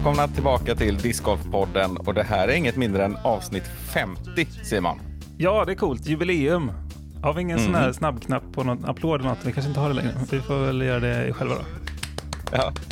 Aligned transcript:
Välkomna 0.00 0.28
tillbaka 0.28 0.74
till 0.74 0.96
Discgolfpodden 0.98 1.96
och 1.96 2.14
det 2.14 2.22
här 2.22 2.48
är 2.48 2.52
inget 2.52 2.76
mindre 2.76 3.04
än 3.04 3.16
avsnitt 3.16 3.64
50, 3.94 4.46
Simon. 4.64 5.00
Ja, 5.38 5.64
det 5.64 5.72
är 5.72 5.76
coolt. 5.76 6.06
Jubileum. 6.06 6.72
Har 7.22 7.32
vi 7.34 7.40
ingen 7.42 7.58
sån 7.58 7.66
Mhm. 7.72 7.74
här 7.80 7.92
snabbknapp 7.92 8.42
på 8.52 8.64
någon 8.64 8.84
applåd 8.84 9.20
eller 9.20 9.30
något? 9.30 9.44
Vi 9.44 9.52
kanske 9.52 9.68
inte 9.68 9.80
har 9.80 9.88
det 9.88 9.94
längre. 9.94 10.12
Vi 10.30 10.40
får 10.40 10.58
väl 10.66 10.82
göra 10.82 11.00
det 11.00 11.32
själva 11.32 11.54
då. 11.54 11.60
Ja, 12.52 12.72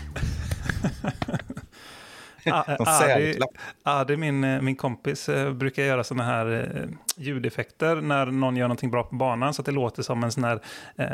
Ah, 2.52 2.64
Adi. 3.14 3.38
Adi, 3.82 4.16
min, 4.16 4.44
eh, 4.44 4.60
min 4.62 4.76
kompis, 4.76 5.28
eh, 5.28 5.52
brukar 5.52 5.82
göra 5.82 6.04
såna 6.04 6.22
här 6.24 6.76
eh, 6.76 6.88
ljudeffekter 7.24 7.96
när 7.96 8.26
någon 8.26 8.56
gör 8.56 8.64
någonting 8.68 8.90
bra 8.90 9.02
på 9.02 9.14
banan 9.14 9.54
så 9.54 9.62
att 9.62 9.66
det 9.66 9.72
låter 9.72 10.02
som 10.02 10.24
en 10.24 10.32
sån 10.32 10.44
här 10.44 10.60
eh, 10.98 11.06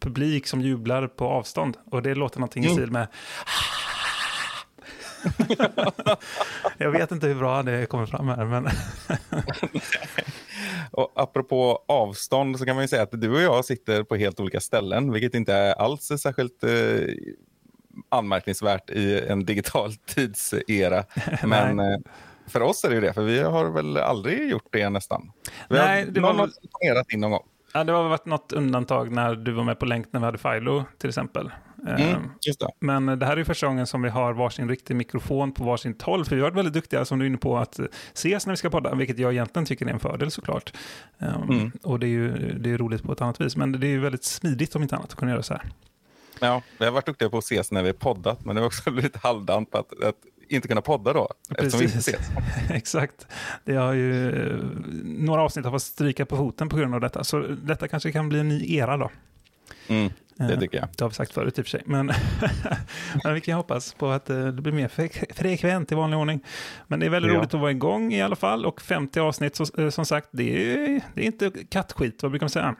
publik 0.00 0.46
som 0.46 0.60
jublar 0.60 1.06
på 1.06 1.28
avstånd. 1.28 1.76
Och 1.90 2.02
det 2.02 2.14
låter 2.14 2.38
någonting 2.40 2.64
i 2.64 2.66
Mm. 2.66 2.76
stil 2.78 2.90
med 2.92 3.06
Jag 6.78 6.90
vet 6.90 7.12
inte 7.12 7.26
hur 7.26 7.34
bra 7.34 7.62
det 7.62 7.86
kommer 7.86 8.06
fram 8.06 8.28
här, 8.28 8.44
men 8.44 8.68
och 10.90 11.12
apropå 11.14 11.84
avstånd 11.88 12.58
så 12.58 12.64
kan 12.66 12.74
man 12.76 12.84
ju 12.84 12.88
säga 12.88 13.02
att 13.02 13.20
du 13.20 13.34
och 13.34 13.40
jag 13.40 13.64
sitter 13.64 14.02
på 14.02 14.16
helt 14.16 14.40
olika 14.40 14.60
ställen, 14.60 15.12
vilket 15.12 15.34
inte 15.34 15.54
är 15.54 15.74
alls 15.74 16.02
särskilt 16.20 16.64
eh, 16.64 16.70
anmärkningsvärt 18.08 18.90
i 18.90 19.20
en 19.28 19.44
digital 19.44 19.92
tidsera. 20.06 21.04
Men 21.44 21.78
eh, 21.80 21.98
för 22.48 22.62
oss 22.62 22.84
är 22.84 22.88
det 22.88 22.94
ju 22.94 23.00
det, 23.00 23.12
för 23.12 23.22
vi 23.22 23.40
har 23.40 23.64
väl 23.70 23.96
aldrig 23.96 24.50
gjort 24.50 24.68
det 24.72 24.88
nästan. 24.90 25.32
Vi 25.68 25.76
Nej, 25.76 26.04
har, 26.04 26.10
det 26.12 26.20
var 26.20 26.28
någon 26.28 26.38
har 26.38 26.46
väl- 26.46 26.54
telefonerat 26.54 27.12
in 27.12 27.20
någon 27.20 27.30
gång. 27.30 27.44
ja, 27.74 27.84
det 27.84 27.92
har 27.92 28.08
varit 28.08 28.26
något 28.26 28.52
undantag 28.52 29.12
när 29.12 29.34
du 29.34 29.52
var 29.52 29.64
med 29.64 29.78
på 29.78 29.84
länk 29.86 30.06
när 30.10 30.20
vi 30.20 30.26
hade 30.26 30.38
Filo 30.38 30.84
till 30.98 31.08
exempel. 31.08 31.50
Mm, 31.88 32.30
just 32.46 32.60
det. 32.60 32.68
Men 32.80 33.06
det 33.06 33.26
här 33.26 33.32
är 33.32 33.36
ju 33.36 33.44
första 33.44 33.66
gången 33.66 33.86
som 33.86 34.02
vi 34.02 34.08
har 34.08 34.32
varsin 34.32 34.68
riktig 34.68 34.96
mikrofon 34.96 35.52
på 35.52 35.64
varsin 35.64 35.94
håll. 36.02 36.24
För 36.24 36.36
vi 36.36 36.42
har 36.42 36.50
varit 36.50 36.58
väldigt 36.58 36.74
duktiga, 36.74 37.04
som 37.04 37.18
du 37.18 37.24
är 37.24 37.26
inne 37.26 37.38
på, 37.38 37.58
att 37.58 37.80
ses 38.14 38.46
när 38.46 38.52
vi 38.52 38.56
ska 38.56 38.70
podda. 38.70 38.94
Vilket 38.94 39.18
jag 39.18 39.32
egentligen 39.32 39.66
tycker 39.66 39.86
är 39.86 39.90
en 39.90 40.00
fördel 40.00 40.30
såklart. 40.30 40.72
Um, 41.18 41.56
Mm. 41.56 41.72
Och 41.82 41.98
det 42.00 42.06
är 42.06 42.08
ju 42.08 42.58
det 42.58 42.70
är 42.70 42.78
roligt 42.78 43.02
på 43.02 43.12
ett 43.12 43.20
annat 43.20 43.40
vis. 43.40 43.56
Men 43.56 43.72
det 43.72 43.86
är 43.86 43.90
ju 43.90 44.00
väldigt 44.00 44.24
smidigt 44.24 44.76
om 44.76 44.82
inte 44.82 44.96
annat 44.96 45.10
att 45.10 45.18
kunna 45.18 45.30
göra 45.30 45.42
så 45.42 45.54
här. 45.54 45.62
Ja, 46.40 46.62
vi 46.78 46.84
har 46.84 46.92
varit 46.92 47.06
duktiga 47.06 47.30
på 47.30 47.38
att 47.38 47.44
ses 47.44 47.72
när 47.72 47.82
vi 47.82 47.88
har 47.88 47.94
poddat, 47.94 48.44
men 48.44 48.54
det 48.54 48.60
var 48.60 48.66
också 48.66 48.90
lite 49.02 49.18
halvdant 49.18 49.70
på 49.70 49.78
att, 49.78 50.02
att 50.04 50.14
inte 50.48 50.68
kunna 50.68 50.80
podda 50.80 51.12
då, 51.12 51.28
Precis. 51.58 52.08
Exakt. 52.70 53.26
Det 53.64 53.74
har 53.74 53.92
ju, 53.92 54.32
några 55.04 55.42
avsnitt 55.42 55.64
har 55.64 55.72
fått 55.72 55.82
stryka 55.82 56.26
på 56.26 56.36
foten 56.36 56.68
på 56.68 56.76
grund 56.76 56.94
av 56.94 57.00
detta. 57.00 57.24
Så 57.24 57.38
detta 57.40 57.88
kanske 57.88 58.12
kan 58.12 58.28
bli 58.28 58.40
en 58.40 58.48
ny 58.48 58.76
era 58.76 58.96
då. 58.96 59.10
Mm, 59.88 60.12
det 60.38 60.52
Eh, 60.54 60.60
tycker 60.60 60.78
jag. 60.78 60.88
Det 60.96 61.04
har 61.04 61.08
vi 61.08 61.14
sagt 61.14 61.32
förut 61.32 61.58
i 61.58 61.60
och 61.62 61.64
för 61.66 61.70
sig. 61.70 61.82
Men, 61.86 62.06
men 63.24 63.34
vi 63.34 63.40
kan 63.40 63.54
hoppas 63.54 63.94
på 63.94 64.08
att 64.10 64.30
eh, 64.30 64.46
det 64.46 64.62
blir 64.62 64.72
mer 64.72 64.88
fre- 64.88 65.34
frekvent 65.34 65.92
i 65.92 65.94
vanlig 65.94 66.18
ordning. 66.18 66.44
Men 66.86 67.00
det 67.00 67.06
är 67.06 67.10
väldigt 67.10 67.32
Ja. 67.32 67.38
roligt 67.38 67.54
att 67.54 67.60
vara 67.60 67.70
igång 67.70 68.12
i 68.12 68.22
alla 68.22 68.36
fall. 68.36 68.66
Och 68.66 68.80
50 68.82 69.20
avsnitt, 69.20 69.56
så, 69.56 69.64
eh, 69.82 69.88
som 69.90 70.06
sagt, 70.06 70.28
det 70.32 70.72
är, 70.74 71.00
det 71.14 71.22
är 71.22 71.26
inte 71.26 71.50
kattskit, 71.70 72.22
vad 72.22 72.32
brukar 72.32 72.44
man 72.44 72.50
säga? 72.50 72.74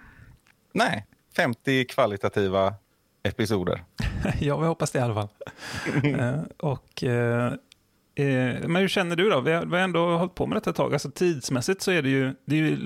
Nej, 0.75 1.07
50 1.37 1.85
kvalitativa 1.85 2.75
episoder. 3.23 3.85
ja, 4.41 4.57
vi 4.59 4.67
hoppas 4.67 4.91
det 4.91 4.98
i 4.98 5.03
alla 5.03 5.14
fall. 5.14 5.29
Och, 6.59 7.05
men 8.25 8.77
hur 8.77 8.89
känner 8.89 9.17
du 9.17 9.31
då? 9.31 9.41
Vi 9.41 9.53
har, 9.53 9.67
vi 9.67 9.71
har 9.77 9.83
ändå 9.83 10.17
hållit 10.17 10.35
på 10.35 10.47
med 10.47 10.57
detta 10.57 10.71
ett 10.71 10.77
tag. 10.77 10.93
Alltså, 10.93 11.11
tidsmässigt 11.11 11.83
så 11.83 11.91
är 11.91 12.03
det 12.03 12.09
ju, 12.09 12.35
det 12.45 12.57
är 12.57 12.61
ju 12.61 12.77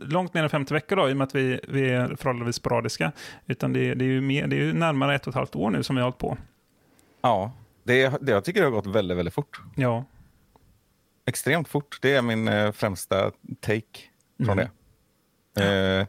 långt 0.00 0.34
mer 0.34 0.42
än 0.42 0.50
50 0.50 0.74
veckor 0.74 0.96
då, 0.96 1.08
i 1.10 1.12
och 1.12 1.16
med 1.16 1.24
att 1.24 1.34
vi, 1.34 1.60
vi 1.68 1.90
är 1.90 2.16
förhållandevis 2.16 2.56
sporadiska. 2.56 3.12
Utan 3.46 3.72
det, 3.72 3.80
är- 3.80 3.94
det, 3.94 4.04
är 4.04 4.08
ju 4.08 4.20
mer, 4.20 4.46
det 4.46 4.56
är 4.56 4.60
ju 4.60 4.72
närmare 4.72 5.14
ett 5.14 5.22
och 5.26 5.28
ett 5.30 5.34
halvt 5.34 5.56
år 5.56 5.70
nu 5.70 5.82
som 5.82 5.96
vi 5.96 6.02
har 6.02 6.06
hållit 6.06 6.18
på. 6.18 6.38
Ja, 7.22 7.52
det, 7.84 8.12
det, 8.20 8.32
jag 8.32 8.44
tycker 8.44 8.60
det 8.60 8.66
har 8.66 8.72
gått 8.72 8.86
väldigt, 8.86 9.18
väldigt 9.18 9.34
fort. 9.34 9.60
Ja, 9.76 10.04
Extremt 11.26 11.68
fort. 11.68 11.98
Det 12.02 12.14
är 12.14 12.22
min 12.22 12.48
eh, 12.48 12.72
främsta 12.72 13.30
take 13.60 13.82
från 14.44 14.58
Mm. 14.58 14.68
det. 15.54 16.00
Eh, 16.00 16.06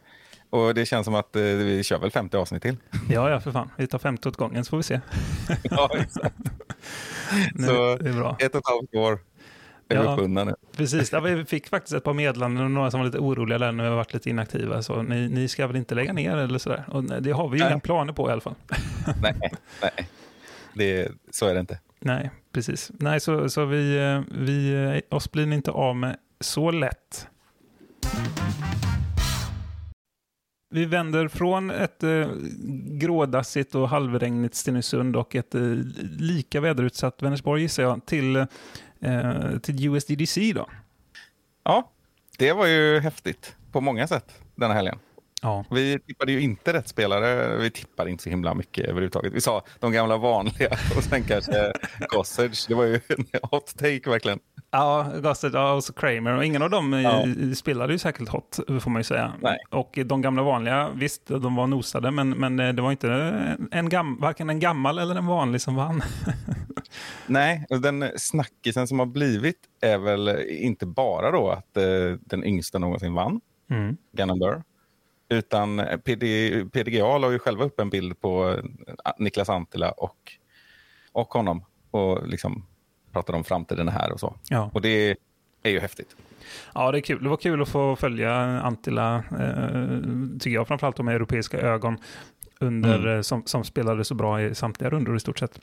och 0.53 0.73
det 0.73 0.85
känns 0.85 1.05
som 1.05 1.15
att 1.15 1.35
eh, 1.35 1.41
vi 1.41 1.83
kör 1.83 1.99
väl 1.99 2.11
50 2.11 2.37
avsnitt 2.37 2.61
till. 2.61 2.77
ja, 3.09 3.29
ja 3.29 3.39
för 3.39 3.51
fan. 3.51 3.69
Vi 3.77 3.87
tar 3.87 3.99
50 3.99 4.29
åt 4.29 4.37
gången 4.37 4.65
så 4.65 4.69
får 4.69 4.77
vi 4.77 4.83
se. 4.83 4.99
ja, 5.63 5.89
exakt. 5.99 6.35
Nej, 7.53 7.67
Så 7.69 7.95
det 7.95 8.09
är 8.09 8.13
bra. 8.13 8.37
ett 8.39 8.55
och 8.55 8.59
ett 8.59 8.67
halvt 8.67 8.95
år 8.95 9.19
är 9.89 9.95
Ja. 9.95 10.01
uppbundna 10.13 10.43
nu. 10.43 10.55
Precis, 10.77 11.11
ja, 11.11 11.19
vi 11.19 11.45
fick 11.45 11.67
faktiskt 11.67 11.93
ett 11.95 12.03
par 12.03 12.13
meddelanden 12.13 12.65
och 12.65 12.71
några 12.71 12.91
som 12.91 12.99
var 12.99 13.05
lite 13.05 13.17
oroliga 13.19 13.57
där 13.57 13.71
när 13.71 13.83
vi 13.83 13.89
har 13.89 13.95
varit 13.97 14.13
lite 14.13 14.29
inaktiva. 14.29 14.81
Så 14.83 15.01
ni, 15.01 15.29
ni 15.29 15.47
ska 15.47 15.67
väl 15.67 15.75
inte 15.75 15.95
lägga 15.95 16.13
ner 16.13 16.37
eller 16.37 16.59
sådär? 16.59 16.83
Och 16.87 17.03
det 17.03 17.31
har 17.31 17.49
vi 17.49 17.57
ju 17.57 17.63
Nej. 17.63 17.71
inga 17.73 17.79
planer 17.79 18.13
på 18.13 18.29
i 18.29 18.31
alla 18.31 18.41
fall. 18.41 18.55
Nej, 19.21 19.35
nej. 19.81 20.07
Det, 20.73 21.11
så 21.31 21.45
är 21.47 21.53
det 21.53 21.59
inte. 21.59 21.79
Nej, 21.99 22.31
precis. 22.51 22.91
Nej, 22.99 23.19
så, 23.19 23.49
så 23.49 23.65
vi, 23.65 23.97
eh, 23.97 24.21
vi, 24.39 24.73
eh, 25.09 25.15
oss 25.17 25.31
blir 25.31 25.45
ni 25.45 25.55
inte 25.55 25.71
av 25.71 25.95
med 25.95 26.17
så 26.39 26.71
lätt. 26.71 27.27
Vi 30.73 30.85
vänder 30.85 31.27
från 31.27 31.71
ett 31.71 32.03
eh, 32.03 32.27
grådassigt 32.85 33.75
och 33.75 33.89
halvregnigt 33.89 34.55
Stenungsund 34.55 35.15
och 35.15 35.35
ett 35.35 35.55
eh, 35.55 35.61
lika 36.19 36.61
väderutsatt 36.61 37.21
Vänersborg 37.21 37.61
gissar 37.61 37.83
jag 37.83 38.05
till, 38.05 38.35
eh, 38.35 39.57
till 39.61 39.87
USDDC 39.87 40.53
då. 40.53 40.69
Ja, 41.63 41.91
det 42.37 42.53
var 42.53 42.65
ju 42.65 42.99
häftigt 42.99 43.55
på 43.71 43.81
många 43.81 44.07
sätt 44.07 44.33
den 44.55 44.69
här 44.69 44.75
helgen. 44.75 44.99
Ja, 45.41 45.65
Vi 45.71 45.99
tippade 45.99 46.31
ju 46.31 46.41
inte 46.41 46.73
rätt 46.73 46.87
spelare. 46.87 47.57
Vi 47.57 47.71
tippade 47.71 48.09
inte 48.09 48.23
så 48.23 48.29
himla 48.29 48.53
mycket 48.53 48.85
överhuvudtaget. 48.85 49.33
Vi 49.33 49.41
sa 49.41 49.63
de 49.79 49.91
gamla 49.91 50.17
vanliga 50.17 50.69
och 50.97 51.03
sen 51.03 51.23
kanske 51.23 51.73
Gossage. 52.09 52.65
Det 52.67 52.73
var 52.73 52.83
ju 52.83 52.99
en 53.07 53.25
hot 53.41 53.77
take 53.77 54.09
verkligen. 54.09 54.39
Ja, 54.75 55.11
ja, 55.53 55.73
och 55.73 55.83
så 55.83 55.93
Kramer. 55.93 56.37
Och 56.37 56.45
ingen 56.45 56.61
av 56.61 56.69
dem 56.69 56.93
eh, 56.93 57.01
Ja. 57.01 57.25
spelade 57.55 57.93
ju 57.93 57.99
särskilt 57.99 58.29
hot, 58.29 58.59
får 58.81 58.89
man 58.89 58.99
ju 58.99 59.03
säga. 59.03 59.33
Nej. 59.41 59.57
Och 59.69 59.99
de 60.05 60.21
gamla 60.21 60.43
vanliga, 60.43 60.89
visst, 60.95 61.25
de 61.27 61.55
var 61.55 61.67
nosade, 61.67 62.11
men, 62.11 62.29
men 62.29 62.59
eh, 62.59 62.73
det 62.73 62.81
var 62.81 62.91
inte 62.91 63.09
en 63.71 63.89
gam, 63.89 64.17
varken 64.19 64.49
en 64.49 64.59
gammal 64.59 64.99
eller 64.99 65.15
en 65.15 65.25
vanlig 65.25 65.61
som 65.61 65.75
vann. 65.75 66.01
Nej, 67.27 67.65
och 67.69 67.81
den 67.81 68.05
snackisen 68.15 68.87
som 68.87 68.99
har 68.99 69.05
blivit 69.05 69.57
är 69.81 69.97
väl 69.97 70.29
inte 70.49 70.85
bara 70.85 71.31
då 71.31 71.49
att 71.49 71.77
eh, 71.77 71.83
den 72.21 72.43
yngsta 72.43 72.79
någonsin 72.79 73.13
vann, 73.13 73.41
Mm. 73.69 73.97
Gannon 74.11 74.39
Burr. 74.39 74.63
Utan 75.29 75.81
PD, 76.03 76.25
PDGA 76.73 77.17
la 77.17 77.31
ju 77.31 77.39
själva 77.39 77.63
upp 77.63 77.79
en 77.79 77.89
bild 77.89 78.21
på 78.21 78.49
eh, 78.49 79.11
Niklas 79.17 79.49
Antila 79.49 79.91
och, 79.91 80.17
och 81.11 81.33
honom. 81.33 81.65
Och 81.91 82.27
liksom 82.27 82.65
pratade 83.13 83.37
om 83.37 83.43
framtiden 83.43 83.87
här 83.87 84.11
och 84.11 84.19
så. 84.19 84.35
Ja. 84.49 84.69
Och 84.73 84.81
det 84.81 85.15
är 85.63 85.69
ju 85.71 85.79
häftigt. 85.79 86.15
ja, 86.73 86.91
det 86.91 86.97
är 86.97 87.01
kul. 87.01 87.23
Det 87.23 87.29
var 87.29 87.37
kul 87.37 87.61
att 87.61 87.69
få 87.69 87.95
följa 87.95 88.35
Antila, 88.61 89.15
eh, 89.15 89.99
tycker 90.39 90.49
jag, 90.55 90.67
framförallt 90.67 90.97
med 91.03 91.15
europeiska 91.15 91.57
ögon, 91.61 91.97
under, 92.59 92.99
Mm. 92.99 93.15
eh, 93.15 93.21
som, 93.21 93.43
som 93.45 93.63
spelade 93.63 94.03
så 94.05 94.15
bra 94.15 94.41
i 94.41 94.55
samtliga 94.55 94.89
rundor 94.89 95.15
i 95.15 95.19
stort 95.19 95.39
sett. 95.39 95.59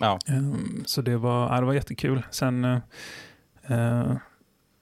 Ja, 0.00 0.18
Ehm, 0.28 0.82
Så 0.86 1.02
det 1.02 1.16
var, 1.16 1.54
ja, 1.54 1.60
det 1.60 1.66
var 1.66 1.72
jättekul. 1.72 2.22
Sen, 2.30 2.64
eh, 2.64 4.12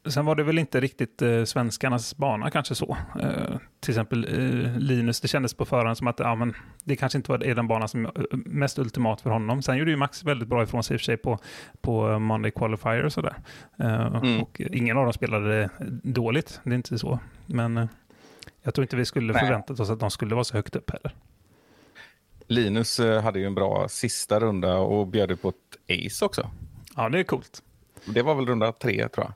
sen 0.06 0.24
var 0.24 0.34
det 0.34 0.42
väl 0.42 0.58
inte 0.58 0.80
riktigt 0.80 1.22
eh, 1.22 1.44
svenskarnas 1.44 2.16
bana 2.16 2.50
kanske 2.50 2.74
så. 2.74 2.96
Eh, 3.20 3.56
till 3.80 3.90
exempel 3.90 4.24
eh, 4.24 4.78
Linus, 4.78 5.20
det 5.20 5.28
kändes 5.28 5.54
på 5.54 5.64
förhand 5.64 5.98
som 5.98 6.06
att 6.06 6.18
ja, 6.18 6.34
men 6.34 6.54
det 6.84 6.96
kanske 6.96 7.18
inte 7.18 7.30
var 7.30 7.44
är 7.44 7.54
den 7.54 7.68
bana 7.68 7.88
som 7.88 8.06
är 8.06 8.12
mest 8.48 8.78
ultimat 8.78 9.20
för 9.20 9.30
honom. 9.30 9.62
Sen 9.62 9.76
gjorde 9.76 9.90
ju 9.90 9.96
Max 9.96 10.24
väldigt 10.24 10.48
bra 10.48 10.62
ifrån 10.62 10.82
sig 10.82 10.94
i 10.94 10.96
och 10.96 11.00
för 11.00 11.04
sig 11.04 11.16
på, 11.16 11.38
på 11.80 12.18
Monday 12.18 12.50
Qualifier 12.50 13.04
och 13.04 13.12
sådär. 13.12 13.36
Eh, 13.78 13.98
Mm. 13.98 14.42
Och 14.42 14.60
ingen 14.60 14.96
av 14.96 15.04
dem 15.04 15.12
spelade 15.12 15.70
dåligt, 16.02 16.60
det 16.64 16.70
är 16.70 16.74
inte 16.74 16.98
så. 16.98 17.18
Men 17.46 17.76
eh, 17.76 17.86
jag 18.62 18.74
tror 18.74 18.82
inte 18.82 18.96
vi 18.96 19.04
skulle 19.04 19.32
Nej. 19.32 19.42
förväntat 19.42 19.80
oss 19.80 19.90
att 19.90 20.00
de 20.00 20.10
skulle 20.10 20.34
vara 20.34 20.44
så 20.44 20.54
högt 20.54 20.76
upp 20.76 20.90
heller. 20.90 21.14
Linus 22.46 23.00
eh, 23.00 23.22
hade 23.22 23.38
ju 23.38 23.46
en 23.46 23.54
bra 23.54 23.88
sista 23.88 24.40
runda 24.40 24.76
och 24.76 25.06
bjöd 25.06 25.42
på 25.42 25.48
ett 25.48 26.06
ace 26.06 26.24
också. 26.24 26.50
Ja, 26.96 27.08
det 27.08 27.18
är 27.18 27.24
coolt. 27.24 27.62
Det 28.06 28.22
var 28.22 28.34
väl 28.34 28.46
runda 28.46 28.72
tre 28.72 29.08
tror 29.08 29.26
jag. 29.26 29.34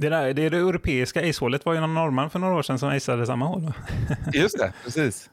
Det, 0.00 0.08
där, 0.08 0.34
det, 0.34 0.48
det 0.48 0.56
europeiska 0.56 1.28
acehålet 1.30 1.64
var 1.66 1.74
ju 1.74 1.80
någon 1.80 1.94
norrman 1.94 2.30
för 2.30 2.38
några 2.38 2.54
år 2.54 2.62
sedan 2.62 2.78
som 2.78 2.88
aceade 2.88 3.26
samma 3.26 3.46
hål. 3.46 3.72
Just 4.32 4.58
det, 4.58 4.72
precis. 4.84 5.30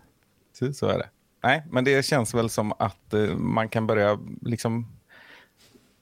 precis. 0.60 0.78
Så 0.78 0.88
är 0.88 0.98
det. 0.98 1.10
Nej, 1.44 1.64
men 1.72 1.84
det 1.84 2.06
känns 2.06 2.34
väl 2.34 2.50
som 2.50 2.74
att 2.80 3.14
eh, 3.14 3.36
man 3.38 3.69
kan 3.69 3.88
börja 3.88 4.19
liksom 4.42 4.88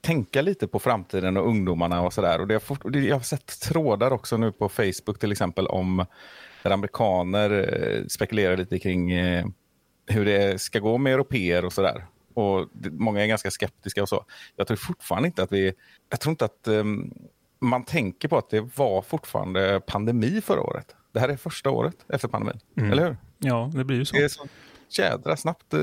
tänka 0.00 0.42
lite 0.42 0.66
på 0.68 0.78
framtiden 0.78 1.36
och 1.36 1.48
ungdomarna 1.48 2.00
och 2.02 2.12
sådär. 2.12 2.40
Och 2.40 2.46
det 2.46 2.54
har 2.54 2.60
fort, 2.60 2.80
det- 2.92 2.98
jag 3.00 3.16
har 3.16 3.20
sett 3.22 3.60
trådar 3.60 4.10
också 4.10 4.36
nu 4.36 4.52
på 4.52 4.68
Facebook 4.68 5.18
till 5.18 5.32
exempel 5.32 5.66
om 5.66 6.06
där 6.62 6.70
amerikaner 6.70 7.50
eh, 7.50 8.06
spekulerar 8.06 8.56
lite 8.56 8.78
kring 8.78 9.12
eh, 9.12 9.46
hur 10.06 10.24
det 10.24 10.60
ska 10.60 10.78
gå 10.78 10.98
med 10.98 11.12
europeer 11.14 11.64
och 11.64 11.72
sådär. 11.72 12.06
Och 12.34 12.68
det, 12.72 12.90
många 12.90 13.22
är 13.22 13.26
ganska 13.26 13.50
skeptiska 13.50 14.02
och 14.02 14.08
så. 14.08 14.24
Jag 14.56 14.66
tror 14.66 14.76
fortfarande 14.76 15.26
inte 15.28 15.42
att 15.42 15.52
vi... 15.52 15.72
Jag 16.10 16.20
tror 16.20 16.30
inte 16.30 16.44
att 16.44 16.68
um, 16.68 17.14
man 17.58 17.84
tänker 17.84 18.28
på 18.28 18.38
att 18.38 18.50
det 18.50 18.76
var 18.76 19.02
fortfarande 19.02 19.80
pandemi 19.86 20.40
förra 20.40 20.60
året. 20.60 20.94
Det 21.12 21.20
här 21.20 21.28
är 21.28 21.36
första 21.36 21.70
året 21.70 21.96
efter 22.08 22.28
pandemin, 22.28 22.60
Mm. 22.76 22.92
eller 22.92 23.04
hur? 23.06 23.16
Ja, 23.38 23.70
det 23.74 23.84
blir 23.84 23.96
ju 23.96 24.04
så. 24.04 24.16
Det 24.16 24.24
är 24.24 24.28
så 24.28 24.46
jädra 25.02 25.36
snabbt 25.36 25.74
eh, 25.74 25.80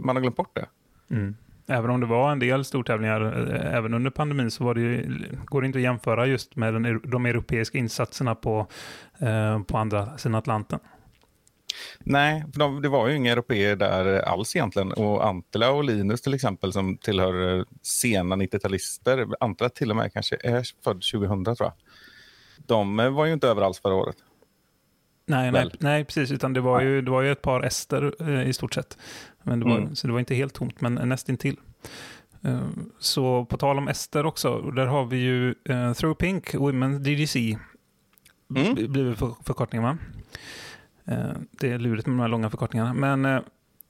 man 0.00 0.16
har 0.16 0.20
glömt 0.20 0.36
bort 0.36 0.56
det. 0.56 0.66
Mm. 1.14 1.36
Även 1.66 1.90
om 1.90 2.00
det 2.00 2.06
var 2.06 2.32
en 2.32 2.38
del 2.38 2.64
stortävlingar 2.64 3.50
eh, 3.54 3.74
även 3.76 3.94
under 3.94 4.10
pandemin 4.10 4.50
så 4.50 4.64
var 4.64 4.74
det 4.74 4.80
ju, 4.80 5.18
går 5.44 5.60
det 5.60 5.66
inte 5.66 5.78
att 5.78 5.82
jämföra 5.82 6.26
just 6.26 6.56
med 6.56 6.74
den, 6.74 7.00
de 7.04 7.26
europeiska 7.26 7.78
insatserna 7.78 8.34
på, 8.34 8.66
eh, 9.18 9.62
på 9.62 9.78
andra 9.78 10.18
sidan 10.18 10.34
Atlanten. 10.34 10.78
Nej, 11.98 12.44
för 12.52 12.58
de, 12.58 12.82
det 12.82 12.88
var 12.88 13.08
ju 13.08 13.16
inga 13.16 13.32
europeer 13.32 13.76
där 13.76 14.18
alls 14.18 14.56
egentligen. 14.56 14.92
Och 14.92 15.26
Antila 15.26 15.70
och 15.70 15.84
Linus 15.84 16.22
till 16.22 16.34
exempel 16.34 16.72
som 16.72 16.96
tillhör 16.96 17.58
eh, 17.58 17.64
sena 17.82 18.36
90-talister. 18.36 19.34
Antila 19.40 19.68
till 19.68 19.90
och 19.90 19.96
med 19.96 20.12
kanske 20.12 20.36
är 20.40 20.62
född 20.84 21.02
2000 21.12 21.44
tror 21.44 21.56
jag. 21.60 21.72
De 22.66 23.00
eh, 23.00 23.10
var 23.10 23.26
ju 23.26 23.32
inte 23.32 23.48
överalls 23.48 23.80
förra 23.80 23.94
året. 23.94 24.16
Nej, 25.26 25.52
nej, 25.52 25.62
Väl? 25.62 25.76
nej, 25.80 26.04
precis. 26.04 26.30
Utan 26.30 26.52
det 26.52 26.60
var, 26.60 26.80
ju, 26.80 27.02
det 27.02 27.10
var 27.10 27.22
ju 27.22 27.32
ett 27.32 27.42
par 27.42 27.62
ester 27.62 28.14
eh, 28.20 28.48
i 28.48 28.52
stort 28.52 28.74
sett. 28.74 28.98
Men 29.42 29.60
det 29.60 29.66
var, 29.66 29.78
Mm. 29.78 29.94
Så 29.94 30.06
det 30.06 30.12
var 30.12 30.20
inte 30.20 30.34
helt 30.34 30.54
tomt, 30.54 30.80
men 30.80 30.94
nästintill. 30.94 31.56
Eh, 32.42 32.68
så 32.98 33.44
på 33.44 33.56
tal 33.56 33.78
om 33.78 33.88
ester 33.88 34.26
också, 34.26 34.60
där 34.60 34.86
har 34.86 35.04
vi 35.04 35.16
ju 35.16 35.54
eh, 35.64 35.92
Throw 35.92 36.14
Pink, 36.14 36.54
Women's 36.54 36.98
DDC. 36.98 37.58
Mm. 38.56 38.92
Blir 38.92 39.14
för, 39.14 39.34
förkortningen 39.44 39.82
va? 39.84 39.98
Eh, 41.04 41.30
det 41.50 41.72
är 41.72 41.78
lurigt 41.78 42.06
med 42.06 42.16
de 42.16 42.20
här 42.20 42.28
långa 42.28 42.50
förkortningarna. 42.50 42.94
Men 42.94 43.24
eh, 43.24 43.40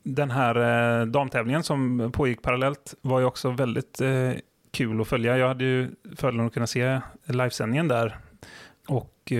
den 0.03 0.31
här 0.31 0.57
eh, 1.01 1.07
damtävlingen 1.07 1.63
som 1.63 2.11
pågick 2.15 2.43
parallellt 2.43 2.95
var 3.01 3.21
ju 3.21 3.27
också 3.27 3.51
väldigt 3.51 4.01
kul 4.71 5.01
att 5.01 5.09
följa. 5.09 5.39
Jag 5.39 5.49
hade 5.49 5.65
ju 5.65 5.91
fördelen 6.17 6.47
att 6.47 6.55
kunna 6.55 6.67
se 6.67 7.01
livesändningen 7.25 7.89
där 7.89 8.19
och 8.89 9.33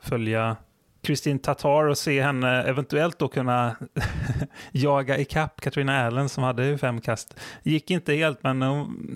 följa 0.00 0.56
Kristin 1.02 1.38
Tatar 1.38 1.84
och 1.84 1.98
se 1.98 2.22
henne 2.22 2.62
eventuellt 2.62 3.18
då 3.18 3.28
kunna 3.28 3.76
jaga 4.72 5.18
ikapp 5.18 5.60
Katrina 5.60 6.06
Allen 6.06 6.28
som 6.28 6.44
hade 6.44 6.78
fem 6.78 7.00
kast. 7.00 7.40
Gick 7.62 7.90
inte 7.90 8.14
helt, 8.14 8.42
men 8.42 8.60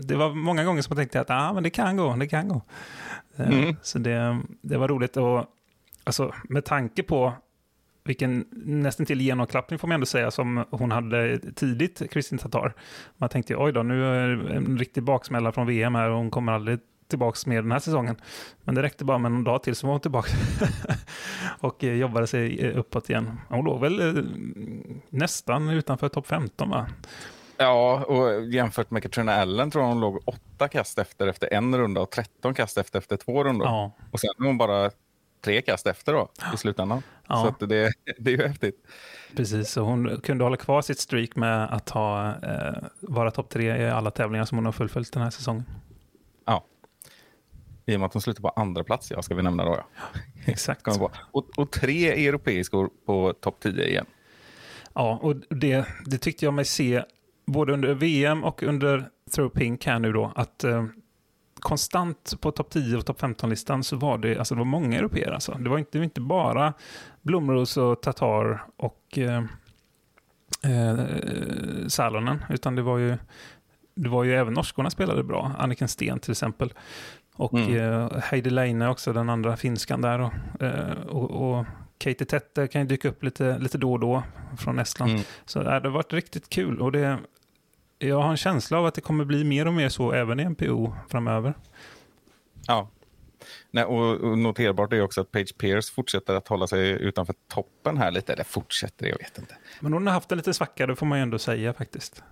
det 0.02 0.16
var 0.16 0.34
många 0.34 0.64
gånger 0.64 0.82
som 0.82 0.92
jag 0.92 0.98
tänkte 0.98 1.20
att 1.20 1.30
ah, 1.30 1.52
men 1.52 1.62
det 1.62 1.70
kan 1.70 1.96
gå, 1.96 2.16
det 2.16 2.28
kan 2.28 2.48
gå. 2.48 2.62
Mm. 3.36 3.76
Så 3.82 3.98
det, 3.98 4.40
det 4.62 4.78
var 4.78 4.88
roligt 4.88 5.16
och 5.16 5.44
alltså, 6.04 6.34
med 6.48 6.64
tanke 6.64 7.02
på 7.02 7.34
vilken 8.10 8.44
nästan 8.64 9.06
till 9.06 9.20
genomklappning 9.20 9.78
får 9.78 9.88
man 9.88 9.94
ändå 9.94 10.06
säga 10.06 10.30
som 10.30 10.64
hon 10.70 10.90
hade 10.90 11.38
tidigt, 11.38 12.10
Kristin 12.10 12.38
Tatar. 12.38 12.74
Man 13.16 13.28
tänkte 13.28 13.56
oj 13.56 13.72
då, 13.72 13.82
nu 13.82 14.04
är 14.04 14.28
det 14.28 14.54
en 14.54 14.78
riktig 14.78 15.02
baksmälla 15.02 15.52
från 15.52 15.66
VM 15.66 15.94
här 15.94 16.10
och 16.10 16.16
hon 16.16 16.30
kommer 16.30 16.52
aldrig 16.52 16.78
tillbaks 17.08 17.46
med 17.46 17.64
den 17.64 17.72
här 17.72 17.78
säsongen. 17.78 18.16
Men 18.64 18.74
det 18.74 18.82
räckte 18.82 19.04
bara 19.04 19.18
med 19.18 19.32
någon 19.32 19.44
dag 19.44 19.62
till 19.62 19.76
så 19.76 19.86
var 19.86 19.94
hon 19.94 20.00
tillbaka 20.00 20.32
och 21.60 21.84
eh, 21.84 21.94
jobbade 21.94 22.26
sig 22.26 22.60
eh, 22.60 22.78
uppåt 22.78 23.10
igen. 23.10 23.40
Hon 23.48 23.64
låg 23.64 23.80
väl 23.80 24.16
eh, 24.16 24.22
nästan 25.08 25.68
utanför 25.68 26.08
topp 26.08 26.26
15 26.26 26.70
va? 26.70 26.86
Ja, 27.56 28.04
och 28.04 28.44
jämfört 28.44 28.90
med 28.90 29.02
Katrina 29.02 29.34
Allen 29.34 29.70
tror 29.70 29.84
jag 29.84 29.88
hon 29.88 30.00
låg 30.00 30.22
åtta 30.24 30.68
kast 30.68 30.98
efter 30.98 31.26
efter 31.26 31.52
en 31.54 31.78
runda 31.78 32.00
och 32.00 32.10
13 32.10 32.54
kast 32.54 32.78
efter 32.78 32.98
efter 32.98 33.16
två 33.16 33.44
rundor. 33.44 33.66
Ja, 33.66 33.92
Och 34.10 34.20
sen 34.20 34.30
är 34.38 34.44
hon 34.44 34.58
bara 34.58 34.90
tre 35.40 35.62
kast 35.62 35.86
efter 35.86 36.12
då 36.12 36.30
i 36.54 36.56
slutändan. 36.56 37.02
Ja. 37.28 37.54
Så 37.58 37.66
det, 37.66 37.92
det 38.18 38.32
är 38.32 38.36
ju 38.36 38.48
häftigt. 38.48 38.86
precis. 39.36 39.70
Så 39.70 39.80
hon 39.80 40.20
kunde 40.20 40.44
hålla 40.44 40.56
kvar 40.56 40.82
sitt 40.82 40.98
streak 40.98 41.36
med 41.36 41.74
att 41.74 41.90
ha, 41.90 42.28
eh, 42.28 42.84
vara 43.00 43.30
topp 43.30 43.50
tre 43.50 43.76
i 43.76 43.90
alla 43.90 44.10
tävlingar 44.10 44.44
som 44.44 44.58
hon 44.58 44.64
har 44.64 44.72
fullföljt 44.72 45.12
den 45.12 45.22
här 45.22 45.30
säsongen. 45.30 45.64
Ja. 46.44 46.64
I 47.86 47.96
och 47.96 48.00
med 48.00 48.06
att 48.06 48.12
hon 48.12 48.22
slutar 48.22 48.42
på 48.42 48.48
andra 48.48 48.84
plats, 48.84 49.10
ja, 49.10 49.22
ska 49.22 49.34
vi 49.34 49.42
nämna 49.42 49.64
då. 49.64 49.76
Ja. 49.76 50.20
Exakt. 50.44 50.82
Kommer 50.84 50.98
på. 50.98 51.10
Och, 51.32 51.50
och 51.56 51.70
tre 51.70 52.28
europeiskor 52.28 52.90
på 53.06 53.32
topp 53.40 53.60
10 53.60 53.84
igen. 53.84 54.06
Ja, 54.94 55.18
och 55.22 55.36
det, 55.36 55.86
det 56.06 56.18
tyckte 56.18 56.44
jag 56.44 56.54
mig 56.54 56.64
se 56.64 57.04
både 57.46 57.72
under 57.72 57.94
VM 57.94 58.44
och 58.44 58.62
under 58.62 59.08
Throw 59.30 59.48
Pink 59.48 59.86
här 59.86 59.98
nu 59.98 60.12
då, 60.12 60.32
att 60.34 60.64
eh, 60.64 60.84
konstant 61.60 62.34
på 62.40 62.50
topp 62.50 62.70
10 62.70 62.96
och 62.96 63.06
topp 63.06 63.20
15-listan 63.20 63.84
så 63.84 63.96
var 63.96 64.18
det, 64.18 64.38
alltså 64.38 64.54
det 64.54 64.58
var 64.58 64.64
många 64.64 64.98
europeer 64.98 65.30
alltså. 65.32 65.52
Det 65.52 65.70
var 65.70 65.78
inte, 65.78 65.90
det 65.92 65.98
var 65.98 66.04
inte 66.04 66.20
bara 66.20 66.72
Blomros 67.22 67.76
och 67.76 68.02
Tatar 68.02 68.62
och 68.76 69.18
eh, 69.18 69.42
eh, 70.62 71.04
Salonen, 71.88 72.44
utan 72.50 72.74
det 72.76 72.82
var 72.82 72.98
ju 72.98 73.16
det 73.94 74.08
var 74.08 74.24
ju 74.24 74.34
även 74.34 74.54
norskorna 74.54 74.90
spelade 74.90 75.22
bra. 75.22 75.52
Anniken 75.58 75.88
Sten 75.88 76.18
till 76.20 76.30
exempel. 76.30 76.72
Och 77.34 77.54
Mm. 77.54 77.76
eh, 77.76 78.10
Heidi 78.22 78.50
Leine 78.50 78.88
också, 78.88 79.12
den 79.12 79.30
andra 79.30 79.56
finskan 79.56 80.00
där. 80.00 80.18
Och, 80.20 80.62
eh, 80.62 81.00
och, 81.08 81.30
och 81.30 81.66
Katie 81.98 82.26
Tette 82.26 82.66
kan 82.68 82.80
ju 82.80 82.86
dyka 82.86 83.08
upp 83.08 83.22
lite, 83.22 83.58
lite 83.58 83.78
då 83.78 83.92
och 83.92 84.00
då 84.00 84.22
från 84.58 84.78
Estland. 84.78 85.10
Mm. 85.10 85.22
Så 85.44 85.58
äh, 85.60 85.64
det 85.64 85.70
har 85.70 85.90
varit 85.90 86.12
riktigt 86.12 86.48
kul. 86.48 86.80
Och 86.80 86.92
det, 86.92 87.18
jag 88.02 88.20
har 88.22 88.30
en 88.30 88.36
känsla 88.36 88.78
av 88.78 88.86
att 88.86 88.94
det 88.94 89.00
kommer 89.00 89.24
bli 89.24 89.44
mer 89.44 89.66
och 89.66 89.72
mer 89.72 89.88
så 89.88 90.12
även 90.12 90.40
i 90.40 90.44
NPO 90.44 90.94
framöver. 91.08 91.54
Ja. 92.66 92.88
Nej, 93.70 93.84
och, 93.84 94.14
och 94.20 94.38
noterbart 94.38 94.92
är 94.92 95.02
också 95.02 95.20
att 95.20 95.30
Page 95.32 95.58
Pierce 95.58 95.90
fortsätter 95.94 96.34
att 96.34 96.48
hålla 96.48 96.66
sig 96.66 96.90
utanför 96.90 97.34
toppen 97.48 97.98
här 97.98 98.10
lite. 98.10 98.32
Eller 98.32 98.44
fortsätter, 98.44 99.06
jag 99.06 99.18
vet 99.18 99.38
inte. 99.38 99.56
Men 99.80 99.92
hon 99.92 100.06
har 100.06 100.14
haft 100.14 100.32
en 100.32 100.38
lite 100.38 100.54
svacka, 100.54 100.86
det 100.86 100.96
får 100.96 101.06
man 101.06 101.18
ju 101.18 101.22
ändå 101.22 101.38
säga 101.38 101.72
faktiskt. 101.72 102.22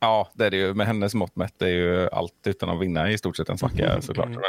Ja, 0.00 0.30
det 0.34 0.46
är 0.46 0.50
det 0.50 0.56
ju. 0.56 0.74
Med 0.74 0.86
hennes 0.86 1.14
mått 1.14 1.36
mätt 1.36 1.62
är 1.62 1.68
ju 1.68 2.08
allt 2.10 2.32
utan 2.46 2.68
att 2.68 2.80
vinna 2.80 3.10
i 3.10 3.18
stort 3.18 3.36
sett 3.36 3.48
en 3.48 3.58
svacka 3.58 3.90
Mm. 3.90 4.02
såklart. 4.02 4.28
Men 4.28 4.40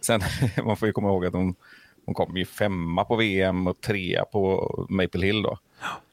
sen, 0.00 0.20
man 0.64 0.76
får 0.76 0.88
ju 0.88 0.92
komma 0.92 1.08
ihåg 1.08 1.26
att 1.26 1.32
hon, 1.32 1.54
hon 2.06 2.14
kom 2.14 2.36
ju 2.36 2.44
femma 2.44 3.04
på 3.04 3.16
VM 3.16 3.66
och 3.66 3.80
trea 3.80 4.24
på 4.24 4.86
Maple 4.88 5.26
Hill 5.26 5.42
då. 5.42 5.58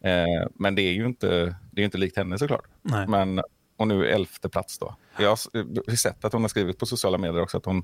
Eh, 0.10 0.48
men 0.54 0.76
det 0.76 0.82
är 0.82 0.94
ju 0.94 1.06
inte, 1.06 1.56
det 1.72 1.82
är 1.82 1.86
inte 1.86 1.98
likt 1.98 2.18
henne 2.18 2.38
såklart. 2.38 2.66
Nej. 2.82 3.08
Men, 3.08 3.42
och 3.80 3.88
nu 3.88 4.06
elfte 4.06 4.50
plats 4.50 4.80
då. 4.80 4.96
Jag 5.18 5.30
har 5.30 5.90
har 5.90 5.96
sett 5.96 6.26
att 6.26 6.34
hon 6.34 6.42
har 6.42 6.50
skrivit 6.50 6.80
på 6.80 6.86
sociala 6.86 7.18
medier 7.18 7.42
också 7.42 7.58
att 7.58 7.66
hon, 7.66 7.84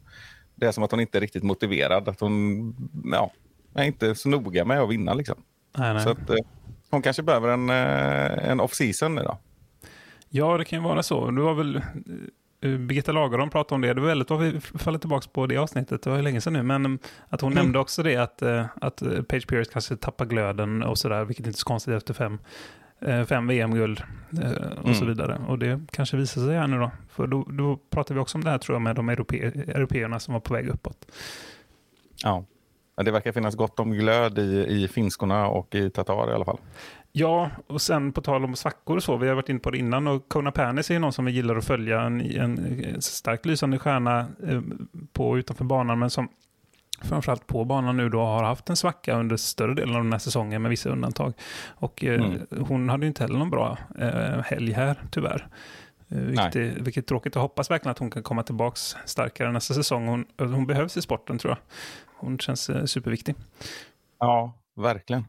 det 0.56 0.65
är 0.65 0.71
som 0.71 0.83
att 0.83 0.92
hon 0.92 1.00
inte 1.00 1.18
är 1.18 1.21
riktigt 1.21 1.44
motiverad. 1.44 2.09
Att 2.09 2.19
hon 2.19 2.75
ja, 3.12 3.31
är 3.74 3.83
inte 3.83 4.15
så 4.15 4.30
noga 4.30 4.65
med 4.65 4.80
att 4.81 4.89
vinna. 4.89 5.13
Liksom. 5.13 5.36
Nej, 5.77 5.93
nej. 5.93 6.03
Så 6.03 6.10
att, 6.10 6.29
eh, 6.29 6.36
hon 6.89 7.01
kanske 7.01 7.24
behöver 7.24 7.50
en, 7.50 7.69
eh, 7.69 8.50
en 8.50 8.60
off-season 8.60 9.15
nu 9.15 9.22
då. 9.22 9.38
Ja, 10.29 10.58
det 10.58 10.65
kan 10.65 10.79
ju 10.79 10.86
vara 10.86 11.03
så. 11.03 11.31
Det 11.31 11.41
var 11.41 11.53
väl 11.53 11.75
eh, 12.62 12.72
Birgitta 12.77 13.12
Lagerholm 13.12 13.50
pratade 13.50 13.75
om 13.75 13.81
det. 13.81 13.93
Det 13.93 14.01
var 14.01 14.08
väldigt 14.08 14.29
vad 14.29 14.39
vi 14.39 14.60
faller 14.60 15.00
tillbaka 15.00 15.27
på 15.34 15.48
det 15.48 15.58
avsnittet. 15.58 16.01
Det 16.03 16.10
var 16.10 16.17
ju 16.17 16.24
länge 16.24 16.41
sedan 16.41 16.53
nu. 16.53 16.63
Men 16.63 16.86
mm, 16.86 17.00
att 17.29 17.41
hon 17.41 17.51
Mm. 17.51 17.63
nämnde 17.63 17.79
också 17.79 18.03
det 18.03 18.15
att, 18.15 18.41
att 18.81 19.27
Page 19.27 19.48
Pierce 19.48 19.69
kanske 19.74 19.96
tappar 19.96 20.25
glöden 20.25 20.84
och 20.84 20.98
sådär. 20.98 21.25
Vilket 21.25 21.48
inte 21.48 21.58
är 21.58 21.60
så 21.60 21.65
konstigt 21.65 21.93
efter 21.93 22.13
fem, 22.13 22.39
fem 23.25 23.47
VM-guld 23.47 24.03
eh, 24.43 24.51
och 24.81 24.95
så 24.95 25.03
Mm. 25.03 25.07
vidare. 25.07 25.41
Och 25.47 25.59
det 25.59 25.79
kanske 25.91 26.17
visar 26.17 26.41
sig 26.41 26.55
här 26.57 26.67
nu 26.67 26.77
då. 26.79 26.91
För 27.09 27.27
då, 27.27 27.43
då 27.49 27.79
pratar 27.89 28.15
vi 28.15 28.21
också 28.21 28.37
om 28.37 28.43
det 28.43 28.49
här 28.49 28.57
tror 28.57 28.75
jag 28.75 28.81
med 28.81 28.95
de 28.95 29.09
europe 29.09 29.37
européerna 29.67 30.19
som 30.19 30.33
var 30.33 30.41
på 30.41 30.53
väg 30.53 30.67
uppåt. 30.67 31.05
Ja. 32.23 32.45
Det 33.03 33.11
verkar 33.11 33.31
finnas 33.31 33.55
gott 33.55 33.79
om 33.79 33.91
glöd 33.91 34.39
i, 34.39 34.65
i 34.69 34.87
finskorna 34.87 35.47
och 35.47 35.75
i 35.75 35.89
Tatar 35.89 36.31
i 36.31 36.33
alla 36.33 36.45
fall. 36.45 36.57
Ja, 37.11 37.49
och 37.67 37.81
sen 37.81 38.11
på 38.11 38.21
tal 38.21 38.43
om 38.43 38.55
svackor 38.55 38.95
och 38.97 39.03
så, 39.03 39.17
vi 39.17 39.27
har 39.27 39.35
varit 39.35 39.49
inne 39.49 39.59
på 39.59 39.71
det 39.71 39.77
innan 39.77 40.07
och 40.07 40.29
Kona 40.29 40.51
Pernis 40.51 40.91
är 40.91 40.99
någon 40.99 41.13
som 41.13 41.25
vi 41.25 41.31
gillar 41.31 41.55
att 41.55 41.65
följa, 41.65 42.01
en, 42.01 42.21
en 42.21 43.01
starkt 43.01 43.45
lysande 43.45 43.79
stjärna 43.79 44.19
eh, 44.47 44.61
på 45.13 45.37
utanför 45.37 45.65
banan, 45.65 45.99
men 45.99 46.09
som 46.09 46.29
framförallt 47.01 47.47
på 47.47 47.65
banan 47.65 47.97
nu 47.97 48.09
då 48.09 48.19
har 48.21 48.43
haft 48.43 48.69
en 48.69 48.75
svacka 48.75 49.15
under 49.19 49.37
större 49.37 49.73
delen 49.73 49.95
av 49.95 50.03
den 50.03 50.11
här 50.11 50.19
säsongen 50.19 50.61
med 50.61 50.69
vissa 50.69 50.89
undantag. 50.89 51.33
Och 51.67 52.03
eh, 52.03 52.21
Mm. 52.23 52.47
hon 52.67 52.89
hade 52.89 53.03
ju 53.05 53.07
inte 53.07 53.23
heller 53.23 53.37
någon 53.39 53.49
bra 53.49 53.77
eh, 53.99 54.41
helg 54.41 54.71
här, 54.71 55.01
tyvärr. 55.11 55.47
Eh, 56.09 56.17
vilket, 56.17 56.55
är, 56.55 56.83
vilket 56.83 57.03
är 57.03 57.07
tråkigt. 57.07 57.35
Jag 57.35 57.41
hoppas 57.41 57.71
verkligen 57.71 57.91
att 57.91 57.99
hon 57.99 58.11
kan 58.11 58.23
komma 58.23 58.43
tillbaka 58.43 58.75
starkare 59.05 59.51
nästa 59.51 59.73
säsong. 59.73 60.07
Hon, 60.07 60.25
hon 60.37 60.67
behövs 60.67 60.97
i 60.97 61.01
sporten 61.01 61.37
tror 61.37 61.51
jag. 61.51 61.57
Hon 62.17 62.39
känns 62.39 62.69
eh, 62.69 62.85
superviktig. 62.85 63.35
Ja, 64.19 64.53
verkligen. 64.75 65.25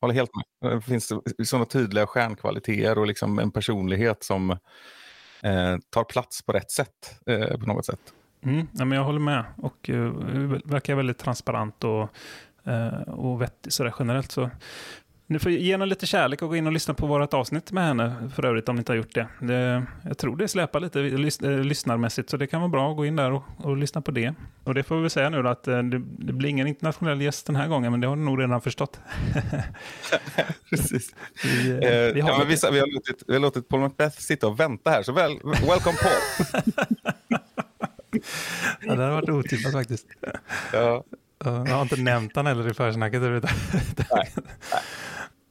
Håller 0.00 0.14
helt 0.14 0.30
med. 0.34 0.72
Det 0.72 0.80
finns 0.80 1.12
sådana 1.44 1.64
tydliga 1.66 2.06
stjärnkvaliteter 2.06 2.98
och 2.98 3.06
liksom 3.06 3.38
en 3.38 3.50
personlighet 3.50 4.24
som 4.24 4.50
eh, 4.50 5.76
tar 5.90 6.04
plats 6.04 6.42
på 6.42 6.52
rätt 6.52 6.70
sätt 6.70 7.20
eh, 7.26 7.58
på 7.58 7.66
något 7.66 7.86
sätt. 7.86 8.00
Mm, 8.44 8.66
ja, 8.72 8.84
men 8.84 8.98
jag 8.98 9.04
håller 9.04 9.20
med. 9.20 9.44
Och 9.56 9.88
uh, 9.88 10.12
verkar 10.64 10.94
väldigt 10.94 11.18
transparent 11.18 11.84
och, 11.84 12.10
uh, 12.68 13.00
och 13.08 13.42
vettig 13.42 13.72
sådär 13.72 13.94
generellt. 13.98 14.30
Så. 14.30 14.50
Ni 15.26 15.38
får 15.38 15.52
ge 15.52 15.72
henne 15.72 15.86
lite 15.86 16.06
kärlek 16.06 16.42
och 16.42 16.48
gå 16.48 16.56
in 16.56 16.66
och 16.66 16.72
lyssna 16.72 16.94
på 16.94 17.06
vårt 17.06 17.34
avsnitt 17.34 17.72
med 17.72 17.86
henne 17.86 18.30
för 18.34 18.44
övrigt 18.44 18.68
om 18.68 18.76
ni 18.76 18.80
inte 18.80 18.92
har 18.92 18.96
gjort 18.96 19.14
det. 19.14 19.28
det 19.40 19.86
jag 20.04 20.18
tror 20.18 20.36
det 20.36 20.48
släpar 20.48 20.80
lite 20.80 20.98
lys, 20.98 21.40
eh, 21.40 21.58
lyssnarmässigt 21.58 22.30
så 22.30 22.36
det 22.36 22.46
kan 22.46 22.60
vara 22.60 22.68
bra 22.68 22.90
att 22.90 22.96
gå 22.96 23.06
in 23.06 23.16
där 23.16 23.32
och, 23.32 23.42
och 23.56 23.76
lyssna 23.76 24.00
på 24.00 24.10
det. 24.10 24.34
Och 24.64 24.74
det 24.74 24.82
får 24.82 24.96
vi 24.96 25.00
väl 25.00 25.10
säga 25.10 25.30
nu 25.30 25.42
då 25.42 25.48
att 25.48 25.62
det, 25.62 25.82
det 25.98 26.32
blir 26.32 26.48
ingen 26.48 26.66
internationell 26.66 27.20
gäst 27.20 27.46
den 27.46 27.56
här 27.56 27.68
gången 27.68 27.90
men 27.90 28.00
det 28.00 28.06
har 28.06 28.16
ni 28.16 28.24
nog 28.24 28.40
redan 28.40 28.60
förstått. 28.60 29.00
Precis. 30.70 31.14
Vi, 31.44 31.70
Eh, 31.70 32.14
vi 32.14 32.20
har 32.20 32.30
ja, 32.30 32.38
men 32.38 32.48
vi, 32.48 32.56
vi, 32.72 32.78
har 32.78 32.94
låtit, 32.94 33.22
vi 33.26 33.32
har 33.32 33.40
låtit 33.40 33.68
Paul 33.68 33.80
Macbeth 33.80 34.18
sitta 34.18 34.46
och 34.46 34.60
vänta 34.60 34.90
här, 34.90 35.02
så 35.02 35.12
väl, 35.12 35.32
welcome 35.44 35.96
Paul. 36.02 36.72
Ja, 38.80 38.94
det 38.94 39.02
hade 39.02 39.14
varit 39.14 39.28
otippat 39.28 39.72
faktiskt. 39.72 40.06
Ja. 40.72 41.04
Jag 41.44 41.66
har 41.66 41.82
inte 41.82 41.96
nämnt 42.00 42.36
han 42.36 42.46
heller 42.46 42.70
i 42.70 42.74
försnacket. 42.74 43.22
Nej. 43.22 44.32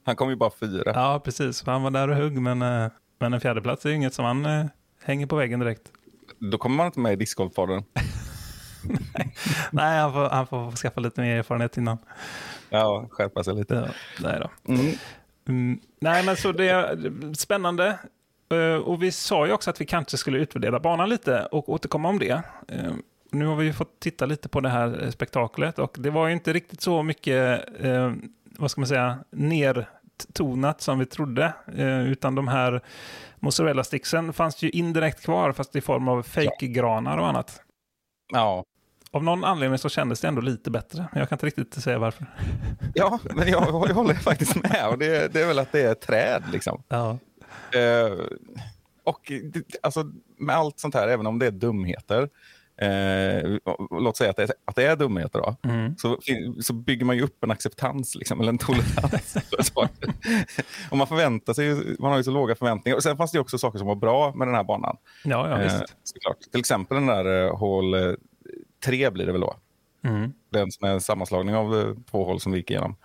Han 0.04 0.16
kom 0.16 0.30
ju 0.30 0.36
bara 0.36 0.50
fyra. 0.60 0.92
Ja, 0.94 1.20
precis. 1.24 1.62
Han 1.66 1.82
var 1.82 1.90
där 1.90 2.08
och 2.08 2.16
hugg, 2.16 2.40
men, 2.40 2.62
eh, 2.62 2.90
men 3.18 3.34
en 3.34 3.40
fjärdeplats 3.40 3.84
är 3.84 3.90
ju 3.90 3.96
inget 3.96 4.14
som 4.14 4.24
han 4.24 4.46
eh, 4.46 4.66
hänger 5.02 5.26
på 5.26 5.36
väggen 5.36 5.60
direkt. 5.60 5.82
Då 6.38 6.58
kommer 6.58 6.76
man 6.76 6.86
inte 6.86 7.00
med 7.00 7.12
i 7.12 7.16
discgolfpodden. 7.16 7.84
Nej, 9.70 10.00
han 10.00 10.12
får, 10.12 10.28
han 10.28 10.46
får 10.46 10.72
skaffa 10.72 11.00
lite 11.00 11.20
mer 11.20 11.36
erfarenhet 11.38 11.76
innan. 11.76 11.98
Ja, 12.70 13.08
skärpa 13.10 13.44
sig 13.44 13.54
lite. 13.54 13.74
Ja, 13.74 13.88
nej 14.20 14.40
då. 14.40 14.72
Mm. 14.72 14.92
Mm, 15.48 15.80
nej, 16.00 16.24
men 16.24 16.36
så 16.36 16.52
det 16.52 16.68
är 16.68 17.34
spännande. 17.34 17.98
Eh, 18.50 18.76
och 18.76 19.02
vi 19.02 19.12
sa 19.12 19.46
ju 19.46 19.52
också 19.52 19.70
att 19.70 19.80
vi 19.80 19.86
kanske 19.86 20.16
skulle 20.16 20.38
utvärdera 20.38 20.80
banan 20.80 21.08
lite 21.08 21.46
och 21.46 21.68
återkomma 21.68 22.08
om 22.08 22.18
det. 22.18 22.42
Eh, 22.68 22.92
nu 23.30 23.46
har 23.46 23.56
vi 23.56 23.64
ju 23.64 23.72
fått 23.72 24.00
titta 24.00 24.26
lite 24.26 24.48
på 24.48 24.60
det 24.60 24.68
här 24.68 25.10
spektaklet 25.10 25.78
och 25.78 25.96
det 25.98 26.10
var 26.10 26.26
ju 26.26 26.32
inte 26.32 26.52
riktigt 26.52 26.80
så 26.80 27.02
mycket, 27.02 27.64
eh, 27.80 28.12
vad 28.58 28.70
ska 28.70 28.80
man 28.80 28.88
säga, 28.88 29.18
nertonat 29.30 30.80
som 30.80 30.98
vi 30.98 31.06
trodde. 31.06 31.52
Eh, 31.76 32.10
utan 32.10 32.34
de 32.34 32.48
här 32.48 32.80
mozzarella-sticksen 33.36 34.32
fanns 34.32 34.62
ju 34.62 34.70
indirekt 34.70 35.24
kvar 35.24 35.52
fast 35.52 35.76
i 35.76 35.80
form 35.80 36.08
av 36.08 36.22
fake-granar 36.22 37.18
och 37.18 37.26
annat. 37.26 37.60
Ja. 38.32 38.64
Av 39.10 39.24
någon 39.24 39.44
anledning 39.44 39.78
så 39.78 39.88
kändes 39.88 40.20
det 40.20 40.28
ändå 40.28 40.40
lite 40.40 40.70
bättre. 40.70 41.06
Men 41.12 41.20
jag 41.20 41.28
kan 41.28 41.36
inte 41.36 41.46
riktigt 41.46 41.74
säga 41.74 41.98
varför. 41.98 42.26
ja, 42.94 43.18
men 43.34 43.48
jag, 43.48 43.62
jag 43.62 43.94
håller 43.94 44.14
faktiskt 44.14 44.62
med. 44.62 44.88
Och 44.88 44.98
det, 44.98 45.32
det 45.32 45.42
är 45.42 45.46
väl 45.46 45.58
att 45.58 45.72
det 45.72 45.82
är 45.82 45.94
träd 45.94 46.42
liksom. 46.52 46.82
Ja. 46.88 47.18
Eh, 47.74 48.18
och 49.04 49.32
alltså, 49.82 50.10
med 50.38 50.56
allt 50.56 50.78
sånt 50.80 50.94
här, 50.94 51.08
även 51.08 51.26
om 51.26 51.38
det 51.38 51.46
är 51.46 51.50
dumheter, 51.50 52.28
eh, 52.76 53.58
låt 53.90 54.16
säga 54.16 54.30
att 54.30 54.36
det, 54.36 54.52
att 54.64 54.76
det 54.76 54.86
är 54.86 54.96
dumheter 54.96 55.38
då, 55.38 55.56
Mm. 55.70 55.96
så, 55.96 56.18
så 56.62 56.72
bygger 56.72 57.04
man 57.04 57.16
ju 57.16 57.22
upp 57.22 57.44
en 57.44 57.50
acceptans, 57.50 58.14
liksom, 58.14 58.40
eller 58.40 58.48
en 58.52 58.58
tolerans. 58.58 59.36
Och 60.90 60.96
man 60.98 61.06
förväntar 61.06 61.52
sig, 61.54 61.96
man 61.98 62.10
har 62.10 62.18
ju 62.18 62.24
så 62.24 62.30
låga 62.30 62.54
förväntningar. 62.54 62.96
Och 62.96 63.02
sen 63.02 63.16
fanns 63.16 63.32
det 63.32 63.40
också 63.40 63.58
saker 63.58 63.78
som 63.78 63.88
var 63.88 63.94
bra 63.94 64.34
med 64.34 64.48
den 64.48 64.54
här 64.54 64.64
banan. 64.64 64.96
Ja, 65.24 65.48
ja, 65.48 65.62
Eh. 65.62 65.80
Till 66.50 66.60
exempel 66.60 66.94
den 66.96 67.06
där 67.06 67.46
eh, 67.46 67.56
hål 67.56 67.94
eh, 67.94 68.12
tre 68.84 69.10
blir 69.10 69.26
det 69.26 69.32
väl 69.32 69.40
då. 69.40 69.56
Mm. 70.04 70.32
Den 70.50 70.72
som 70.72 70.88
är 70.88 70.92
en 70.92 71.00
sammanslagning 71.00 71.54
av 71.54 71.80
eh, 71.80 71.94
två 72.10 72.24
hål 72.24 72.40
som 72.40 72.52
vi 72.52 72.58
gick 72.58 72.70
igenom. 72.70 72.96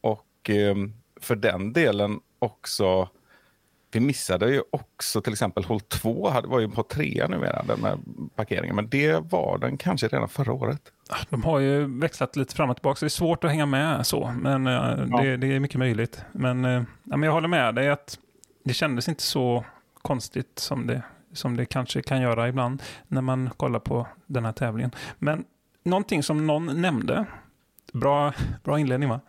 Och 0.00 0.50
eh, 0.50 0.74
för 1.20 1.36
den 1.36 1.72
delen 1.72 2.20
också, 2.38 3.08
vi 3.94 4.00
missade 4.00 4.50
ju 4.50 4.62
också 4.72 5.20
till 5.20 5.32
exempel 5.32 5.64
hål 5.64 5.80
två, 5.80 6.28
hade- 6.30 6.48
var 6.48 6.60
ju 6.60 6.68
på 6.70 6.82
trea 6.82 7.28
numera, 7.28 7.62
den 7.62 7.84
här 7.84 7.98
parkeringen. 8.36 8.76
Men 8.76 8.88
det 8.88 9.32
var 9.32 9.58
den 9.58 9.76
kanske 9.76 10.08
redan 10.08 10.28
förra 10.28 10.52
året. 10.52 10.80
De 11.30 11.42
har 11.44 11.58
ju 11.58 11.98
växlat 12.00 12.36
lite 12.36 12.54
fram 12.54 12.70
och 12.70 12.76
tillbaka, 12.76 12.96
så 12.96 13.04
det 13.04 13.08
är 13.08 13.10
svårt 13.10 13.44
att 13.44 13.50
hänga 13.50 13.66
med 13.66 14.06
så. 14.06 14.34
Men 14.40 14.66
eh, 14.66 14.96
det, 15.22 15.36
det 15.36 15.46
är 15.46 15.60
mycket 15.60 15.78
möjligt. 15.78 16.22
Men, 16.32 16.64
eh, 16.64 16.82
ja, 17.04 17.16
men 17.16 17.22
jag 17.22 17.32
håller 17.32 17.48
med 17.48 17.74
dig 17.74 17.90
att 17.90 18.18
det 18.64 18.74
kändes 18.74 19.08
inte 19.08 19.22
så 19.22 19.64
konstigt 20.02 20.58
som 20.58 20.86
det, 20.86 21.02
som 21.32 21.56
det 21.56 21.66
kanske 21.66 22.02
kan 22.02 22.20
göra 22.20 22.48
ibland 22.48 22.82
när 23.08 23.20
man 23.20 23.50
kollar 23.56 23.78
på 23.80 24.06
den 24.26 24.44
här 24.44 24.52
tävlingen. 24.52 24.90
Men 25.18 25.44
någonting 25.84 26.22
som 26.22 26.46
någon 26.46 26.80
nämnde, 26.82 27.24
bra, 27.92 28.32
bra 28.64 28.78
inledning 28.78 29.08
va? 29.08 29.20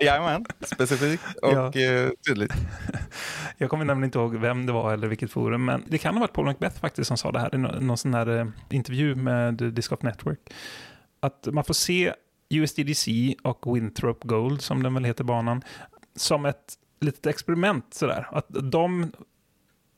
Jajamän, 0.00 0.44
specifikt 0.60 1.24
och 1.42 1.52
Ja. 1.52 1.66
eh, 1.66 2.10
tydligt. 2.28 2.52
Jag 3.58 3.70
kommer 3.70 3.84
nämligen 3.84 4.04
inte 4.08 4.18
ihåg 4.18 4.36
vem 4.36 4.66
det 4.66 4.72
var 4.72 4.92
eller 4.92 5.08
vilket 5.08 5.30
forum, 5.30 5.64
men 5.64 5.84
det 5.86 5.98
kan 5.98 6.14
ha 6.14 6.20
varit 6.20 6.32
Paul 6.32 6.44
Macbeth 6.46 6.80
faktiskt 6.80 7.08
som 7.08 7.16
sa 7.16 7.32
det 7.32 7.40
här 7.40 7.54
i 7.54 7.58
nå- 7.58 7.80
någon 7.80 7.96
sån 7.98 8.14
här 8.14 8.38
eh, 8.38 8.46
intervju 8.70 9.14
med 9.14 9.54
Disc 9.54 9.88
Golf 9.88 10.02
Network. 10.02 10.38
Att 11.20 11.48
man 11.52 11.64
får 11.64 11.74
se 11.74 12.12
USDDC 12.50 13.34
och 13.42 13.76
Winthrop 13.76 14.24
Gold, 14.24 14.62
som 14.62 14.82
den 14.82 14.94
väl 14.94 15.04
heter 15.04 15.24
banan, 15.24 15.62
som 16.16 16.44
ett 16.46 16.74
litet 17.00 17.26
experiment 17.26 17.94
sådär. 17.94 18.28
Att 18.32 18.46
de 18.48 19.12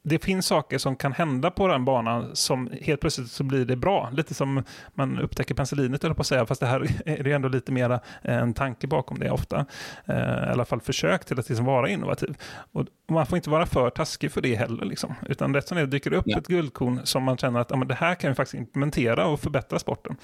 det 0.09 0.25
finns 0.25 0.47
saker 0.47 0.79
som 0.79 0.97
kan 0.97 1.13
hända 1.13 1.51
på 1.51 1.69
den 1.69 1.85
banan 1.85 2.31
som 2.37 2.71
helt 2.83 3.01
plötsligt 3.01 3.31
så 3.31 3.45
blir 3.45 3.65
det 3.65 3.77
bra. 3.77 4.11
Lite 4.13 4.35
som 4.35 4.63
man 4.95 5.19
upptäcker 5.19 5.55
penicillinet 5.55 6.05
eller 6.05 6.15
på 6.15 6.21
att 6.21 6.27
säga, 6.27 6.47
fast 6.47 6.61
det 6.61 6.67
här 6.67 6.87
är 7.07 7.23
det 7.25 7.33
ändå 7.33 7.49
lite 7.49 7.73
mera 7.73 8.01
en 8.23 8.55
tanke 8.55 8.87
bakom 8.87 9.19
det 9.19 9.31
ofta. 9.31 9.67
Eh, 10.07 10.17
I 10.19 10.51
alla 10.53 10.65
fall 10.65 10.81
försök 10.81 11.25
till 11.25 11.39
att 11.41 11.49
liksom 11.49 11.67
vara 11.67 11.89
innovativ. 11.89 12.37
Och 12.73 12.87
man 13.11 13.27
får 13.27 13.37
inte 13.37 13.51
vara 13.51 13.67
för 13.67 13.91
taskig 13.91 14.33
för 14.33 14.41
det 14.41 14.55
heller. 14.55 14.85
Liksom. 14.85 15.15
Utan 15.29 15.55
rätt 15.55 15.69
som 15.69 15.77
det 15.79 15.87
dyker 15.87 16.13
upp 16.13 16.25
Ja. 16.27 16.39
ett 16.39 16.47
guldkorn 16.47 17.01
som 17.05 17.23
man 17.23 17.37
känner 17.37 17.61
att 17.61 17.71
ja, 17.71 17.77
men 17.77 17.89
det 17.89 17.95
här 17.95 18.15
kan 18.15 18.31
vi 18.31 18.35
faktiskt 18.35 18.55
implementera 18.61 19.27
och 19.27 19.41
förbättra 19.41 19.79
sporten. 19.79 20.17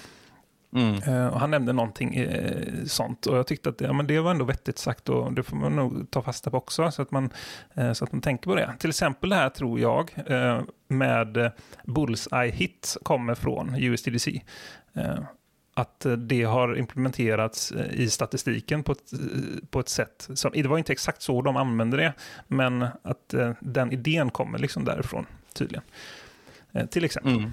Mm. 0.74 0.94
Eh, 1.02 1.26
och 1.26 1.40
han 1.40 1.50
nämnde 1.50 1.72
någonting 1.72 2.14
eh, 2.14 2.84
sånt 2.86 3.26
och 3.26 3.38
jag 3.38 3.46
tyckte 3.46 3.68
att 3.68 3.80
ja, 3.80 3.92
men 3.92 4.06
det 4.06 4.20
var 4.20 4.30
ändå 4.30 4.44
vettigt 4.44 4.78
sagt 4.78 5.08
och 5.08 5.32
det 5.32 5.42
får 5.42 5.56
man 5.56 5.76
nog 5.76 6.10
ta 6.10 6.22
fasta 6.22 6.50
på 6.50 6.56
också 6.56 6.90
så 6.90 7.02
att 7.02 7.10
man, 7.10 7.30
eh, 7.74 7.92
så 7.92 8.04
att 8.04 8.12
man 8.12 8.20
tänker 8.20 8.44
på 8.44 8.54
det. 8.54 8.74
Till 8.78 8.90
exempel 8.90 9.30
det 9.30 9.36
här 9.36 9.50
tror 9.50 9.80
jag 9.80 10.10
eh, 10.26 10.60
med 10.88 11.52
Bullseye 11.84 12.50
Hit 12.50 12.96
kommer 13.02 13.34
från 13.34 13.74
USDDC. 13.78 14.42
Att 15.76 16.06
det 16.18 16.42
har 16.42 16.78
implementerats 16.78 17.72
i 17.92 18.10
statistiken 18.10 18.82
på 18.82 18.92
ett, 18.92 19.12
på 19.70 19.80
ett 19.80 19.88
sätt 19.88 20.28
som, 20.34 20.50
det 20.54 20.68
var 20.68 20.78
inte 20.78 20.92
exakt 20.92 21.22
så 21.22 21.42
de 21.42 21.56
använde 21.56 21.96
det, 21.96 22.12
men 22.48 22.82
att 22.82 23.34
den 23.60 23.92
idén 23.92 24.30
kommer 24.30 24.58
liksom 24.58 24.84
därifrån 24.84 25.26
tydligen. 25.54 25.82
Till 26.90 27.04
exempel. 27.04 27.32
Mm. 27.32 27.52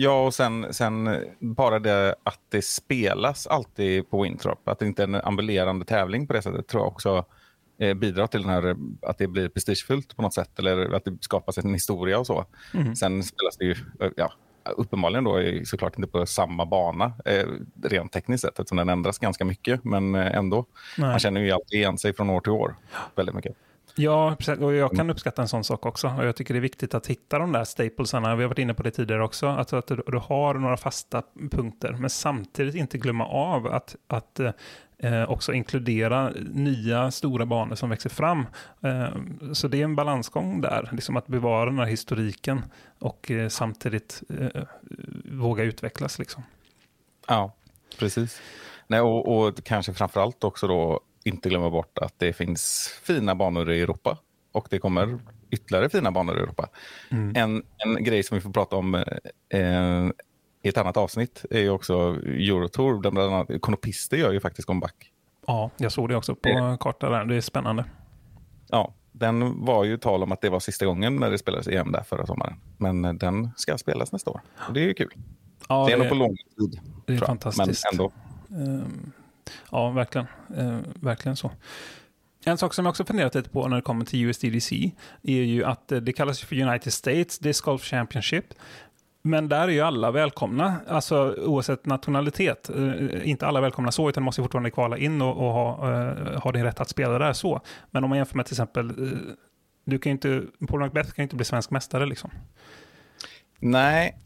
Ja, 0.00 0.26
och 0.26 0.34
sen, 0.34 0.74
sen 0.74 1.24
bara 1.38 1.78
det 1.78 2.14
att 2.22 2.40
det 2.48 2.62
spelas 2.62 3.46
alltid 3.46 4.10
på 4.10 4.22
Winthrop, 4.22 4.68
att 4.68 4.78
det 4.78 4.86
inte 4.86 5.02
är 5.02 5.04
en 5.04 5.14
ambulerande 5.14 5.84
tävling 5.84 6.26
på 6.26 6.32
det 6.32 6.42
sättet, 6.42 6.68
tror 6.68 6.82
jag 6.82 6.88
också 6.88 7.24
eh, 7.78 7.94
bidrar 7.94 8.26
till 8.26 8.42
den 8.42 8.50
här, 8.50 8.76
att 9.02 9.18
det 9.18 9.26
blir 9.26 9.48
prestigefullt 9.48 10.16
på 10.16 10.22
något 10.22 10.34
sätt, 10.34 10.58
eller 10.58 10.94
att 10.94 11.04
det 11.04 11.16
skapas 11.20 11.58
en 11.58 11.74
historia 11.74 12.18
och 12.18 12.26
så. 12.26 12.44
Mhm. 12.74 12.96
Sen 12.96 13.22
spelas 13.22 13.56
det 13.56 13.64
ju, 13.64 13.74
eh, 14.00 14.10
ja, 14.16 14.32
uppenbarligen 14.76 15.24
då 15.24 15.40
såklart 15.64 15.98
inte 15.98 16.10
på 16.10 16.26
samma 16.26 16.66
bana, 16.66 17.12
eh, 17.24 17.46
rent 17.82 18.12
tekniskt 18.12 18.42
sett, 18.42 18.58
eftersom 18.58 18.78
den 18.78 18.88
ändras 18.88 19.18
ganska 19.18 19.44
mycket, 19.44 19.84
men 19.84 20.14
ändå. 20.14 20.66
Nej. 20.98 21.10
Man 21.10 21.18
känner 21.18 21.40
ju 21.40 21.50
alltid 21.50 21.78
igen 21.78 21.98
sig 21.98 22.12
från 22.12 22.30
år 22.30 22.40
till 22.40 22.52
år, 22.52 22.76
väldigt 23.14 23.34
mycket. 23.34 23.56
Ja, 23.98 24.36
precis. 24.38 24.58
och 24.58 24.74
jag 24.74 24.92
kan 24.92 25.10
uppskatta 25.10 25.42
en 25.42 25.48
sån 25.48 25.64
sak 25.64 25.86
också. 25.86 26.08
Och 26.18 26.26
jag 26.26 26.36
tycker 26.36 26.54
det 26.54 26.58
är 26.58 26.62
viktigt 26.62 26.94
att 26.94 27.06
hitta 27.06 27.38
de 27.38 27.52
där 27.52 27.64
staplesarna. 27.64 28.36
Vi 28.36 28.42
har 28.42 28.48
varit 28.48 28.58
inne 28.58 28.74
på 28.74 28.82
det 28.82 28.90
tidigare 28.90 29.24
också. 29.24 29.46
Alltså 29.48 29.76
att 29.76 29.86
du, 29.86 30.02
du 30.06 30.18
har 30.18 30.54
några 30.54 30.76
fasta 30.76 31.22
punkter, 31.50 31.92
men 31.92 32.10
samtidigt 32.10 32.74
inte 32.74 32.98
glömma 32.98 33.26
av 33.26 33.66
att, 33.66 33.96
att 34.06 34.40
eh, 34.98 35.30
också 35.30 35.52
inkludera 35.52 36.32
nya 36.52 37.10
stora 37.10 37.46
banor 37.46 37.74
som 37.74 37.90
växer 37.90 38.10
fram. 38.10 38.46
Eh, 38.80 39.08
så 39.52 39.68
det 39.68 39.80
är 39.80 39.84
en 39.84 39.96
balansgång 39.96 40.60
där, 40.60 40.88
liksom 40.92 41.16
att 41.16 41.26
bevara 41.26 41.70
den 41.70 41.78
här 41.78 41.86
historiken 41.86 42.64
och 42.98 43.30
eh, 43.30 43.48
samtidigt 43.48 44.22
eh, 44.38 44.62
våga 45.32 45.64
utvecklas. 45.64 46.18
Liksom. 46.18 46.42
Ja, 47.28 47.52
precis. 47.98 48.40
Nej, 48.86 49.00
och, 49.00 49.38
och 49.38 49.64
kanske 49.64 49.94
framförallt 49.94 50.44
också 50.44 50.66
då 50.66 51.00
inte 51.24 51.48
glömma 51.48 51.70
bort 51.70 51.98
att 51.98 52.14
det 52.18 52.32
finns 52.32 52.90
fina 53.02 53.34
banor 53.34 53.70
i 53.70 53.80
Europa 53.80 54.18
och 54.52 54.66
det 54.70 54.78
kommer 54.78 55.18
ytterligare 55.50 55.88
fina 55.88 56.12
banor 56.12 56.36
i 56.38 56.40
Europa. 56.40 56.68
Mm. 57.10 57.36
En, 57.36 57.62
en 57.76 58.04
grej 58.04 58.22
som 58.22 58.34
vi 58.34 58.40
får 58.40 58.50
prata 58.50 58.76
om 58.76 58.94
eh, 59.48 60.06
i 60.62 60.68
ett 60.68 60.76
annat 60.78 60.96
avsnitt 60.96 61.44
är 61.50 61.60
ju 61.60 61.70
också 61.70 61.94
Eurotour. 62.24 63.02
där 63.02 63.10
Bland 63.10 63.34
annat 63.34 63.60
Konopister 63.60 64.16
gör 64.16 64.32
ju 64.32 64.40
faktiskt 64.40 64.66
comeback. 64.66 65.12
Ja, 65.46 65.70
jag 65.76 65.92
såg 65.92 66.08
det 66.08 66.16
också 66.16 66.34
på 66.34 66.48
Eh. 66.48 66.76
kartan 66.76 67.12
där. 67.12 67.24
Det 67.24 67.36
är 67.36 67.40
spännande. 67.40 67.84
Ja, 68.68 68.94
den 69.12 69.64
var 69.64 69.84
ju 69.84 69.96
tal 69.96 70.22
om 70.22 70.32
att 70.32 70.40
det 70.40 70.50
var 70.50 70.60
sista 70.60 70.86
gången 70.86 71.16
när 71.16 71.30
det 71.30 71.38
spelades 71.38 71.68
EM 71.68 71.92
där 71.92 72.02
förra 72.02 72.26
sommaren. 72.26 72.54
Men 72.76 73.18
den 73.18 73.50
ska 73.56 73.78
spelas 73.78 74.12
nästa 74.12 74.30
år. 74.30 74.40
Och 74.68 74.72
det 74.74 74.80
är 74.80 74.84
ju 74.84 74.94
kul. 74.94 75.12
Ja, 75.68 75.86
det 75.86 75.92
är 75.92 75.98
nog 75.98 76.08
på 76.08 76.14
lång 76.14 76.36
tid. 76.58 76.80
det 77.06 77.12
är 77.12 77.18
fantastiskt. 77.18 77.84
Men 77.92 78.00
ändå. 78.00 78.12
Ehm, 78.50 79.12
Ja, 79.70 79.90
verkligen. 79.90 80.26
Ehm, 80.56 80.84
verkligen 80.94 81.36
så. 81.36 81.50
En 82.44 82.58
sak 82.58 82.74
som 82.74 82.84
jag 82.84 82.90
också 82.90 83.04
funderat 83.04 83.34
lite 83.34 83.50
på 83.50 83.68
när 83.68 83.76
det 83.76 83.82
kommer 83.82 84.04
till 84.04 84.24
USDDC 84.24 84.92
är 85.22 85.42
ju 85.42 85.64
att 85.64 85.92
eh, 85.92 85.98
det 85.98 86.12
kallas 86.12 86.40
för 86.40 86.60
United 86.60 86.92
States 86.92 87.38
Disc 87.38 87.60
Golf 87.60 87.82
Championship. 87.82 88.44
Men 89.22 89.48
där 89.48 89.68
är 89.68 89.72
ju 89.72 89.80
alla 89.80 90.10
välkomna, 90.10 90.76
alltså 90.88 91.34
oavsett 91.38 91.86
nationalitet. 91.86 92.70
Eh, 92.70 93.28
inte 93.30 93.46
alla 93.46 93.60
välkomna 93.60 93.92
så, 93.92 94.08
utan 94.08 94.22
måste 94.22 94.42
fortfarande 94.42 94.70
kvala 94.70 94.98
in 94.98 95.22
och, 95.22 95.36
och 95.36 95.52
ha, 95.52 95.92
eh, 95.92 96.40
ha 96.40 96.52
din 96.52 96.64
rätt 96.64 96.80
att 96.80 96.88
spela 96.88 97.18
där 97.18 97.32
så. 97.32 97.60
Men 97.90 98.04
om 98.04 98.10
man 98.10 98.16
jämför 98.18 98.36
med 98.36 98.46
till 98.46 98.54
exempel, 98.54 98.90
eh, 98.90 99.18
du 99.84 99.98
kan 99.98 100.10
ju 100.10 100.12
inte, 100.12 100.42
Paul 100.68 100.80
Macbeth 100.80 101.10
kan 101.10 101.22
ju 101.22 101.22
inte 101.22 101.36
bli 101.36 101.44
svensk 101.44 101.70
mästare 101.70 102.06
liksom. 102.06 102.30
Nej, 103.58 104.18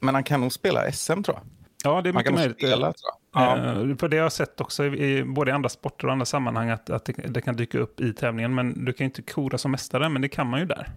men 0.00 0.14
han 0.14 0.24
kan 0.24 0.40
nog 0.40 0.52
spela 0.52 0.92
SM 0.92 1.22
tror 1.22 1.36
jag. 1.36 1.44
Ja, 1.84 2.02
det 2.02 2.08
är 2.08 2.12
mycket 2.12 2.34
möjligt. 2.34 2.56
spela. 2.58 2.92
Ja. 3.34 3.56
Eh, 3.56 3.96
För 3.96 4.08
det 4.08 4.16
har 4.16 4.22
jag 4.22 4.32
sett 4.32 4.60
också 4.60 4.84
i 4.84 5.18
i 5.18 5.24
både 5.24 5.54
andra 5.54 5.68
sporter 5.68 6.06
och 6.06 6.12
andra 6.12 6.26
sammanhang 6.26 6.70
att, 6.70 6.90
att 6.90 7.04
det, 7.04 7.12
det 7.12 7.40
kan 7.40 7.56
dyka 7.56 7.78
upp 7.78 8.00
i 8.00 8.12
tävlingen. 8.12 8.54
Men 8.54 8.84
du 8.84 8.92
kan 8.92 9.04
ju 9.04 9.08
inte 9.08 9.22
kora 9.22 9.58
som 9.58 9.70
mästare, 9.70 10.08
men 10.08 10.22
det 10.22 10.28
kan 10.28 10.46
man 10.46 10.60
ju 10.60 10.66
där. 10.66 10.90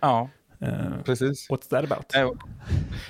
Ja, 0.00 0.28
Eh, 0.60 1.02
Precis. 1.04 1.50
what's 1.50 1.68
that 1.70 1.92
about? 1.92 2.06
Nej, 2.14 2.32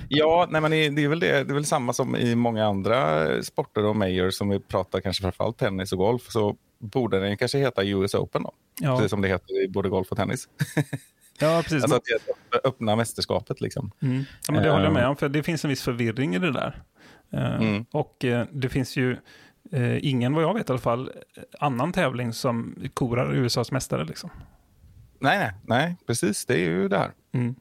Ja, 0.08 0.48
nej, 0.50 0.60
men 0.60 0.70
det 0.70 1.04
är, 1.04 1.08
väl 1.08 1.20
det, 1.20 1.26
det 1.44 1.52
är 1.52 1.54
väl 1.54 1.64
samma 1.64 1.92
som 1.92 2.16
i 2.16 2.34
många 2.34 2.66
andra 2.66 3.26
sporter 3.42 3.84
och 3.84 3.96
majors 3.96 4.34
som 4.34 4.48
vi 4.48 4.60
pratar 4.60 5.00
kanske 5.00 5.22
framförallt 5.22 5.58
tennis 5.58 5.92
och 5.92 5.98
golf. 5.98 6.22
Så 6.30 6.56
borde 6.78 7.20
den 7.20 7.36
kanske 7.36 7.58
heta 7.58 7.84
US 7.84 8.14
Open 8.14 8.42
då. 8.42 8.52
Ja, 8.80 8.96
Precis 8.96 9.10
som 9.10 9.20
det 9.20 9.28
heter 9.28 9.64
i 9.64 9.68
både 9.68 9.88
golf 9.88 10.08
och 10.10 10.16
tennis. 10.16 10.48
ja 11.38 11.60
precis. 11.62 11.82
Alltså 11.82 11.96
att 11.96 12.02
det 12.04 12.56
är 12.56 12.68
öppna 12.68 12.96
mästerskapet 12.96 13.60
liksom. 13.60 13.90
Mm. 14.02 14.24
Ja, 14.46 14.52
men 14.54 14.62
det 14.62 14.70
håller 14.70 14.84
jag 14.84 14.92
med 14.92 15.08
om, 15.08 15.16
för 15.16 15.28
det 15.28 15.42
finns 15.42 15.64
en 15.64 15.68
viss 15.68 15.82
förvirring 15.82 16.34
i 16.34 16.38
det 16.38 16.52
där. 16.52 16.82
Eh, 17.34 17.54
Mm. 17.60 17.84
Och 17.92 18.24
eh, 18.24 18.46
det 18.52 18.68
finns 18.68 18.96
ju 18.96 19.16
eh, 19.72 20.06
ingen, 20.06 20.34
vad 20.34 20.44
jag 20.44 20.54
vet 20.54 20.68
i 20.68 20.72
alla 20.72 20.80
fall, 20.80 21.10
annan 21.60 21.92
tävling 21.92 22.32
som 22.32 22.74
korar 22.94 23.34
USAs 23.34 23.72
mästare. 23.72 24.04
Liksom. 24.04 24.30
Nej, 25.18 25.38
nej, 25.38 25.52
nej, 25.62 25.96
precis. 26.06 26.46
Det 26.46 26.54
är 26.54 26.58
ju 26.70 26.88
det 26.88 26.98
här. 26.98 27.10
Mm. 27.34 27.54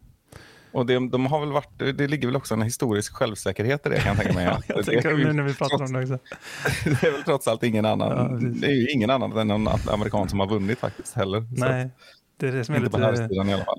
Och 0.72 0.86
det, 0.86 0.94
de 1.10 1.26
har 1.26 1.40
väl 1.40 1.52
varit, 1.52 1.80
det 1.98 2.08
ligger 2.08 2.28
väl 2.28 2.36
också 2.36 2.54
en 2.54 2.62
historisk 2.62 3.14
självsäkerhet 3.16 3.86
i 3.86 3.90
det 3.90 4.00
kan 4.00 4.08
jag 4.08 4.18
tänka 4.18 4.34
mig. 4.34 4.46
Jag 4.68 4.78
det, 4.78 4.84
tänker 4.84 5.10
är 5.10 5.18
ju 5.18 5.26
nu 5.26 5.34
när 5.34 5.44
vi 5.44 5.54
pratar 5.54 5.78
trots, 5.78 5.92
om 5.94 5.98
det 5.98 6.02
också. 6.14 6.20
det 7.02 7.08
är 7.08 7.12
väl 7.12 7.24
trots 7.24 7.48
allt 7.48 7.64
ingen 7.64 7.86
Ja, 7.86 7.92
annan. 7.92 8.40
precis. 8.40 8.62
det 8.62 8.68
är 8.68 8.72
ju 8.72 8.90
ingen 8.92 9.10
annan 9.10 9.38
än 9.38 9.48
någon 9.48 9.68
amerikan 9.88 10.30
som 10.30 10.40
har 10.40 10.48
vunnit 10.48 10.80
faktiskt 10.80 11.16
heller. 11.16 11.42
Så 11.58 11.66
Nej, 11.66 11.90
det 12.38 12.48
är 12.48 12.52
det 12.52 12.66
som 12.66 12.76
är 12.76 12.80
lite... 12.80 12.98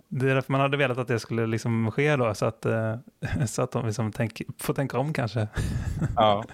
Det 0.08 0.30
är 0.30 0.34
därför 0.34 0.52
man 0.52 0.60
hade 0.60 0.76
velat 0.76 0.98
att 0.98 1.08
det 1.08 1.20
skulle 1.20 1.46
liksom 1.46 1.90
ske 1.90 2.16
då, 2.16 2.34
så 2.34 2.46
att, 2.46 2.66
eh, 2.66 2.96
så 3.46 3.62
att 3.62 3.70
de 3.70 3.86
liksom 3.86 4.12
tänk, 4.12 4.42
får 4.58 4.74
tänka 4.74 4.98
om 4.98 5.12
kanske. 5.12 5.48
Ja. 6.16 6.44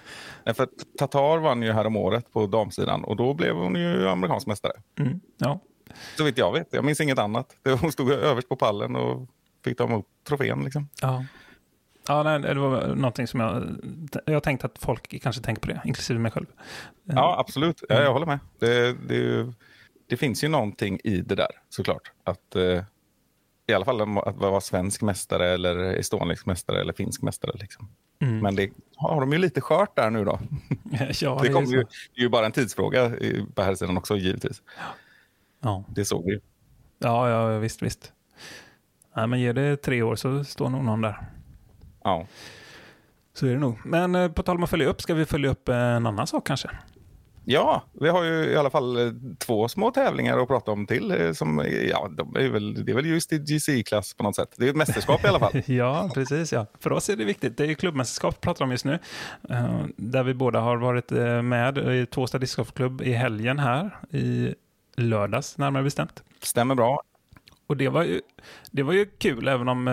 För 0.45 0.67
Tatar 0.97 1.37
vann 1.37 1.61
ju 1.61 1.71
här 1.71 1.85
om 1.87 1.95
året 1.95 2.33
på 2.33 2.47
damsidan 2.47 3.03
och 3.03 3.15
då 3.15 3.33
blev 3.33 3.55
hon 3.55 3.75
ju 3.75 4.07
amerikansk 4.07 4.47
mästare. 4.47 4.73
Mm. 4.99 5.19
Ja. 5.37 5.59
Så 6.17 6.23
vitt 6.23 6.37
jag 6.37 6.53
vet. 6.53 6.67
Jag 6.71 6.85
minns 6.85 7.01
inget 7.01 7.19
annat. 7.19 7.55
Hon 7.81 7.91
stod 7.91 8.11
överst 8.11 8.49
på 8.49 8.55
pallen 8.55 8.95
och 8.95 9.27
fick 9.63 9.77
ta 9.77 9.83
emot 9.83 10.05
trofén. 10.27 10.63
Liksom. 10.63 10.87
Ja. 11.01 11.25
Ja, 12.07 12.23
nej, 12.23 12.39
det 12.39 12.59
var 12.59 12.87
någonting 12.95 13.27
som 13.27 13.39
jag, 13.39 13.63
jag 14.25 14.43
tänkte 14.43 14.65
att 14.65 14.77
folk 14.79 15.21
kanske 15.23 15.41
tänker 15.41 15.61
på 15.61 15.67
det, 15.67 15.81
inklusive 15.85 16.19
mig 16.19 16.31
själv. 16.31 16.45
Ja, 17.03 17.35
absolut. 17.39 17.83
Ja, 17.89 18.01
jag 18.01 18.13
håller 18.13 18.25
med. 18.25 18.39
Det, 18.59 18.93
det, 19.07 19.15
är 19.15 19.19
ju- 19.19 19.53
det 20.11 20.17
finns 20.17 20.43
ju 20.43 20.47
någonting 20.47 20.99
i 21.03 21.21
det 21.21 21.35
där 21.35 21.51
såklart. 21.69 22.11
Att, 22.23 22.55
eh, 22.55 22.83
I 23.67 23.73
alla 23.73 23.85
fall 23.85 24.17
att 24.17 24.35
vara 24.35 24.61
svensk 24.61 25.01
mästare 25.01 25.49
eller 25.49 25.77
estonisk 25.77 26.45
mästare 26.45 26.81
eller 26.81 26.93
finsk 26.93 27.21
mästare. 27.21 27.51
Liksom. 27.55 27.89
Mm. 28.19 28.39
Men 28.39 28.55
det 28.55 28.69
har 28.95 29.19
de 29.21 29.31
ju 29.31 29.37
lite 29.37 29.61
skört 29.61 29.95
där 29.95 30.09
nu 30.09 30.25
då. 30.25 30.39
ja, 31.21 31.39
Det, 31.41 31.47
är 31.47 31.53
kommer 31.53 31.65
så. 31.65 31.73
ju, 31.73 31.83
det 32.15 32.19
är 32.19 32.21
ju 32.21 32.29
bara 32.29 32.45
en 32.45 32.51
tidsfråga 32.51 33.11
på 33.55 33.61
här 33.61 33.75
sidan 33.75 33.97
också 33.97 34.17
givetvis. 34.17 34.61
Ja. 35.59 35.83
Det 35.89 36.05
såg 36.05 36.25
vi 36.25 36.31
ju. 36.31 36.39
Ja, 36.99 37.29
ja, 37.29 37.59
visst, 37.59 37.81
visst. 37.81 38.13
Nej, 39.15 39.27
men 39.27 39.39
ger 39.39 39.53
det 39.53 39.77
tre 39.77 40.01
år 40.01 40.15
så 40.15 40.43
står 40.43 40.69
nog 40.69 40.83
någon 40.83 41.01
där. 41.01 41.17
Ja. 42.03 42.27
Så 43.33 43.45
är 43.45 43.51
det 43.51 43.59
nog. 43.59 43.85
Men 43.85 44.15
eh, 44.15 44.31
på 44.31 44.43
tal 44.43 44.55
om 44.55 44.63
att 44.63 44.69
följa 44.69 44.87
upp, 44.87 45.01
ska 45.01 45.13
vi 45.13 45.25
följa 45.25 45.49
upp 45.49 45.69
en 45.69 46.05
annan 46.05 46.27
sak 46.27 46.47
kanske? 46.47 46.69
Ja, 47.45 47.81
vi 47.93 48.09
har 48.09 48.23
ju 48.23 48.31
i 48.45 48.55
alla 48.55 48.69
fall 48.69 49.07
eh, 49.07 49.13
två 49.37 49.67
små 49.67 49.91
tävlingar 49.91 50.37
att 50.37 50.47
prata 50.47 50.71
om 50.71 50.87
till. 50.87 51.11
eh, 51.11 51.31
Som, 51.33 51.59
eh, 51.59 51.67
ja, 51.67 52.09
de 52.17 52.35
är 52.35 52.49
väl, 52.49 52.85
det 52.85 52.91
är 52.91 52.95
väl 52.95 53.05
just 53.05 53.33
i 53.33 53.37
GC-klass 53.37 54.13
på 54.13 54.23
något 54.23 54.35
sätt. 54.35 54.55
Det 54.57 54.65
är 54.65 54.69
ett 54.69 54.75
mästerskap 54.75 55.23
i 55.25 55.27
alla 55.27 55.39
fall. 55.39 55.51
ja, 55.65 56.09
precis. 56.13 56.53
Ja. 56.53 56.65
För 56.79 56.91
oss 56.91 57.09
är 57.09 57.15
det 57.15 57.25
viktigt. 57.25 57.57
Det 57.57 57.63
är 57.63 57.67
ju 57.67 57.75
klubbmästerskap 57.75 58.35
vi 58.35 58.39
pratar 58.41 58.65
om 58.65 58.71
just 58.71 58.85
nu. 58.85 58.99
Där 59.95 60.23
vi 60.23 60.33
båda 60.33 60.59
har 60.59 60.77
varit 60.77 61.09
med 61.45 61.77
i 61.77 62.05
Tvåstad 62.05 62.37
discgolfklubb 62.37 63.01
i 63.01 63.11
helgen 63.11 63.59
här. 63.59 63.97
I 64.11 64.55
lördags 64.95 65.57
närmare 65.57 65.83
bestämt. 65.83 66.23
Stämmer 66.41 66.75
bra. 66.75 67.01
Och 67.67 67.77
det 67.77 67.89
var 67.89 68.03
ju, 68.03 68.21
det 68.71 68.83
var 68.83 68.93
ju 68.93 69.05
kul, 69.05 69.47
även 69.47 69.69
om 69.69 69.85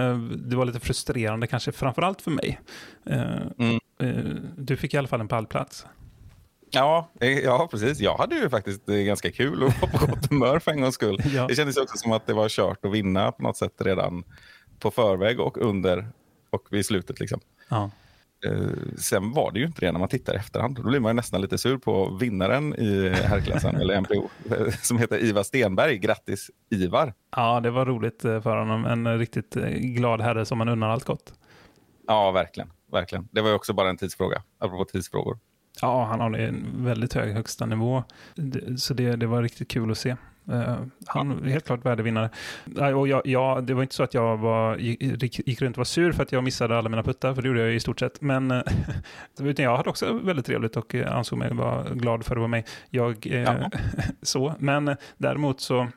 det 0.45 0.57
var 0.57 0.65
lite 0.65 0.81
frustrerande 0.81 1.47
kanske 1.47 1.73
framförallt 1.73 2.23
för 2.23 2.31
mig. 2.31 2.61
Mm. 3.59 3.81
Du 4.57 4.77
fick 4.77 4.95
i 4.95 4.97
alla 4.99 5.09
fall 5.09 5.21
en 5.21 5.29
pallplats. 5.29 5.87
Ja, 6.71 7.11
eh, 7.21 7.39
ja, 7.39 7.69
precis. 7.71 8.01
Jag 8.01 8.17
hade 8.17 8.35
ju 8.35 8.51
faktiskt 8.51 8.89
eh, 8.89 8.97
ganska 8.97 9.33
kul 9.33 9.63
och 9.63 9.73
var 9.81 9.89
på 9.89 10.07
gott 10.07 10.31
humör 10.31 10.59
för 10.59 10.71
en 10.71 10.81
gångs 10.81 10.95
skull. 10.95 11.23
Ja. 11.35 11.47
Det 11.47 11.55
kändes 11.55 11.77
också 11.77 11.99
som 11.99 12.13
att 12.13 12.27
det 12.27 12.33
var 12.35 12.49
kört 12.49 12.85
att 12.85 12.93
vinna 12.93 13.33
på 13.33 13.43
något 13.43 13.57
sätt 13.57 13.75
redan 13.79 14.25
på 14.79 14.91
förväg 14.91 15.41
och 15.41 15.59
under 15.59 16.09
och 16.51 16.63
vid 16.71 16.87
slutet. 16.87 17.21
Liksom. 17.21 17.41
Ja. 17.69 17.91
Eh, 18.47 18.97
sen 18.99 19.33
var 19.33 19.53
det 19.53 19.59
ju 19.61 19.67
inte 19.67 19.81
det 19.81 19.93
när 19.93 19.99
man 19.99 20.09
tittar 20.09 20.35
i 20.35 20.37
efterhand. 20.37 20.77
Då 20.77 20.83
blir 20.83 21.01
man 21.01 21.17
nästan 21.17 21.41
lite 21.41 21.59
sur 21.59 21.79
på 21.79 22.17
vinnaren 22.21 22.75
i 22.75 23.09
herrklassen, 23.09 23.77
eller 23.81 24.01
MPO, 24.01 24.29
som 24.83 24.99
heter 24.99 25.25
Ivar 25.25 25.43
Stenberg. 25.43 25.99
Grattis 25.99 26.51
Ivar! 26.71 27.15
ja, 27.37 27.61
det 27.61 27.71
var 27.71 27.87
roligt 27.87 28.23
för 28.23 28.57
honom. 28.57 28.85
En 28.85 29.19
riktigt 29.19 29.55
glad 29.81 30.21
herre 30.21 30.45
som 30.45 30.59
man 30.59 30.69
unnar 30.69 30.89
allt 30.89 31.05
gott. 31.05 31.33
Ja, 32.07 32.31
verkligen. 32.31 32.71
verkligen. 32.93 33.29
Det 33.33 33.41
var 33.41 33.55
också 33.55 33.73
bara 33.73 33.89
en 33.89 33.97
tidsfråga, 33.97 34.43
apropå 34.59 34.85
tidsfrågor. 34.85 35.39
Ja, 35.83 36.05
han 36.05 36.21
har 36.21 36.39
en 36.39 36.85
väldigt 36.85 37.15
hög 37.15 37.35
högsta 37.35 37.67
nivå. 37.67 38.05
Så 38.77 38.95
det, 38.95 39.17
det 39.17 39.27
var 39.27 39.43
riktigt 39.43 39.69
kul 39.69 39.91
att 39.91 39.99
se. 39.99 40.17
Eh, 40.53 40.77
han 41.07 41.45
är 41.45 41.51
helt 41.51 41.67
klart 41.67 41.85
värdevinnare. 41.85 42.31
Och 42.95 43.09
jag, 43.09 43.27
jag, 43.27 43.65
det 43.65 43.75
var 43.75 43.83
inte 43.83 43.95
så 43.95 44.03
att 44.03 44.15
jag 44.15 44.37
var, 44.37 44.77
gick, 44.77 45.49
gick 45.49 45.63
runt 45.63 45.77
och 45.77 45.79
var 45.79 45.85
sur 45.85 46.13
för 46.13 46.23
att 46.23 46.33
jag 46.33 46.45
missade 46.45 46.79
alla 46.79 46.89
mina 46.89 47.03
puttar, 47.03 47.35
för 47.35 47.43
det 47.43 47.49
gjorde 47.49 47.61
jag 47.61 47.75
i 47.75 47.81
stort 47.81 48.01
sett. 48.01 48.21
Men 48.21 48.51
eh, 48.51 48.63
utan 49.41 49.65
jag 49.65 49.77
hade 49.77 49.91
också 49.91 50.13
väldigt 50.13 50.47
trevligt 50.47 50.77
och 50.77 50.95
eh, 50.95 51.17
ansåg 51.17 51.39
mig 51.39 51.55
vara 51.55 51.91
glad 51.91 52.25
för 52.25 52.35
att 52.35 52.39
vara 52.39 52.49
med. 52.49 52.69
Jag, 52.91 53.27
Ja. 53.27 53.71
så. 54.23 54.55
Men 54.59 54.97
däremot 55.17 55.61
så 55.61 55.89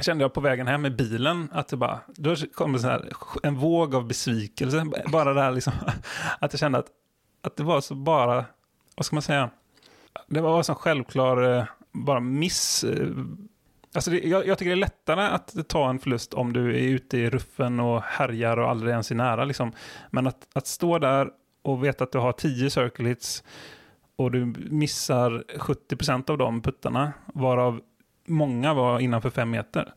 kände 0.00 0.24
jag 0.24 0.34
på 0.34 0.40
vägen 0.40 0.66
hem 0.66 0.82
med 0.82 0.96
bilen 0.96 1.48
att 1.52 1.68
det 1.68 1.76
bara, 1.76 2.00
då 2.06 2.36
kom 2.54 2.78
så 2.78 2.88
här, 2.88 3.08
en 3.42 3.54
våg 3.54 3.94
av 3.94 4.06
besvikelse. 4.06 4.86
Bara 5.12 5.34
det 5.34 5.40
här 5.40 5.52
liksom, 5.52 5.72
att 6.40 6.52
jag 6.52 6.60
kände 6.60 6.78
att, 6.78 6.86
att 7.42 7.56
det 7.56 7.62
var 7.62 7.80
så 7.80 7.94
bara, 7.94 8.44
vad 8.96 9.06
ska 9.06 9.16
man 9.16 9.22
säga, 9.22 9.50
det 10.26 10.40
var 10.40 10.62
så 10.62 10.74
självklar, 10.74 11.58
eh, 11.58 11.64
bara 11.92 12.20
miss. 12.20 12.84
eh, 12.84 13.08
Alltså 13.94 14.10
det, 14.10 14.18
jag, 14.20 14.46
jag 14.46 14.58
tycker 14.58 14.70
det 14.70 14.74
är 14.74 14.76
lättare 14.76 15.20
att 15.22 15.68
ta 15.68 15.90
en 15.90 15.98
förlust 15.98 16.34
om 16.34 16.52
du 16.52 16.70
är 16.76 16.80
ute 16.88 17.18
i 17.18 17.30
ruffen 17.30 17.80
och 17.80 18.02
härjar 18.02 18.56
och 18.56 18.70
aldrig 18.70 18.90
ens 18.90 19.10
är 19.10 19.14
nära. 19.14 19.44
Liksom. 19.44 19.72
Men 20.10 20.26
att, 20.26 20.48
att 20.52 20.66
stå 20.66 20.98
där 20.98 21.30
och 21.62 21.84
veta 21.84 22.04
att 22.04 22.12
du 22.12 22.18
har 22.18 22.32
10 22.32 22.70
circle 22.70 23.08
hits 23.08 23.44
och 24.16 24.30
du 24.32 24.44
missar 24.70 25.44
70% 25.58 26.30
av 26.30 26.38
de 26.38 26.62
puttarna, 26.62 27.12
varav 27.26 27.80
många 28.26 28.74
var 28.74 29.00
innanför 29.00 29.30
fem 29.30 29.50
meter. 29.50 29.92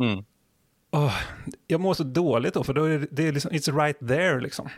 Mm. 0.00 0.24
Åh, 0.90 1.14
jag 1.66 1.80
mår 1.80 1.94
så 1.94 2.02
dåligt 2.04 2.54
då, 2.54 2.64
för 2.64 2.74
då 2.74 2.84
är 2.84 2.98
det, 2.98 3.06
det 3.10 3.28
är 3.28 3.32
liksom, 3.32 3.50
it's 3.50 3.78
right 3.84 3.98
there 3.98 4.40
liksom. 4.40 4.68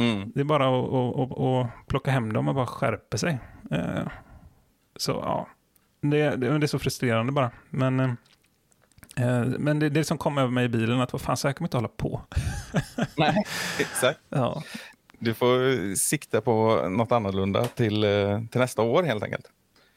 Mm. 0.00 0.32
Det 0.34 0.40
är 0.40 0.44
bara 0.44 0.68
att, 0.68 0.92
att, 0.92 1.16
att, 1.30 1.38
att 1.38 1.86
plocka 1.86 2.10
hem 2.10 2.32
dem 2.32 2.48
och 2.48 2.54
bara 2.54 2.66
skärpa 2.66 3.18
sig. 3.18 3.38
Eh, 3.70 4.06
Så 4.96 5.10
ja, 5.12 5.48
det, 6.00 6.36
det, 6.36 6.58
det 6.58 6.66
är 6.66 6.66
så 6.66 6.78
frustrerande 6.78 7.32
bara. 7.32 7.50
Men, 7.70 8.00
eh, 8.00 8.10
eh, 9.16 9.44
men 9.44 9.78
det, 9.78 9.88
det 9.88 10.04
som 10.04 10.18
kom 10.18 10.38
över 10.38 10.50
mig 10.50 10.64
i 10.64 10.68
bilen, 10.68 11.00
att 11.00 11.12
vad 11.12 11.22
fan, 11.22 11.36
så 11.36 11.48
här 11.48 11.52
kan 11.52 11.62
man 11.64 11.66
inte 11.66 11.76
hålla 11.76 11.88
på. 11.88 12.20
Nej, 13.16 13.44
exakt. 13.80 14.20
Ja, 14.28 14.62
Du 15.18 15.34
får 15.34 15.94
sikta 15.96 16.40
på 16.40 16.88
något 16.88 17.12
annorlunda 17.12 17.64
till, 17.64 18.06
till 18.50 18.60
nästa 18.60 18.82
år 18.82 19.02
helt 19.02 19.22
enkelt. 19.22 19.46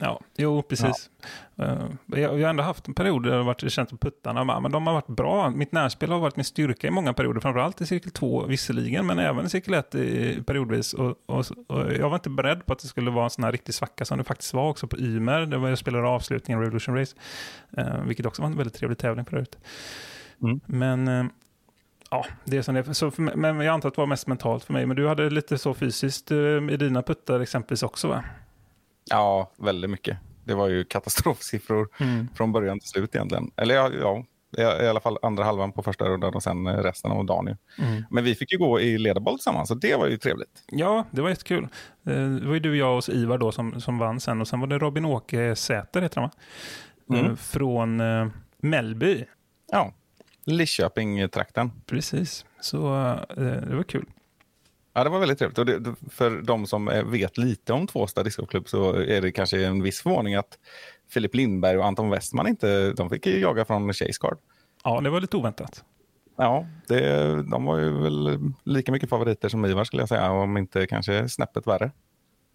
Ja 0.04 0.20
jo, 0.38 0.62
precis. 0.62 1.10
Eh, 1.58 1.86
Jag, 2.06 2.20
jag 2.22 2.30
har 2.46 2.50
ändå 2.50 2.64
haft 2.64 2.88
en 2.88 2.94
period 2.94 3.24
där 3.24 3.32
det 3.32 3.38
har 3.38 3.44
varit, 3.44 3.60
det 3.60 3.70
känns 3.70 3.90
som 3.90 3.98
puttarna, 3.98 4.60
men 4.60 4.72
de 4.72 4.88
har 4.88 4.94
varit 4.94 5.08
bra. 5.08 5.50
Mitt 5.50 5.72
närspel 5.72 6.12
har 6.12 6.20
varit 6.20 6.36
min 6.36 6.44
styrka 6.46 6.88
i 6.88 6.92
många 6.92 7.14
perioder, 7.14 7.42
framförallt 7.42 7.82
i 7.82 7.86
cirkel 7.86 8.12
2 8.12 8.46
visserligen, 8.46 9.06
men 9.06 9.20
även 9.20 9.46
i 9.46 9.50
cirkel 9.50 9.74
1 9.74 9.96
i, 9.96 10.44
periodvis. 10.46 10.94
Och, 10.94 11.16
och, 11.26 11.46
och 11.68 11.94
jag 11.94 12.10
var 12.10 12.16
inte 12.16 12.30
beredd 12.30 12.66
på 12.66 12.74
att 12.74 12.80
det 12.80 12.88
skulle 12.88 13.12
vara 13.12 13.24
en 13.24 13.30
sån 13.30 13.44
här 13.44 13.52
riktig 13.52 13.76
svacka 13.76 14.06
som 14.06 14.18
det 14.18 14.24
faktiskt 14.24 14.54
var 14.54 14.70
också 14.70 14.88
på 14.88 14.98
Ymer, 14.98 15.46
där 15.46 15.68
jag 15.70 15.78
spelade 15.78 16.08
avslutningen 16.08 16.62
Revolution 16.62 16.96
Race, 16.98 17.16
eh, 17.78 18.02
vilket 18.04 18.26
också 18.26 18.42
var 18.42 18.50
en 18.50 18.58
väldigt 18.58 18.74
trevlig 18.76 18.98
tävling 18.98 19.26
förut. 19.26 19.58
Mm. 20.44 20.60
Men 20.66 21.08
eh, 21.08 21.26
ja, 22.12 22.26
det 22.46 22.58
är 22.58 22.62
som 22.62 22.76
det 22.76 22.88
är. 22.88 22.94
Så 22.94 23.12
för, 23.12 23.22
mig- 23.22 23.36
men 23.36 23.60
jag 23.60 23.74
antar 23.74 23.90
att 23.90 23.96
det 23.96 24.02
var 24.02 24.08
mest 24.08 24.28
mentalt 24.28 24.64
för 24.64 24.74
mig, 24.74 24.86
men 24.86 24.96
du 24.98 25.08
hade 25.08 25.30
lite 25.30 25.58
så 25.58 25.74
fysiskt 25.74 26.32
eh, 26.32 26.38
i 26.70 26.78
dina 26.78 27.02
puttar 27.02 27.40
exempelvis 27.40 27.84
också 27.84 28.08
va? 28.08 28.24
Ja, 29.14 29.52
väldigt 29.58 29.90
mycket. 29.92 30.18
Det 30.46 30.54
var 30.54 30.68
ju 30.70 30.84
katastrofsiffror 30.84 31.88
från 32.36 32.52
början 32.52 32.80
till 32.80 32.90
slut 32.90 33.16
egentligen. 33.16 33.52
Eller 33.56 33.76
ja, 33.76 33.90
ja 33.94 34.24
i 34.84 34.88
alla 34.88 35.00
fall 35.00 35.18
andra 35.22 35.44
halvan 35.44 35.72
på 35.72 35.84
första 35.84 36.06
rundan 36.06 36.34
och 36.34 36.44
sen 36.44 36.68
resten 36.84 37.12
av 37.12 37.26
dagen. 37.26 37.58
Mm. 37.80 38.04
Men 38.10 38.24
vi 38.24 38.36
fick 38.36 38.52
ju 38.52 38.58
gå 38.58 38.80
i 38.82 38.98
ledarboll 38.98 39.38
tillsammans, 39.38 39.68
så 39.70 39.76
det 39.76 39.96
var 39.96 40.08
ju 40.08 40.18
trevligt. 40.18 40.64
Ja, 40.68 41.06
det 41.12 41.22
var 41.22 41.30
jättekul. 41.30 41.64
Eh, 41.64 42.14
Det 42.14 42.48
var 42.48 42.54
ju 42.54 42.60
du, 42.60 42.78
jag 42.78 42.98
och 42.98 43.10
Ivar 43.10 43.38
då 43.38 43.52
som, 43.52 43.82
som 43.82 43.98
vann 43.98 44.20
sen 44.20 44.42
och 44.42 44.48
sen 44.48 44.60
var 44.60 44.68
det 44.68 44.78
Robin 44.78 45.06
Åke 45.06 45.56
Säter 45.56 46.02
heter 46.02 46.22
han 46.22 46.30
va? 46.30 47.16
Mm. 47.20 47.32
Eh, 47.32 47.36
Från 47.36 48.00
eh, 48.00 48.28
Mellby. 48.58 49.26
Ja, 49.72 49.94
Lidköping-trakten. 50.46 51.72
Precis, 51.86 52.46
så 52.62 52.96
eh, 53.30 53.36
det 53.38 53.76
var 53.76 53.84
kul. 53.84 54.06
Ja, 54.94 55.04
det 55.04 55.10
var 55.10 55.20
väldigt 55.20 55.40
trevligt. 55.40 55.58
Och 55.58 55.66
det, 55.66 55.96
för 56.10 56.42
de 56.42 56.66
som 56.66 56.86
vet 57.06 57.38
lite 57.38 57.74
om 57.74 57.88
Tvåstad 57.88 58.24
discgolfklubb 58.24 58.70
så 58.70 58.94
är 58.94 59.22
det 59.22 59.32
kanske 59.32 59.66
en 59.66 59.84
viss 59.84 60.02
förvåning 60.02 60.36
att 60.36 60.58
Filip 61.10 61.36
Lindberg 61.36 61.78
och 61.78 61.86
Anton 61.86 62.10
Westman 62.10 62.48
inte, 62.48 62.92
de 62.92 63.10
fick 63.10 63.26
ju 63.26 63.40
jaga 63.40 63.66
från 63.66 63.94
Chase 63.94 64.20
Card. 64.22 64.38
Ja, 64.84 65.02
det 65.02 65.10
var 65.10 65.22
lite 65.22 65.38
oväntat. 65.38 65.84
Ja, 66.38 66.68
det, 66.88 67.44
de 67.44 67.66
var 67.66 67.78
ju 67.78 68.02
väl 68.02 68.40
lika 68.64 68.92
mycket 68.92 69.10
favoriter 69.10 69.50
som 69.50 69.66
Ivar 69.66 69.84
skulle 69.84 70.02
jag 70.02 70.10
säga, 70.10 70.32
om 70.32 70.58
inte 70.58 70.88
kanske 70.88 71.30
snäppet 71.30 71.68
värre. 71.68 71.92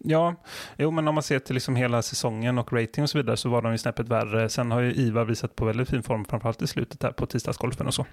Ja, 0.03 0.35
jo, 0.77 0.91
men 0.91 1.07
om 1.07 1.15
man 1.15 1.23
ser 1.23 1.39
till 1.39 1.53
liksom 1.53 1.75
hela 1.75 2.01
säsongen 2.01 2.57
och 2.57 2.73
rating 2.73 3.03
och 3.03 3.09
så 3.09 3.17
vidare 3.17 3.37
så 3.37 3.49
var 3.49 3.61
de 3.61 3.71
ju 3.71 3.77
snäppet 3.77 4.07
värre. 4.07 4.49
Sen 4.49 4.71
har 4.71 4.81
ju 4.81 4.93
Ivar 4.93 5.25
visat 5.25 5.55
på 5.55 5.65
väldigt 5.65 5.89
fin 5.89 6.03
form, 6.03 6.25
framförallt 6.25 6.61
i 6.61 6.67
slutet 6.67 7.03
här 7.03 7.11
på 7.11 7.25
tisdagsgolfen 7.25 7.87
och 7.87 7.93
så. 7.93 8.05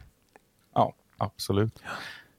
Ja, 0.75 0.93
absolut. 1.17 1.83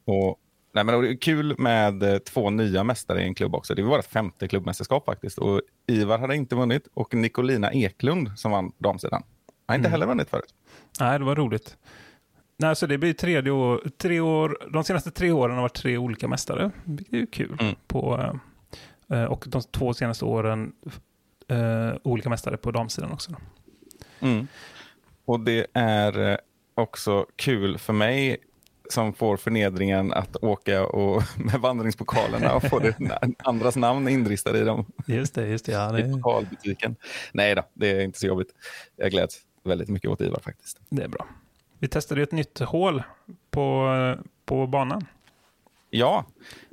Och, 0.06 0.40
nej, 0.78 0.84
men 0.84 1.02
det 1.02 1.10
är 1.10 1.18
kul 1.18 1.56
med 1.58 2.04
eh, 2.04 2.18
två 2.18 2.50
nya 2.50 2.84
mästare 2.84 3.22
i 3.22 3.24
en 3.24 3.36
klubb 3.36 3.56
också. 3.56 3.76
Det 3.76 3.82
var 3.82 3.90
vårt 3.90 4.06
femte 4.06 4.48
klubbmästerskap 4.48 5.06
faktiskt. 5.06 5.38
Och 5.38 5.62
Ivar 5.88 6.20
hade 6.20 6.36
inte 6.36 6.56
vunnit 6.56 6.88
och 6.94 7.14
Nicolina 7.14 7.72
Eklund 7.74 8.32
som 8.36 8.52
vann 8.52 8.72
damsidan 8.78 9.24
har 9.68 9.76
inte 9.76 9.88
Mm. 9.88 9.92
heller 9.92 10.06
vunnit 10.06 10.30
förut. 10.30 10.54
Nej, 11.00 11.20
det 11.20 11.26
var 11.26 11.36
roligt. 11.36 11.78
Nej, 12.58 12.76
så 12.76 12.86
det 12.88 12.98
blir 12.98 13.14
tredje 13.14 13.52
år, 13.52 13.82
tre 13.98 14.20
år, 14.20 14.58
de 14.74 14.84
senaste 14.84 15.12
tre 15.12 15.32
åren 15.32 15.56
har 15.56 15.62
varit 15.62 15.74
tre 15.76 15.98
olika 15.98 16.28
mästare, 16.28 16.72
vilket 16.84 17.14
är 17.14 17.18
ju 17.18 17.28
kul. 17.28 17.58
Mm. 17.60 17.76
På, 17.88 18.34
eh, 19.10 19.24
och 19.24 19.46
de 19.48 19.62
två 19.62 19.94
senaste 19.94 20.26
åren 20.26 20.72
eh, 21.48 21.94
olika 22.04 22.30
mästare 22.30 22.58
på 22.58 22.72
damsidan 22.72 23.12
också. 23.12 23.32
Mm. 24.20 24.48
Och 25.26 25.40
det 25.40 25.68
är 25.74 26.38
också 26.76 27.26
kul 27.36 27.78
för 27.78 27.94
mig 27.94 28.38
som 28.90 29.14
får 29.14 29.38
förnedringen 29.38 30.14
att 30.14 30.36
åka 30.44 30.86
och, 30.86 31.24
med 31.38 31.60
vandringspokalerna 31.62 32.56
och 32.56 32.64
få 32.64 32.80
det, 32.80 32.96
andras 33.44 33.76
namn 33.76 34.08
inristade 34.08 34.60
i 34.60 34.64
dem 34.64 34.86
Just 35.06 35.36
det, 35.36 35.48
just 35.48 35.66
det. 35.66 35.72
Ja, 35.72 36.00
i 36.00 36.02
det, 36.02 36.14
pokalbutiken. 36.14 36.96
Nej 37.34 37.56
då, 37.56 37.64
det 37.74 37.92
är 37.92 38.02
inte 38.02 38.20
så 38.20 38.28
jobbigt. 38.28 38.48
Jag 38.96 39.12
gläds 39.12 39.40
väldigt 39.64 39.90
mycket 39.90 40.10
åt 40.10 40.22
Ivar 40.22 40.40
faktiskt. 40.40 40.80
det 40.90 41.04
är 41.04 41.08
bra. 41.08 41.28
Vi 41.80 41.88
testade 41.88 42.22
ett 42.22 42.32
nytt 42.32 42.60
hål 42.60 43.04
på, 43.52 43.90
på 44.46 44.68
banan. 44.68 45.06
Ja, 45.90 46.26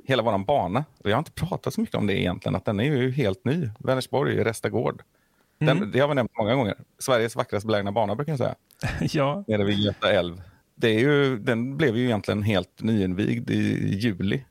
hela 0.05 0.23
vår 0.23 0.37
bana. 0.37 0.85
Vi 1.03 1.11
har 1.11 1.19
inte 1.19 1.31
pratat 1.31 1.73
så 1.73 1.81
mycket 1.81 1.95
om 1.95 2.07
det 2.07 2.19
egentligen, 2.21 2.55
att 2.55 2.65
den 2.65 2.79
är 2.79 2.83
ju 2.83 3.11
helt 3.11 3.45
ny. 3.45 3.69
Vänersborg, 3.79 4.43
Resta 4.43 4.69
Gård. 4.69 5.03
Den, 5.57 5.77
Mm. 5.77 5.91
Det 5.91 5.99
har 5.99 6.07
vi 6.07 6.15
nämnt 6.15 6.31
många 6.37 6.55
gånger. 6.55 6.75
Sveriges 6.99 7.35
vackrast 7.35 7.65
belägna 7.65 7.91
bana 7.91 8.15
brukar 8.15 8.31
jag 8.31 8.39
säga. 8.39 8.55
ja, 9.01 9.43
Nere 9.47 9.63
vid 9.63 9.79
Göta 9.79 10.11
älv. 10.11 10.41
Det 10.75 10.87
är 10.87 10.99
ju, 10.99 11.37
den 11.39 11.77
blev 11.77 11.97
ju 11.97 12.05
egentligen 12.05 12.43
helt 12.43 12.81
nyinvigd 12.83 13.49
i 13.49 13.87
juli. 13.95 14.43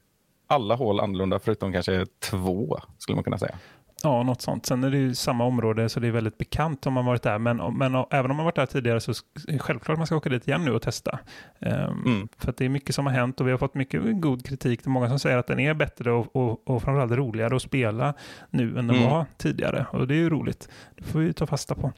Alla 0.46 0.74
hål 0.74 1.00
annorlunda 1.00 1.38
förutom 1.38 1.72
kanske 1.72 2.06
två, 2.30 2.78
skulle 2.98 3.14
man 3.16 3.24
kunna 3.24 3.38
säga. 3.38 3.54
ja, 4.02 4.22
något 4.22 4.40
sånt. 4.42 4.66
Sen 4.66 4.84
är 4.84 4.90
det 4.90 4.98
ju 4.98 5.14
samma 5.14 5.44
område 5.44 5.88
så 5.88 6.00
det 6.00 6.06
är 6.06 6.10
väldigt 6.12 6.38
bekant 6.38 6.86
om 6.86 6.92
man 6.92 7.04
varit 7.06 7.22
där. 7.22 7.38
Men, 7.38 7.56
men 7.78 8.04
även 8.10 8.30
om 8.30 8.36
man 8.36 8.44
varit 8.44 8.54
där 8.56 8.66
tidigare 8.66 9.00
så 9.00 9.10
är 9.10 9.52
det 9.52 9.58
självklart 9.58 9.98
man 9.98 10.06
ska 10.06 10.16
åka 10.16 10.28
dit 10.30 10.48
igen 10.48 10.64
nu 10.64 10.70
och 10.72 10.82
testa. 10.82 11.18
Ehm, 11.60 12.02
Mm. 12.06 12.28
För 12.38 12.54
det 12.56 12.64
är 12.64 12.68
mycket 12.68 12.94
som 12.94 13.06
har 13.06 13.12
hänt 13.12 13.40
och 13.40 13.46
vi 13.46 13.50
har 13.50 13.58
fått 13.58 13.74
mycket 13.74 14.20
god 14.20 14.46
kritik. 14.46 14.84
Det 14.84 14.88
är 14.88 14.90
många 14.90 15.08
som 15.08 15.18
säger 15.18 15.36
att 15.38 15.46
den 15.46 15.60
är 15.60 15.74
bättre 15.74 16.12
och, 16.12 16.36
och, 16.36 16.68
och 16.70 16.82
framförallt 16.82 17.12
roligare 17.12 17.56
att 17.56 17.62
spela 17.62 18.14
nu 18.50 18.78
än 18.78 18.86
den 18.86 18.96
Mm. 18.96 19.10
var 19.10 19.26
tidigare. 19.36 19.86
Och 19.92 20.08
det 20.08 20.14
är 20.14 20.18
ju 20.18 20.30
roligt. 20.30 20.68
Det 20.96 21.02
får 21.04 21.18
vi 21.18 21.32
ta 21.32 21.46
fasta 21.46 21.74
på. 21.74 21.92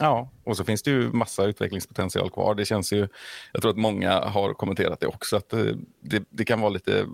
Ja, 0.00 0.30
och 0.44 0.56
så 0.56 0.64
finns 0.64 0.82
det 0.82 0.90
ju 0.90 1.12
massa 1.12 1.44
utvecklingspotential 1.44 2.30
kvar. 2.30 2.54
Det 2.54 2.64
känns 2.64 2.92
ju, 2.92 3.08
jag 3.52 3.62
tror 3.62 3.70
att 3.70 3.78
många 3.78 4.20
har 4.20 4.54
kommenterat 4.54 5.00
det 5.00 5.06
också, 5.06 5.36
att 5.36 5.52
eh, 5.52 5.64
det, 6.00 6.24
det 6.30 6.44
kan 6.44 6.60
vara 6.60 6.70
lite 6.70 7.06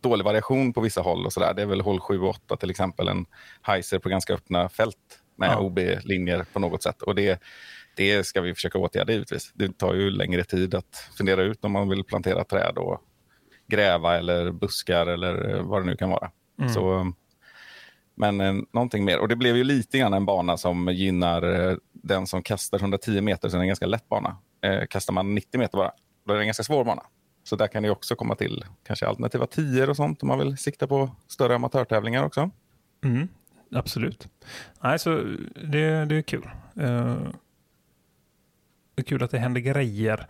dålig 0.00 0.24
variation 0.24 0.72
på 0.72 0.80
vissa 0.80 1.00
håll 1.00 1.26
och 1.26 1.32
sådär. 1.32 1.54
Det 1.54 1.62
är 1.62 1.66
väl 1.66 1.80
håll 1.80 2.00
7 2.00 2.20
och 2.20 2.28
8 2.28 2.56
till 2.56 2.70
exempel, 2.70 3.08
en 3.08 3.26
heiser 3.62 3.98
på 3.98 4.08
ganska 4.08 4.34
öppna 4.34 4.68
fält 4.68 5.22
med 5.36 5.50
Ja. 5.50 5.60
OB-linjer 5.60 6.46
på 6.52 6.58
något 6.58 6.82
sätt. 6.82 7.02
Och 7.02 7.14
det, 7.14 7.42
det 7.96 8.26
ska 8.26 8.40
vi 8.40 8.54
försöka 8.54 8.78
åtgärda 8.78 9.12
givetvis. 9.12 9.52
Det 9.54 9.78
tar 9.78 9.94
ju 9.94 10.10
längre 10.10 10.44
tid 10.44 10.74
att 10.74 11.10
fundera 11.18 11.42
ut 11.42 11.64
om 11.64 11.72
man 11.72 11.88
vill 11.88 12.04
plantera 12.04 12.44
träd 12.44 12.78
och 12.78 13.02
gräva 13.68 14.18
eller 14.18 14.52
buskar 14.52 15.06
eller 15.06 15.54
eh, 15.54 15.62
vad 15.62 15.82
det 15.82 15.86
nu 15.86 15.96
kan 15.96 16.10
vara. 16.10 16.30
Mm. 16.58 16.74
Så, 16.74 17.12
men 18.18 18.40
eh, 18.40 18.54
någonting 18.72 19.04
mer. 19.04 19.18
Och 19.18 19.28
det 19.28 19.36
blev 19.36 19.56
ju 19.56 19.64
lite 19.64 19.98
grann 19.98 20.14
en 20.14 20.26
bana 20.26 20.56
som 20.56 20.88
gynnar 20.88 21.70
eh, 21.70 21.76
den 21.92 22.26
som 22.26 22.42
kastar 22.42 22.78
110 22.78 23.20
meter, 23.20 23.48
så 23.48 23.56
det 23.56 23.60
är 23.60 23.62
en 23.62 23.68
ganska 23.68 23.86
lätt 23.86 24.08
bana. 24.08 24.36
Eh, 24.60 24.86
kastar 24.86 25.12
man 25.12 25.34
90 25.34 25.58
meter 25.58 25.78
bara, 25.78 25.92
då 26.26 26.32
är 26.32 26.36
det 26.36 26.42
en 26.42 26.46
ganska 26.46 26.62
svår 26.62 26.84
bana. 26.84 27.02
Så 27.44 27.56
där 27.56 27.66
kan 27.66 27.82
det 27.82 27.90
också 27.90 28.16
komma 28.16 28.34
till 28.34 28.64
kanske 28.86 29.06
alternativa 29.06 29.46
10 29.46 29.86
och 29.86 29.96
sånt 29.96 30.22
om 30.22 30.28
man 30.28 30.38
vill 30.38 30.56
sikta 30.56 30.86
på 30.86 31.10
större 31.28 31.54
amatörtävlingar 31.54 32.24
också. 32.24 32.50
Mm, 33.04 33.28
absolut. 33.74 34.28
Nej, 34.80 34.98
så 34.98 35.10
det, 35.54 36.04
det 36.04 36.16
är 36.16 36.22
kul. 36.22 36.50
Eh, 36.76 37.16
det 38.94 39.02
är 39.02 39.04
kul 39.04 39.22
att 39.22 39.30
det 39.30 39.38
händer 39.38 39.60
grejer. 39.60 40.26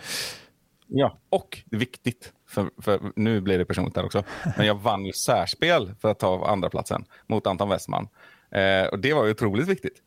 Ja, 0.86 1.18
och 1.28 1.62
viktigt, 1.66 2.32
för, 2.48 2.70
för 2.82 3.00
nu 3.16 3.40
blir 3.40 3.58
det 3.58 3.64
personligt 3.64 3.96
här 3.96 4.04
också, 4.04 4.22
men 4.56 4.66
jag 4.66 4.74
vann 4.74 5.06
ju 5.06 5.12
särspel 5.12 5.94
för 6.00 6.10
att 6.10 6.18
ta 6.18 6.46
andra 6.46 6.70
platsen 6.70 7.04
mot 7.26 7.46
Anton 7.46 7.68
Westman. 7.68 8.08
Eh, 8.50 8.86
och 8.86 8.98
det 8.98 9.14
var 9.14 9.24
ju 9.24 9.30
otroligt 9.30 9.68
viktigt. 9.68 10.02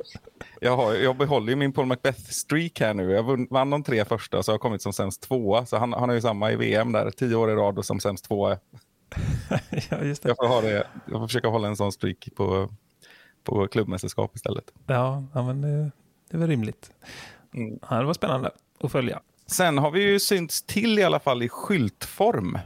Jag, 0.61 0.77
har, 0.77 0.93
jag 0.93 1.17
behåller 1.17 1.49
ju 1.49 1.55
min 1.55 1.73
Paul 1.73 1.85
Macbeth-streak 1.85 2.79
här 2.79 2.93
nu. 2.93 3.11
Jag 3.11 3.47
vann 3.49 3.69
de 3.69 3.83
tre 3.83 4.05
första 4.05 4.43
så 4.43 4.51
har 4.51 4.53
jag 4.53 4.61
kommit 4.61 4.81
som 4.81 4.93
sämst 4.93 5.21
tvåa. 5.21 5.65
Så 5.65 5.77
han, 5.77 5.93
han 5.93 6.09
har 6.09 6.15
ju 6.15 6.21
samma 6.21 6.51
i 6.51 6.55
VM 6.55 6.91
där, 6.91 7.11
tio 7.11 7.35
år 7.35 7.51
i 7.51 7.55
rad 7.55 7.77
och 7.77 7.85
som 7.85 7.99
sämst 7.99 8.25
tvåa. 8.25 8.49
ja, 9.89 10.03
just 10.03 10.23
det. 10.23 10.29
Jag 10.29 10.37
får, 10.37 10.47
ha 10.47 10.61
det, 10.61 10.87
jag 11.05 11.19
får 11.19 11.27
försöka 11.27 11.47
hålla 11.47 11.67
en 11.67 11.75
sån 11.75 11.91
streak 11.91 12.29
på, 12.35 12.69
på 13.43 13.67
klubbmästerskap 13.67 14.35
istället. 14.35 14.71
Ja, 14.87 15.23
ja 15.33 15.43
men 15.43 15.61
det, 15.61 15.91
det 16.31 16.37
var 16.37 16.47
rimligt. 16.47 16.91
Mm. 17.53 17.79
Ja, 17.89 17.95
det 17.95 18.05
var 18.05 18.13
spännande 18.13 18.51
att 18.79 18.91
följa. 18.91 19.21
Sen 19.47 19.77
har 19.77 19.91
vi 19.91 20.03
ju 20.03 20.19
synts 20.19 20.63
till 20.63 20.99
i 20.99 21.03
alla 21.03 21.19
fall 21.19 21.43
i 21.43 21.49
skyltform 21.49 22.57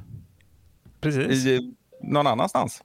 Precis. 1.01 1.45
i 1.45 1.73
någon 2.03 2.27
annanstans. 2.27 2.83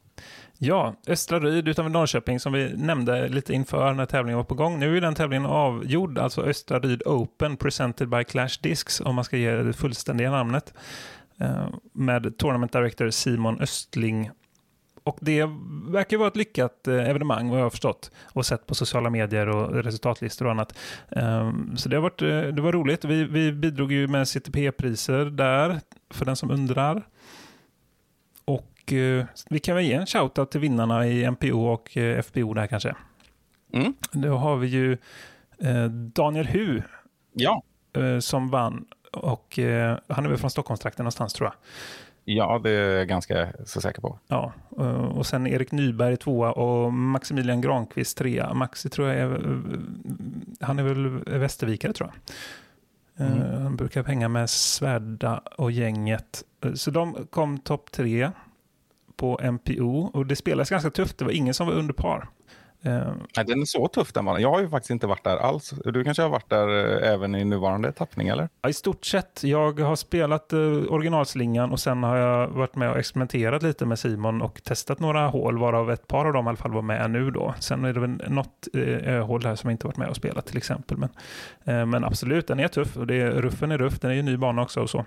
Ja, 0.58 0.94
Östra 1.06 1.40
Ryd 1.40 1.68
utanför 1.68 1.90
Norrköping 1.90 2.40
som 2.40 2.52
vi 2.52 2.72
nämnde 2.76 3.28
lite 3.28 3.52
inför 3.52 3.92
när 3.92 4.06
tävlingen 4.06 4.36
var 4.36 4.44
på 4.44 4.54
gång. 4.54 4.78
Nu 4.78 4.96
är 4.96 5.00
den 5.00 5.14
tävlingen 5.14 5.46
avgjord, 5.46 6.18
alltså 6.18 6.42
Östra 6.42 6.78
Ryd 6.78 7.02
Open 7.06 7.56
presented 7.56 8.08
by 8.08 8.24
Clash 8.24 8.60
Discs 8.62 9.00
om 9.00 9.14
man 9.14 9.24
ska 9.24 9.36
ge 9.36 9.50
det 9.50 9.72
fullständiga 9.72 10.30
namnet. 10.30 10.74
Eh, 11.40 11.68
Med 11.92 12.38
Tournament 12.38 12.72
Director 12.72 13.10
Simon 13.10 13.60
Östling. 13.60 14.30
Och 15.04 15.18
det 15.20 15.44
verkar 15.88 16.16
vara 16.16 16.28
ett 16.28 16.36
lyckat 16.36 16.88
eh, 16.88 17.08
evenemang 17.10 17.48
vad 17.48 17.58
jag 17.58 17.64
har 17.64 17.70
förstått 17.70 18.10
och 18.32 18.46
sett 18.46 18.66
på 18.66 18.74
sociala 18.74 19.10
medier 19.10 19.48
och 19.48 19.74
resultatlistor 19.84 20.44
och 20.44 20.50
annat. 20.50 20.78
Eh, 21.10 21.52
Så 21.76 21.88
det 21.88 21.96
har 21.96 22.02
varit 22.02 22.22
eh, 22.22 22.28
det 22.40 22.62
var 22.62 22.72
roligt. 22.72 23.04
Vi, 23.04 23.24
vi 23.24 23.52
bidrog 23.52 23.92
ju 23.92 24.06
med 24.08 24.28
CTP-priser 24.28 25.24
där 25.24 25.80
för 26.10 26.24
den 26.24 26.36
som 26.36 26.50
undrar. 26.50 27.02
Och 28.44 28.92
eh, 28.92 29.24
vi 29.50 29.58
kan 29.60 29.76
väl 29.76 29.84
ge 29.84 29.92
en 29.92 30.06
shoutout 30.06 30.50
till 30.50 30.60
vinnarna 30.60 31.06
i 31.06 31.30
MPO 31.30 31.66
och 31.66 31.90
FBO 32.24 32.54
där 32.54 32.66
kanske. 32.66 32.94
Mm. 33.72 33.94
Då 34.12 34.36
har 34.36 34.56
vi 34.56 34.66
ju 34.66 34.98
Daniel 36.14 36.46
Hu 36.46 36.82
Ja. 37.32 37.62
som 38.20 38.50
vann 38.50 38.84
och 39.12 39.58
han 40.08 40.24
är 40.24 40.28
väl 40.28 40.38
från 40.38 40.50
Stockholmstrakten 40.50 41.04
någonstans 41.04 41.32
tror 41.32 41.46
jag. 41.46 41.54
Ja, 42.24 42.60
det 42.62 42.70
är 42.70 42.96
jag 42.96 43.08
ganska 43.08 43.48
så 43.64 43.80
säker 43.80 44.00
på. 44.00 44.18
Ja, 44.28 44.52
eh, 44.78 45.04
och 45.04 45.26
sen 45.26 45.46
Erik 45.46 45.72
Nyberg 45.72 46.16
tvåa 46.16 46.52
och 46.52 46.92
Maximilian 46.92 47.60
Granqvist 47.60 48.18
trea. 48.18 48.54
Maxi 48.54 48.88
tror 48.90 49.08
jag 49.08 49.16
är, 49.18 49.30
eh, 49.34 49.78
han 50.60 50.78
är 50.78 50.82
väl 50.82 51.08
västervikare 51.38 51.92
tror 51.92 52.08
jag. 52.10 52.16
Eh, 53.26 53.32
Mm. 53.32 53.62
Han 53.62 53.76
brukar 53.76 54.04
hänga 54.04 54.28
med 54.28 54.50
Svärda 54.50 55.38
och 55.56 55.72
gänget. 55.72 56.42
Så 56.74 56.90
de 56.90 57.26
kom 57.30 57.58
topp 57.58 57.92
tre 57.92 58.30
på 59.16 59.40
MPO 59.42 60.10
och 60.14 60.26
det 60.26 60.36
spelades 60.36 60.70
ganska 60.70 60.90
tufft. 60.90 61.18
Det 61.18 61.24
var 61.24 61.32
ingen 61.32 61.54
som 61.54 61.66
var 61.66 61.74
under 61.74 61.94
par. 61.94 62.28
Eh, 62.84 63.12
Nej, 63.36 63.44
den 63.46 63.60
är 63.60 63.64
så 63.64 63.88
tuff 63.88 64.12
den 64.12 64.24
banan. 64.24 64.42
Jag 64.42 64.50
har 64.50 64.60
ju 64.60 64.68
faktiskt 64.68 64.90
inte 64.90 65.06
varit 65.06 65.24
där 65.24 65.36
alls. 65.36 65.74
Du 65.84 66.04
kanske 66.04 66.22
har 66.22 66.30
varit 66.30 66.50
där 66.50 67.02
eh, 67.02 67.12
även 67.12 67.34
i 67.34 67.44
nuvarande 67.44 67.92
tappning, 67.92 68.28
eller? 68.28 68.48
Ja, 68.62 68.68
I 68.68 68.72
stort 68.72 69.04
sett. 69.04 69.44
Jag 69.44 69.80
har 69.80 69.96
spelat 69.96 70.52
eh, 70.52 70.58
originalslingan 70.88 71.72
och 71.72 71.80
sen 71.80 72.02
har 72.02 72.16
jag 72.16 72.48
varit 72.48 72.76
med 72.76 72.90
och 72.90 72.98
experimenterat 72.98 73.62
lite 73.62 73.86
med 73.86 73.98
Simon 73.98 74.42
och 74.42 74.62
testat 74.64 75.00
några 75.00 75.26
hål, 75.26 75.58
varav 75.58 75.90
ett 75.90 76.08
par 76.08 76.24
av 76.24 76.32
dem 76.32 76.46
i 76.46 76.48
alla 76.48 76.56
fall 76.56 76.72
var 76.72 76.82
med 76.82 77.10
nu 77.10 77.30
då. 77.30 77.54
Sen 77.60 77.84
är 77.84 77.92
det 77.92 78.00
väl 78.00 78.22
något 78.28 78.68
eh, 78.74 79.26
hål 79.26 79.44
här 79.44 79.54
som 79.54 79.70
jag 79.70 79.74
inte 79.74 79.86
varit 79.86 79.96
med 79.96 80.08
och 80.08 80.16
spelat 80.16 80.46
till 80.46 80.56
exempel. 80.56 80.96
Men, 80.96 81.10
eh, 81.64 81.86
men 81.86 82.04
absolut, 82.04 82.46
den 82.46 82.60
är 82.60 82.68
tuff 82.68 82.96
och 82.96 83.06
det 83.06 83.20
är, 83.20 83.30
ruffen 83.30 83.72
är 83.72 83.78
ruff. 83.78 84.00
Den 84.00 84.10
är 84.10 84.14
ju 84.14 84.22
ny 84.22 84.36
bana 84.36 84.62
också 84.62 84.80
och 84.80 84.90
så. 84.90 85.04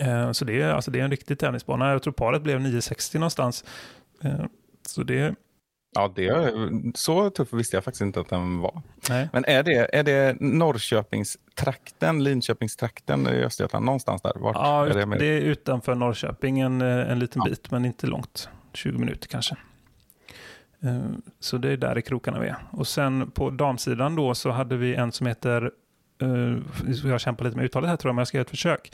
Eh, 0.00 0.32
så 0.32 0.44
det 0.44 0.60
är, 0.60 0.72
alltså, 0.72 0.90
det 0.90 1.00
är 1.00 1.04
en 1.04 1.10
riktig 1.10 1.38
tennisbana. 1.38 1.92
Jag 1.92 2.02
tror 2.02 2.12
paret 2.12 2.42
blev 2.42 2.60
960 2.60 3.18
någonstans. 3.18 3.64
Eh, 4.22 4.44
så 4.86 5.02
det, 5.02 5.34
Ja, 6.00 6.12
det 6.16 6.26
är, 6.28 6.52
så 6.94 7.30
tuff 7.30 7.52
visste 7.52 7.76
jag 7.76 7.84
faktiskt 7.84 8.00
inte 8.02 8.20
att 8.20 8.28
den 8.28 8.58
var. 8.58 8.82
nej. 9.08 9.28
Men 9.32 9.44
är 9.44 9.62
det, 9.62 9.96
är 9.96 10.02
det 10.02 10.36
Norrköpingstrakten, 10.40 12.24
Linköpingstrakten 12.24 13.26
i 13.26 13.30
Östergötland, 13.44 13.84
någonstans 13.84 14.22
där? 14.22 14.32
Vart 14.36 14.56
Ja, 14.56 14.86
är 14.86 14.94
det 14.94 15.06
med? 15.06 15.18
det 15.18 15.26
är 15.26 15.40
utanför 15.40 15.94
Norrköping 15.94 16.60
en, 16.60 16.80
eh, 16.82 17.10
en 17.12 17.18
liten 17.18 17.42
Ja. 17.44 17.50
bit, 17.50 17.70
men 17.70 17.84
inte 17.84 18.06
långt. 18.06 18.48
20 18.72 18.98
minuter 18.98 19.28
kanske. 19.28 19.56
Eh, 20.82 21.00
Så 21.40 21.58
det 21.58 21.72
är 21.72 21.76
där 21.76 21.98
i 21.98 22.02
krokarna 22.02 22.40
vi 22.40 22.48
är. 22.48 22.56
Och 22.70 22.86
sen 22.88 23.30
på 23.30 23.50
damsidan 23.50 24.16
då 24.16 24.34
så 24.34 24.50
hade 24.50 24.76
vi 24.76 24.94
en 24.94 25.12
som 25.12 25.26
heter 25.26 25.70
Uh, 26.22 26.58
jag 27.04 27.20
kämpar 27.20 27.44
lite 27.44 27.56
med 27.56 27.64
uttalet 27.66 27.90
här 27.90 27.96
tror 27.96 28.08
jag, 28.08 28.14
men 28.14 28.20
jag 28.20 28.28
ska 28.28 28.36
göra 28.36 28.42
ett 28.44 28.50
försök. 28.50 28.92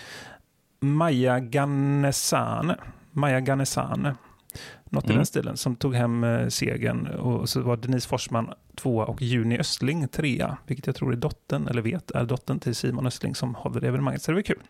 Maja 0.81 1.41
Ganesane. 1.41 2.77
Maja 3.13 3.41
Ganesane. 3.41 4.15
Något 4.91 5.05
i 5.05 5.07
Mm. 5.07 5.17
den 5.17 5.27
stilen, 5.27 5.57
som 5.57 5.77
tog 5.77 5.95
hem 5.95 6.25
eh, 6.25 6.49
segern. 6.49 7.07
Och 7.07 7.49
så 7.49 7.61
var 7.61 7.77
Denise 7.77 8.09
Forsman 8.09 8.51
tvåa 8.77 9.05
och 9.05 9.23
Juni 9.23 9.59
Östling 9.59 10.09
trea, 10.09 10.59
vilket 10.67 10.87
jag 10.87 10.97
tror 10.97 11.13
är 11.13 11.17
dottern, 11.17 11.69
eller 11.69 11.83
vet 11.83 12.11
är 12.11 12.25
dottern 12.25 12.59
till 12.61 12.75
Simon 12.75 13.07
Östling 13.07 13.35
som 13.35 13.55
håller 13.55 13.81
det 13.81 13.89
evenemanget. 13.89 14.23
Så 14.23 14.31
det 14.31 14.35
var 14.35 14.43
kul. 14.43 14.61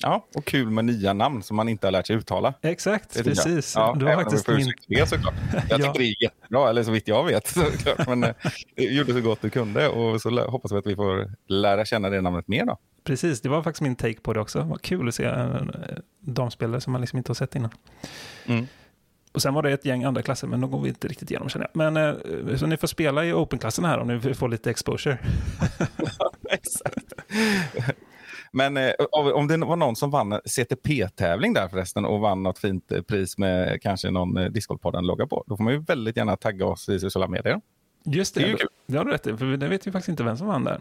Ja, 0.00 0.26
och 0.34 0.44
kul 0.44 0.70
med 0.70 0.84
nya 0.84 1.12
namn 1.12 1.42
som 1.42 1.56
man 1.56 1.68
inte 1.68 1.86
har 1.86 1.92
lärt 1.92 2.06
sig 2.06 2.16
uttala. 2.16 2.54
Exakt, 2.62 3.14
Det 3.14 3.24
precis. 3.24 3.74
Ja, 3.76 3.94
det 3.98 4.04
var 4.04 4.12
även 4.12 4.24
om 4.26 4.30
faktiskt 4.32 4.48
min... 4.88 4.98
det 4.98 5.06
såklart. 5.08 5.34
Jag 5.70 5.80
Ja. 5.80 5.86
tycker 5.86 5.98
det 5.98 6.04
är 6.04 6.22
jättebra, 6.22 6.70
eller 6.70 6.82
så 6.82 6.90
vitt 6.90 7.08
jag 7.08 7.24
vet 7.24 7.46
såklart. 7.46 8.06
Men 8.06 8.24
eh, 8.24 8.30
du 8.76 8.92
gjorde 8.96 9.12
så 9.12 9.20
gott 9.20 9.42
du 9.42 9.50
kunde 9.50 9.88
och 9.88 10.20
så 10.22 10.46
hoppas 10.50 10.72
vi 10.72 10.76
att 10.76 10.86
vi 10.86 10.96
får 10.96 11.32
lära 11.46 11.84
känna 11.84 12.10
det 12.10 12.20
namnet 12.20 12.48
mer 12.48 12.64
då. 12.66 12.76
Precis, 13.04 13.40
det 13.40 13.48
var 13.48 13.62
faktiskt 13.62 13.82
min 13.82 13.96
take 13.96 14.20
på 14.20 14.32
det 14.32 14.40
också. 14.40 14.62
Vad 14.62 14.82
kul 14.82 15.08
att 15.08 15.14
se 15.14 15.24
en 15.24 15.74
damspelare 16.20 16.80
som 16.80 16.92
man 16.92 17.00
liksom 17.00 17.16
inte 17.16 17.30
har 17.30 17.34
sett 17.34 17.54
innan. 17.56 17.70
Mm. 18.46 18.66
Och 19.32 19.42
sen 19.42 19.54
var 19.54 19.62
det 19.62 19.72
ett 19.72 19.84
gäng 19.84 20.04
andra 20.04 20.22
klasser, 20.22 20.46
men 20.46 20.60
de 20.60 20.70
går 20.70 20.80
vi 20.80 20.88
inte 20.88 21.08
riktigt 21.08 21.30
igenom 21.30 21.48
känner 21.48 21.70
jag. 21.74 21.92
Men 21.92 21.96
eh, 22.48 22.56
så 22.56 22.66
ni 22.66 22.76
får 22.76 22.88
spela 22.88 23.24
i 23.24 23.32
open-klassen 23.32 23.84
här 23.84 23.98
om 23.98 24.08
ni 24.08 24.34
får 24.34 24.48
lite 24.48 24.70
exposure. 24.70 25.18
Exakt. 26.50 27.12
Men 28.52 28.76
eh, 28.76 28.92
om 29.34 29.48
det 29.48 29.56
var 29.56 29.76
någon 29.76 29.96
som 29.96 30.10
vann 30.10 30.40
CTP-tävling 30.44 31.54
där 31.54 31.68
förresten 31.68 32.04
och 32.04 32.20
vann 32.20 32.42
något 32.42 32.58
fint 32.58 32.92
eh, 32.92 33.02
pris 33.02 33.38
med 33.38 33.82
kanske 33.82 34.10
någon 34.10 34.36
eh, 34.36 34.46
Discordpodden-logga 34.50 35.26
på, 35.26 35.44
då 35.46 35.56
får 35.56 35.64
man 35.64 35.72
ju 35.72 35.80
väldigt 35.80 36.16
gärna 36.16 36.36
tagga 36.36 36.66
oss 36.66 36.88
i 36.88 37.00
sociala 37.00 37.28
medier. 37.28 37.60
Just 38.04 38.34
det, 38.34 38.40
Det 38.40 38.46
är 38.46 38.50
ju 38.50 38.56
kul. 38.56 38.68
det 38.86 38.98
har 38.98 39.04
du 39.04 39.10
rätt 39.10 39.26
i, 39.26 39.36
för 39.36 39.56
det 39.56 39.68
vet 39.68 39.86
vi 39.86 39.92
faktiskt 39.92 40.08
inte 40.08 40.22
vem 40.24 40.36
som 40.36 40.46
vann 40.46 40.64
där. 40.64 40.80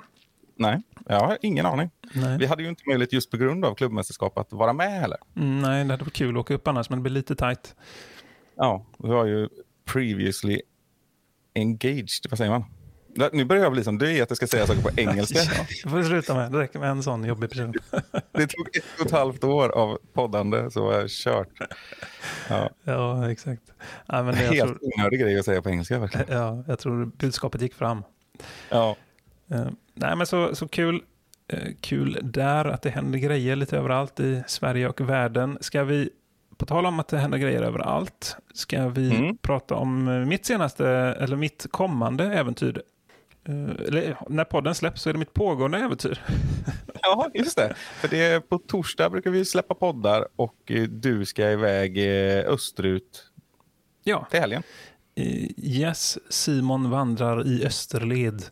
Nej, 0.60 0.82
jag 1.06 1.20
har 1.20 1.38
ingen 1.42 1.66
aning. 1.66 1.90
Nej, 2.14 2.38
Vi 2.38 2.46
hade 2.46 2.64
ju 2.64 2.70
inte 2.70 2.84
möjlighet 2.88 3.14
just 3.14 3.32
på 3.32 3.38
grund 3.38 3.66
av 3.66 3.76
klubbmästerskap 3.76 4.38
att 4.38 4.54
vara 4.54 4.74
med 4.74 4.92
heller. 5.02 5.18
mm, 5.36 5.62
nej 5.62 5.84
det 5.86 5.94
hade 5.94 6.04
varit 6.04 6.14
kul 6.14 6.36
att 6.36 6.40
åka 6.42 6.54
upp 6.54 6.68
annars, 6.68 6.90
men 6.90 7.00
det 7.00 7.04
blir 7.04 7.14
lite 7.14 7.36
tajt. 7.36 7.76
Ja, 8.58 8.86
vi 9.00 9.10
var 9.10 9.26
ju 9.26 9.50
previously 9.86 10.62
engaged, 11.56 12.10
vad 12.30 12.38
säger 12.38 12.52
man? 12.52 12.63
Nu 13.34 13.46
börjar 13.46 13.63
jag 13.63 13.72
bli 13.72 13.84
som 13.84 13.98
du 13.98 14.17
är, 14.17 14.24
att 14.24 14.30
jag 14.30 14.38
ska 14.38 14.48
säga 14.48 14.65
saker 14.67 14.82
på 14.82 14.89
engelska. 14.98 15.39
Ja, 15.58 15.65
det 15.84 15.89
får 15.89 15.98
du 15.98 16.04
sluta 16.06 16.36
med. 16.36 16.52
Det 16.52 16.60
räcker 16.60 16.80
med 16.80 16.89
en 16.89 17.04
sån 17.04 17.24
jobbig 17.26 17.50
person. 17.50 17.74
Det 18.32 18.48
tog 18.48 18.78
ett 18.78 18.84
och 19.00 19.06
ett 19.06 19.12
halvt 19.12 19.43
år 19.43 19.70
av 19.70 19.98
poddande 20.13 20.72
så 20.72 20.84
var 20.86 20.93
jag 20.93 21.10
kört. 21.10 21.50
Ja, 22.50 22.70
Ja, 22.84 23.32
exakt. 23.32 23.62
Ja, 24.08 24.24
men 24.24 24.36
helt 24.36 24.60
tror, 24.60 24.80
onödig 24.82 25.20
grej 25.20 25.39
att 25.39 25.46
säga 25.46 25.62
på 25.62 25.70
engelska 25.70 26.00
verkligen. 26.00 26.26
ja, 26.30 26.63
jag 26.67 26.80
tror 26.80 27.06
budskapet 27.06 27.62
gick 27.62 27.74
fram. 27.74 28.04
Ja, 28.70 28.96
Eh, 29.52 29.67
nej, 29.93 30.15
men 30.15 30.28
så, 30.28 30.56
så 30.56 30.67
kul. 30.67 31.02
eh, 31.48 31.60
kul 31.82 32.20
där 32.24 32.65
att 32.65 32.82
det 32.82 32.89
händer 32.89 33.20
grejer 33.20 33.56
lite 33.56 33.78
överallt 33.78 34.20
i 34.20 34.43
Sverige 34.48 34.89
och 34.89 35.02
världen. 35.02 35.58
Ska 35.62 35.84
vi, 35.84 36.10
på 36.58 36.65
tal 36.65 36.86
om 36.86 37.00
att 37.00 37.08
det 37.08 37.17
händer 37.17 37.38
grejer 37.38 37.62
överallt, 37.62 38.38
ska 38.54 38.88
vi 38.89 39.15
Mm. 39.15 39.38
prata 39.38 39.76
om 39.76 40.08
eh, 40.08 40.26
mitt 40.26 40.46
senaste, 40.46 40.88
eller 40.89 41.36
mitt 41.36 41.65
kommande 41.72 42.24
äventyr. 42.26 42.82
Eh, 43.48 43.88
eller, 43.88 44.17
när 44.30 44.43
podden 44.43 44.76
släpps 44.76 45.02
så 45.02 45.10
är 45.10 45.13
det 45.13 45.20
mitt 45.20 45.34
pågående 45.34 45.78
äventyr. 45.78 46.22
ja 47.02 47.30
just 47.34 47.58
det. 47.58 47.74
För 47.78 48.08
det 48.08 48.24
är 48.26 48.39
på 48.39 48.58
torsdag 48.58 49.10
brukar 49.10 49.32
vi 49.32 49.46
släppa 49.46 49.74
poddar 49.76 50.28
och 50.36 50.72
eh, 50.72 50.84
du 50.84 51.26
ska 51.26 51.50
iväg 51.52 51.98
österut 52.48 53.24
Ja, 54.04 54.28
till 54.32 54.39
helgen. 54.39 54.63
yes, 55.58 56.17
Simon 56.30 56.89
vandrar 56.89 57.48
i 57.48 57.65
österled. 57.65 58.43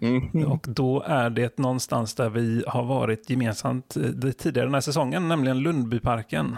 Mm. 0.00 0.46
Och 0.52 0.66
då 0.68 1.02
är 1.06 1.30
det 1.30 1.58
någonstans 1.58 2.14
där 2.14 2.28
vi 2.30 2.64
har 2.66 2.84
varit 2.84 3.30
gemensamt 3.30 3.88
tidigare 4.38 4.66
den 4.66 4.74
här 4.74 4.80
säsongen, 4.80 5.28
nämligen 5.28 5.58
Lundbyparken. 5.58 6.56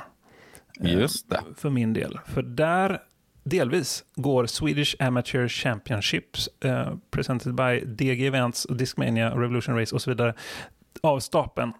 Eh, 0.80 0.92
Just 0.92 1.30
det. 1.30 1.40
För 1.56 1.70
min 1.70 1.92
del. 1.92 2.18
För 2.26 2.42
där, 2.42 2.98
delvis, 3.44 4.04
går 4.14 4.46
Swedish 4.46 4.96
Amateur 4.98 5.48
Championships, 5.48 6.48
eh, 6.64 6.94
presented 7.10 7.54
by 7.54 7.80
DG 7.80 8.26
Events, 8.26 8.66
Discmania, 8.70 9.30
Revolution 9.30 9.76
Race 9.76 9.94
och 9.94 10.02
så 10.02 10.10
vidare, 10.10 10.34
av 11.02 11.20
stapeln. 11.20 11.72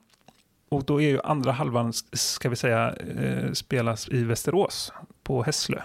Och 0.69 0.85
då 0.85 1.03
är 1.03 1.09
ju 1.09 1.21
andra 1.25 1.53
halvan, 1.53 1.93
ska 2.13 2.49
vi 2.49 2.57
säga, 2.57 2.95
eh, 3.19 3.53
spelas 3.53 4.09
i 4.09 4.25
Västerås, 4.25 4.93
på 5.23 5.43
Hässlö. 5.43 5.83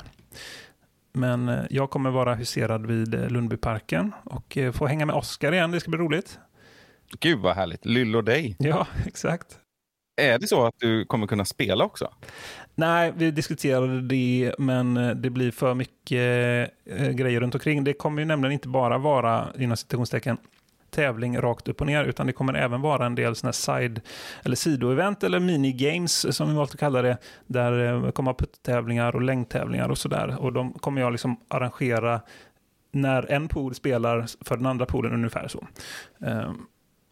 Men 1.14 1.50
eh, 1.50 1.64
jag 1.70 1.90
kommer 1.90 2.10
vara 2.10 2.36
huserad 2.36 2.86
vid 2.86 3.14
eh, 3.14 3.30
Lundbyparken 3.30 4.12
och 4.24 4.58
få 4.74 4.88
hänga 4.88 5.06
med 5.06 5.16
Oscar 5.16 5.52
igen, 5.52 5.72
det 5.72 5.80
ska 5.80 5.90
bli 5.90 6.00
roligt. 6.00 6.40
Gud 7.20 7.40
vad 7.40 7.56
härligt. 7.56 7.86
Lyll 7.86 8.16
och 8.16 8.24
dig. 8.24 8.56
Ja, 8.60 8.88
exakt. 9.06 9.60
Är 10.16 10.40
det 10.40 10.48
så 10.48 10.66
att 10.66 10.76
du 10.80 11.06
kommer 11.06 11.28
kunna 11.28 11.46
spela 11.46 11.86
också? 11.86 12.10
Nej, 12.76 13.14
vi 13.16 13.32
diskuterade 13.32 14.02
det, 14.02 14.54
men 14.58 14.98
eh, 14.98 15.10
det 15.16 15.30
blir 15.30 15.52
för 15.52 15.74
mycket 15.74 16.72
eh, 16.86 17.10
grejer 17.10 17.40
runt 17.40 17.56
omkring. 17.56 17.84
Det 17.84 17.94
kommer 17.94 18.22
ju 18.22 18.26
nämligen 18.26 18.54
inte 18.54 18.68
bara 18.68 18.98
vara, 18.98 19.48
inom 19.58 19.78
citationstecken, 19.78 20.38
tävling 20.92 21.38
rakt 21.38 21.68
upp 21.68 21.82
och 21.82 21.88
ner, 21.88 22.04
utan 22.04 22.28
det 22.28 22.34
kommer 22.34 22.54
även 22.54 22.82
vara 22.82 23.06
en 23.06 23.16
del 23.16 23.36
såna 23.36 23.48
här 23.48 23.52
side 23.80 24.02
eller 24.44 24.56
sidoevent 24.56 25.24
eller 25.24 25.40
minigames 25.40 26.26
eh, 26.26 26.32
som 26.32 26.50
vi 26.50 26.56
valt 26.56 26.74
att 26.74 26.80
kalla 26.80 27.02
det, 27.02 27.18
där 27.48 27.72
det 27.72 28.12
kommer 28.12 28.32
att 28.32 28.38
puttävlingar 28.38 29.16
och 29.16 29.22
längdtävlingar 29.22 29.90
och 29.90 29.98
sådär. 29.98 30.36
Och 30.40 30.54
de 30.54 30.74
kommer 30.74 31.02
jag 31.02 31.12
liksom 31.12 31.40
arrangera 31.48 32.22
när 32.92 33.32
en 33.32 33.48
pool 33.48 33.76
spelar 33.76 34.26
för 34.46 34.58
den 34.58 34.66
andra 34.66 34.86
poolen 34.86 35.14
ungefär 35.14 35.48
så. 35.48 35.68
Ehm, 36.26 36.66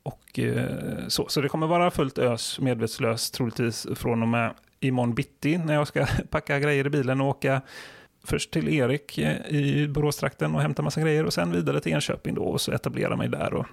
och 0.04 0.40
eh, 0.40 1.08
så. 1.08 1.28
så 1.28 1.42
det 1.42 1.50
kommer 1.50 1.68
vara 1.68 1.92
fullt 1.92 2.18
ös, 2.18 2.60
medvetslös 2.60 3.32
troligtvis 3.32 3.88
från 3.96 4.22
och 4.22 4.28
med 4.28 4.54
imorgon 4.80 5.14
bitti 5.14 5.58
när 5.58 5.74
jag 5.74 5.88
ska 5.88 6.06
packa 6.30 6.60
grejer 6.60 6.88
i 6.88 6.90
bilen 6.90 7.22
och 7.22 7.28
åka 7.28 7.62
först 8.24 8.52
till 8.52 8.70
Erik 8.70 9.18
eh, 9.18 9.48
i 9.48 9.88
Boråstrakten 9.88 10.56
och 10.56 10.62
hämta 10.62 10.82
massa 10.82 11.02
grejer 11.02 11.26
och 11.26 11.34
sen 11.34 11.52
vidare 11.52 11.80
till 11.80 11.92
Enköping 11.92 12.36
då 12.36 12.44
och 12.44 12.62
så 12.62 12.72
etablera 12.72 13.16
mig 13.16 13.30
där. 13.30 13.54
Och, 13.54 13.66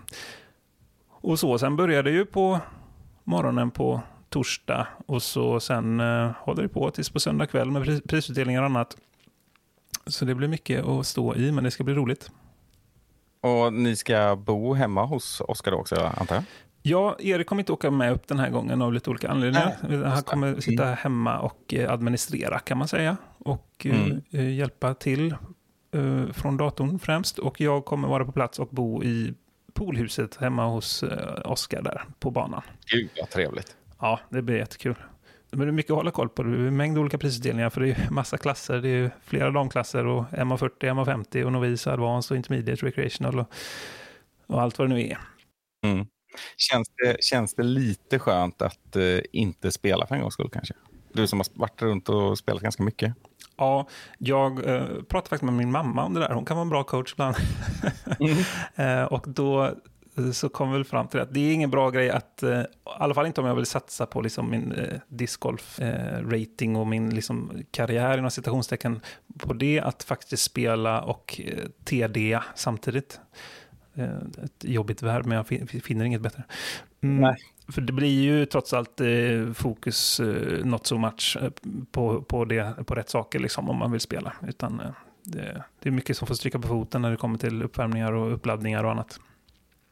och 1.09 1.39
så. 1.39 1.59
Sen 1.59 1.77
börjar 1.77 2.03
det 2.03 2.11
ju 2.11 2.27
på 2.27 2.61
morgonen 3.25 3.71
på 3.71 4.01
torsdag 4.29 4.87
och 5.07 5.23
så 5.23 5.61
sen 5.61 6.01
eh, 6.01 6.31
håller 6.37 6.63
det 6.63 6.69
på 6.69 6.91
tills 6.91 7.11
på 7.11 7.21
söndag 7.21 7.47
kväll 7.47 7.71
med 7.71 7.83
pris- 7.83 8.03
prisutdelningar 8.09 8.61
och 8.61 8.67
annat. 8.67 8.97
Så 10.07 10.25
det 10.25 10.35
blir 10.35 10.49
mycket 10.49 10.85
att 10.85 11.07
stå 11.07 11.35
i, 11.35 11.53
men 11.53 11.65
det 11.65 11.71
ska 11.71 11.85
bli 11.85 11.95
roligt. 11.95 12.31
Och 13.41 13.73
ni 13.73 13.97
ska 13.97 14.37
bo 14.37 14.75
hemma 14.75 15.05
hos 15.05 15.41
Oskar 15.41 15.73
också, 15.73 16.11
antar 16.17 16.35
jag? 16.35 16.45
Ja, 16.83 17.17
Erik 17.19 17.47
kommer 17.47 17.63
inte 17.63 17.73
åka 17.73 17.91
med 17.91 18.13
upp 18.13 18.29
den 18.29 18.39
här 18.39 18.51
gången 18.51 18.83
av 18.83 18.93
lite 18.93 19.11
olika 19.11 19.29
anledningar. 19.29 19.77
Nej, 19.89 20.05
Han 20.05 20.23
kommer 20.23 20.61
sitta 20.61 20.85
hemma 20.85 21.39
och 21.41 21.75
eh, 21.75 21.93
administrera 21.93 22.59
kan 22.59 22.79
man 22.79 22.89
säga. 22.89 23.17
Och 23.39 23.87
eh, 23.87 24.05
Mm. 24.05 24.23
eh, 24.31 24.55
hjälpa 24.55 24.95
till 24.95 25.35
från 26.33 26.57
datorn 26.57 26.99
främst. 26.99 27.39
Och 27.39 27.61
jag 27.61 27.85
kommer 27.85 28.09
vara 28.09 28.25
på 28.25 28.33
plats 28.33 28.59
och 28.59 28.69
bo 28.71 29.03
i 29.05 29.35
poolhuset 29.75 30.37
hemma 30.37 30.67
hos 30.67 31.05
Oskar 31.45 31.83
där 31.83 32.05
på 32.19 32.31
banan. 32.31 32.63
Gud 32.87 33.09
vad 33.21 33.31
trevligt. 33.31 33.77
Ja, 34.01 34.21
det 34.29 34.43
blir 34.43 34.57
jättekul. 34.57 34.95
Men 35.51 35.61
det 35.61 35.67
är 35.67 35.73
mycket 35.73 35.91
att 35.91 35.97
hålla 35.97 36.11
koll 36.11 36.29
på. 36.29 36.43
Det 36.43 36.51
är 36.51 36.67
en 36.67 36.77
mängd 36.77 36.99
olika 36.99 37.19
prisutdelningar 37.19 37.71
för 37.71 37.81
det 37.81 37.91
är 37.91 38.11
massa 38.11 38.39
klasser. 38.39 38.81
Det 38.81 38.89
är 38.89 39.11
flera 39.25 39.51
damklasser 39.51 40.07
och 40.07 40.25
MA40, 40.25 40.71
MA50 40.81 41.45
och 41.45 41.53
Novis, 41.53 41.87
Advanced 41.87 42.35
och 42.35 42.37
Intermediate 42.37 42.87
Recreational 42.87 43.39
och, 43.39 43.53
och 44.47 44.63
allt 44.63 44.79
vad 44.79 44.89
det 44.89 44.95
nu 44.95 45.01
är. 45.01 45.19
Mm. 45.85 46.07
Känns, 46.57 46.89
det, 46.97 47.25
känns 47.25 47.55
det 47.55 47.63
lite 47.63 48.19
skönt 48.19 48.63
att 48.63 48.97
eh, 48.97 49.19
inte 49.33 49.73
spela 49.73 50.07
för 50.07 50.15
en 50.15 50.21
gångs 50.21 50.35
skull 50.35 50.51
kanske? 50.53 50.75
Du 51.13 51.27
som 51.27 51.39
har 51.39 51.47
varit 51.55 51.83
runt 51.83 52.09
och 52.09 52.39
spelat 52.39 52.63
ganska 52.63 52.83
mycket. 52.83 53.15
Ja, 53.57 53.89
jag 54.19 54.67
eh, 54.67 54.87
pratade 54.87 55.29
faktiskt 55.29 55.43
med 55.43 55.55
min 55.55 55.71
mamma 55.71 56.05
om 56.05 56.15
det 56.15 56.21
där. 56.21 56.35
Hon 56.35 56.45
kan 56.45 56.57
vara 56.57 56.63
en 56.63 56.69
bra 56.69 56.85
coach 56.85 57.13
ibland. 57.13 57.37
eh, 58.75 59.05
och 59.05 59.25
då 59.29 59.75
så 60.33 60.49
kom 60.49 60.71
vi 60.71 60.77
väl 60.79 60.85
fram 60.85 61.09
till 61.09 61.21
att 61.21 61.35
det 61.35 61.41
är 61.41 61.53
ingen 61.55 61.71
bra 61.71 61.91
grej 61.91 62.11
att, 62.11 62.43
eh, 62.43 62.61
i 62.61 62.65
alla 62.85 63.15
fall 63.15 63.27
inte 63.27 63.41
om 63.41 63.47
jag 63.47 63.55
vill 63.55 63.67
satsa 63.67 64.07
på 64.07 64.21
liksom 64.21 64.51
min 64.51 64.73
eh, 64.73 64.99
discgolf-rating 65.09 66.77
och 66.77 66.87
min 66.87 67.15
liksom, 67.15 67.53
karriär 67.71 68.19
inom 68.19 68.31
citationstecken 68.31 69.01
på 69.39 69.53
det, 69.53 69.81
att 69.81 70.03
faktiskt 70.03 70.43
spela 70.43 71.03
och 71.03 71.41
eh, 71.45 71.65
TD 71.85 72.41
samtidigt. 72.55 73.21
Eh, 73.95 74.45
ett 74.45 74.65
jobbigt 74.65 75.03
verb, 75.03 75.27
men 75.27 75.37
jag 75.37 75.47
fin- 75.47 75.67
finner 75.67 76.05
inget 76.05 76.21
bättre. 76.21 76.45
Mm, 77.01 77.21
Nej. 77.21 77.37
För 77.69 77.81
det 77.81 77.93
blir 77.93 78.23
ju 78.23 78.47
trots 78.47 78.73
allt 78.73 79.01
eh, 79.01 79.53
fokus 79.55 80.21
eh, 80.21 80.65
not 80.65 80.87
so 80.87 80.99
much 80.99 81.37
eh, 81.41 81.51
på, 81.93 82.23
på, 82.23 82.45
det, 82.45 82.75
på 82.87 82.95
rätt 82.95 83.11
saker 83.11 83.39
liksom, 83.39 83.71
om 83.71 83.77
man 83.77 83.91
vill 83.93 84.01
spela. 84.01 84.33
Utan 84.49 84.81
eh, 84.81 84.87
det, 85.23 85.65
det 85.83 85.89
är 85.89 85.91
mycket 85.93 86.17
som 86.17 86.27
får 86.27 86.35
stryka 86.35 86.59
på 86.59 86.69
foten 86.69 87.03
när 87.03 87.11
det 87.11 87.17
kommer 87.17 87.39
till 87.39 87.63
uppvärmningar 87.63 88.13
och 88.13 88.35
uppladdningar 88.35 88.85
och 88.85 88.91
annat. 88.91 89.21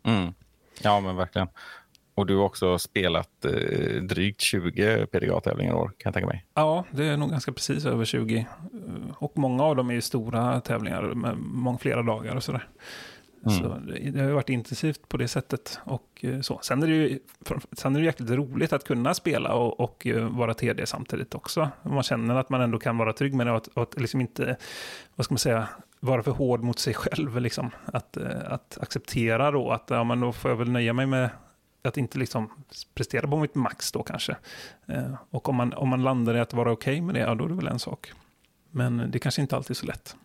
Mm. 0.02 0.34
Ja, 0.82 1.00
men 1.00 1.16
verkligen. 1.16 1.48
Och 2.14 2.26
du 2.26 2.36
har 2.36 2.44
också 2.44 2.78
spelat 2.78 3.44
eh, 3.44 4.02
drygt 4.02 4.40
20 4.40 5.06
PDGA-tävlingar 5.06 5.72
i 5.72 5.74
år, 5.74 5.86
kan 5.88 5.94
jag 6.10 6.14
tänka 6.14 6.26
mig. 6.26 6.46
Ja, 6.54 6.84
det 6.90 7.04
är 7.04 7.16
nog 7.16 7.30
ganska 7.30 7.52
precis 7.52 7.84
över 7.86 8.04
20. 8.04 8.36
Eh, 8.38 8.44
Och 9.18 9.32
många 9.38 9.62
av 9.64 9.76
dem 9.76 9.90
är 9.90 9.94
ju 9.94 10.00
stora 10.00 10.60
tävlingar 10.60 11.02
med 11.02 11.36
många 11.38 11.78
flera 11.78 12.02
dagar 12.02 12.36
och 12.36 12.42
sådär. 12.42 12.68
Så 13.44 13.78
det 13.78 14.10
det 14.10 14.20
har 14.20 14.26
ju 14.26 14.32
varit 14.32 14.48
intensivt 14.48 15.08
på 15.08 15.16
det 15.16 15.28
sättet. 15.28 15.78
Och 15.84 16.24
eh, 16.24 16.40
så. 16.40 16.58
Sen 16.62 16.82
är 16.82 16.86
det 16.86 16.94
ju 16.94 17.18
sen 17.72 17.96
är 17.96 18.00
det 18.00 18.06
jäkligt 18.06 18.30
roligt 18.30 18.72
att 18.72 18.84
kunna 18.84 19.14
spela 19.14 19.54
och, 19.54 19.80
och 19.80 20.06
eh, 20.06 20.28
vara 20.28 20.54
TD 20.54 20.86
samtidigt 20.86 21.34
också. 21.34 21.70
Man 21.82 22.02
känner 22.02 22.34
att 22.36 22.50
man 22.50 22.60
ändå 22.60 22.78
kan 22.78 22.98
vara 22.98 23.12
trygg 23.12 23.34
med 23.34 23.46
det 23.46 23.50
och 23.50 23.56
att, 23.56 23.66
och 23.66 23.82
att 23.82 24.00
liksom 24.00 24.20
inte, 24.20 24.56
vad 25.16 25.24
ska 25.24 25.32
man 25.34 25.38
säga, 25.38 25.68
vara 26.00 26.22
för 26.22 26.30
hård 26.30 26.62
mot 26.62 26.78
sig 26.78 26.94
själv. 26.94 27.40
Liksom. 27.40 27.70
Att, 27.84 28.16
eh, 28.16 28.52
att 28.52 28.78
acceptera 28.80 29.50
då 29.50 29.70
att 29.70 29.84
ja, 29.90 30.04
men 30.04 30.20
då 30.20 30.32
får 30.32 30.50
jag 30.50 30.56
väl 30.58 30.70
nöja 30.70 30.92
mig 30.92 31.06
med 31.06 31.30
att 31.84 31.96
inte 31.96 32.18
liksom 32.18 32.50
prestera 32.94 33.28
på 33.28 33.36
mitt 33.38 33.54
max 33.54 33.92
då 33.92 34.02
kanske. 34.02 34.36
Eh, 34.86 35.14
Och 35.30 35.48
om 35.48 35.56
man, 35.56 35.72
om 35.72 35.88
man 35.88 36.02
landar 36.02 36.34
i 36.34 36.40
att 36.40 36.52
vara 36.52 36.72
okej 36.72 37.00
med 37.00 37.14
det, 37.14 37.20
ja 37.20 37.34
då 37.34 37.44
är 37.44 37.48
det 37.48 37.54
väl 37.54 37.66
en 37.68 37.78
sak. 37.78 38.12
Men 38.70 39.10
det 39.10 39.18
kanske 39.18 39.40
inte 39.42 39.56
alltid 39.56 39.70
är 39.70 39.74
så 39.74 39.86
lätt. 39.86 40.16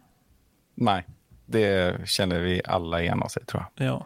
Nej, 0.75 1.07
det 1.45 1.97
känner 2.09 2.39
vi 2.39 2.61
alla 2.65 3.01
igen 3.01 3.21
oss 3.21 3.37
i 3.37 3.45
tror 3.45 3.63
jag. 3.77 3.87
Ja, 3.87 4.05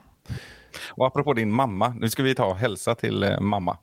Och 0.87 1.07
apropå 1.07 1.33
din 1.33 1.51
mamma, 1.51 1.89
nu 1.89 2.09
ska 2.09 2.23
vi 2.23 2.35
ta 2.35 2.45
och 2.45 2.57
hälsa 2.57 2.95
till 2.95 3.23
eh, 3.23 3.39
mamma. 3.39 3.77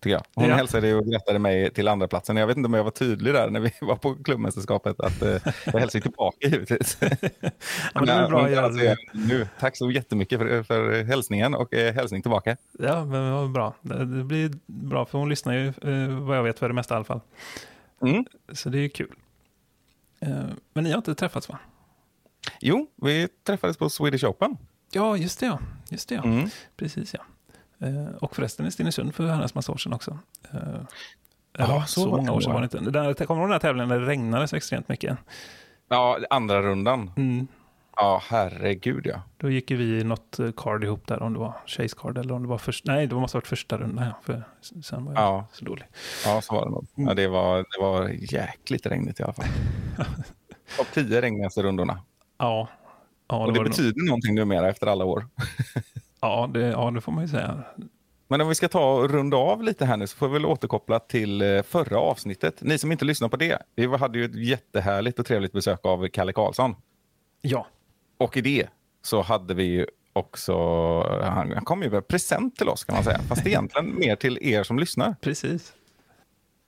Tycker 0.00 0.14
jag. 0.16 0.22
Hon 0.34 0.48
Ja. 0.48 0.54
hälsade 0.54 0.94
och 0.94 1.06
grattade 1.06 1.38
mig 1.38 1.70
till 1.70 1.88
andra 1.88 2.08
platsen. 2.08 2.36
Jag 2.36 2.46
vet 2.46 2.56
inte 2.56 2.66
om 2.66 2.74
jag 2.74 2.84
var 2.84 2.90
tydlig 2.90 3.34
där 3.34 3.50
när 3.50 3.60
vi 3.60 3.72
var 3.80 3.96
på 3.96 4.14
klubbmästerskapet. 4.14 5.00
Att, 5.00 5.22
eh, 5.22 5.36
jag 5.64 5.80
hälsar 5.80 6.00
tillbaka 6.00 6.48
givetvis. 6.48 6.98
ja 7.00 8.00
det 8.00 8.26
bra 8.28 8.46
att 8.46 8.74
säga 8.76 8.96
Nu. 9.12 9.48
Tack 9.60 9.76
så 9.76 9.90
jättemycket 9.90 10.38
för, 10.38 10.62
för 10.62 11.04
hälsningen 11.04 11.54
och 11.54 11.74
eh, 11.74 11.94
hälsning 11.94 12.22
tillbaka. 12.22 12.56
Ja, 12.78 13.04
men 13.04 13.32
vad 13.32 13.50
bra. 13.52 13.74
Det 13.82 14.04
det 14.04 14.24
blir 14.24 14.50
bra, 14.66 15.06
för 15.06 15.18
hon 15.18 15.28
lyssnar 15.28 15.52
ju, 15.54 15.66
eh, 15.68 16.18
vad 16.20 16.36
jag 16.36 16.42
vet, 16.42 16.58
för 16.58 16.68
det 16.68 16.74
mesta 16.74 16.94
i 16.94 16.96
alla 16.96 17.04
fall. 17.04 17.20
Mm. 18.02 18.24
Så 18.52 18.68
det 18.68 18.78
är 18.78 18.82
ju 18.82 18.88
kul. 18.88 19.14
Eh, 20.20 20.28
Men 20.72 20.84
ni 20.84 20.90
har 20.90 20.96
inte 20.96 21.14
träffats 21.14 21.48
va? 21.48 21.58
Jo, 22.60 22.86
vi 22.96 23.28
träffades 23.46 23.76
på 23.76 23.90
Swedish 23.90 24.24
Open. 24.24 24.56
Ja, 24.92 25.16
just 25.16 25.40
det 25.40 25.46
ja. 25.46 25.58
Just 25.90 26.08
det 26.08 26.14
ja. 26.14 26.22
Mm. 26.24 26.48
Precis 26.76 27.14
ja. 27.14 27.20
Eh, 27.80 28.14
Och 28.20 28.36
förresten 28.36 28.66
i 28.66 28.70
Stenungsund 28.70 29.14
för 29.14 29.24
år 29.70 29.76
sedan 29.76 29.92
också. 29.92 30.18
Eh, 30.52 30.58
Ja, 31.60 31.84
så 31.86 32.00
så, 32.00 32.08
många 32.10 32.22
det 32.30 32.36
år 32.36 32.40
sedan 32.40 32.52
var 32.52 32.60
det 32.60 32.64
inte. 32.64 32.78
Det 32.80 32.90
där, 32.90 33.14
kommer 33.26 33.40
du 33.40 33.42
ihåg 33.42 33.48
den 33.48 33.52
här 33.52 33.58
tävlingen 33.60 33.88
när 33.88 34.00
det 34.00 34.06
regnade 34.06 34.48
så 34.48 34.56
extremt 34.56 34.88
mycket? 34.88 35.18
Ja, 35.88 36.18
andra 36.30 36.62
rundan. 36.62 37.10
Mm. 37.16 37.46
Ja, 37.96 38.22
herregud 38.28 39.06
ja. 39.06 39.22
Då 39.36 39.50
gick 39.50 39.70
ju 39.70 39.76
vi 39.76 40.04
något 40.04 40.38
eh, 40.38 40.50
card 40.56 40.84
ihop 40.84 41.06
där, 41.06 41.22
om 41.22 41.32
det 41.32 41.38
var 41.38 41.52
Chase 41.66 41.96
card 41.98 42.18
eller 42.18 42.34
om 42.34 42.42
det 42.42 42.48
var 42.48 42.58
först. 42.58 42.84
Nej, 42.86 43.06
det 43.06 43.14
måste 43.14 43.36
ha 43.36 43.40
varit 43.40 43.46
första 43.46 43.78
rundan, 43.78 44.04
ja, 44.06 44.12
för 44.22 44.42
sen 44.82 45.04
var 45.04 45.12
jag 45.14 45.22
Ja. 45.22 45.46
så 45.52 45.64
dålig. 45.64 45.84
Ja, 46.24 46.40
så 46.40 46.54
var 46.54 46.64
det 46.64 46.70
nog. 46.70 46.86
Ja, 46.94 47.14
det, 47.14 47.28
var, 47.28 47.56
det 47.58 47.80
var 47.80 48.08
jäkligt 48.08 48.86
regnigt 48.86 49.20
i 49.20 49.22
alla 49.22 49.32
fall. 49.32 49.46
Topp 50.76 50.86
10 50.94 51.20
regnigaste 51.22 51.62
rundorna. 51.62 52.02
Ja, 52.38 52.68
ja, 53.28 53.36
Och 53.36 53.52
det 53.52 53.58
var 53.58 53.64
nog. 53.64 53.70
betyder 53.72 54.06
någonting 54.06 54.34
numera 54.34 54.68
efter 54.68 54.86
alla 54.86 55.04
år. 55.04 55.26
Ja, 56.20 56.50
det, 56.54 56.60
ja, 56.60 56.90
det 56.90 57.00
får 57.00 57.12
man 57.12 57.24
ju 57.24 57.28
säga. 57.28 57.64
Men 58.28 58.40
om 58.40 58.48
vi 58.48 58.54
ska 58.54 58.68
ta 58.68 58.92
och 58.94 59.10
runda 59.10 59.36
av 59.36 59.62
lite 59.62 59.84
här 59.84 59.96
nu 59.96 60.06
så 60.06 60.16
får 60.16 60.28
vi 60.28 60.32
väl 60.32 60.46
återkoppla 60.46 60.98
till 60.98 61.42
eh, 61.42 61.62
förra 61.62 61.98
avsnittet. 61.98 62.62
Ni 62.62 62.78
som 62.78 62.92
inte 62.92 63.04
lyssnar 63.04 63.28
på 63.28 63.36
det, 63.36 63.58
vi 63.74 63.86
hade 63.86 64.18
ju 64.18 64.24
ett 64.24 64.34
jättehärligt 64.34 65.18
och 65.18 65.26
trevligt 65.26 65.52
besök 65.52 65.80
av 65.86 66.08
Kalle 66.08 66.32
Karlsson. 66.32 66.74
Ja, 67.40 67.66
Och 68.18 68.36
i 68.36 68.40
det 68.40 68.68
så 69.02 69.22
hade 69.22 69.54
vi 69.54 69.64
ju 69.64 69.86
också, 70.12 70.54
han, 71.22 71.52
han 71.52 71.64
kom 71.64 71.82
ju 71.82 71.90
med 71.90 72.08
present 72.08 72.56
till 72.56 72.68
oss 72.68 72.84
kan 72.84 72.94
man 72.94 73.04
säga, 73.04 73.18
fast 73.18 73.46
egentligen 73.46 73.94
mer 73.98 74.16
till 74.16 74.38
er 74.42 74.62
som 74.62 74.78
lyssnar. 74.78 75.16
precis. 75.20 75.72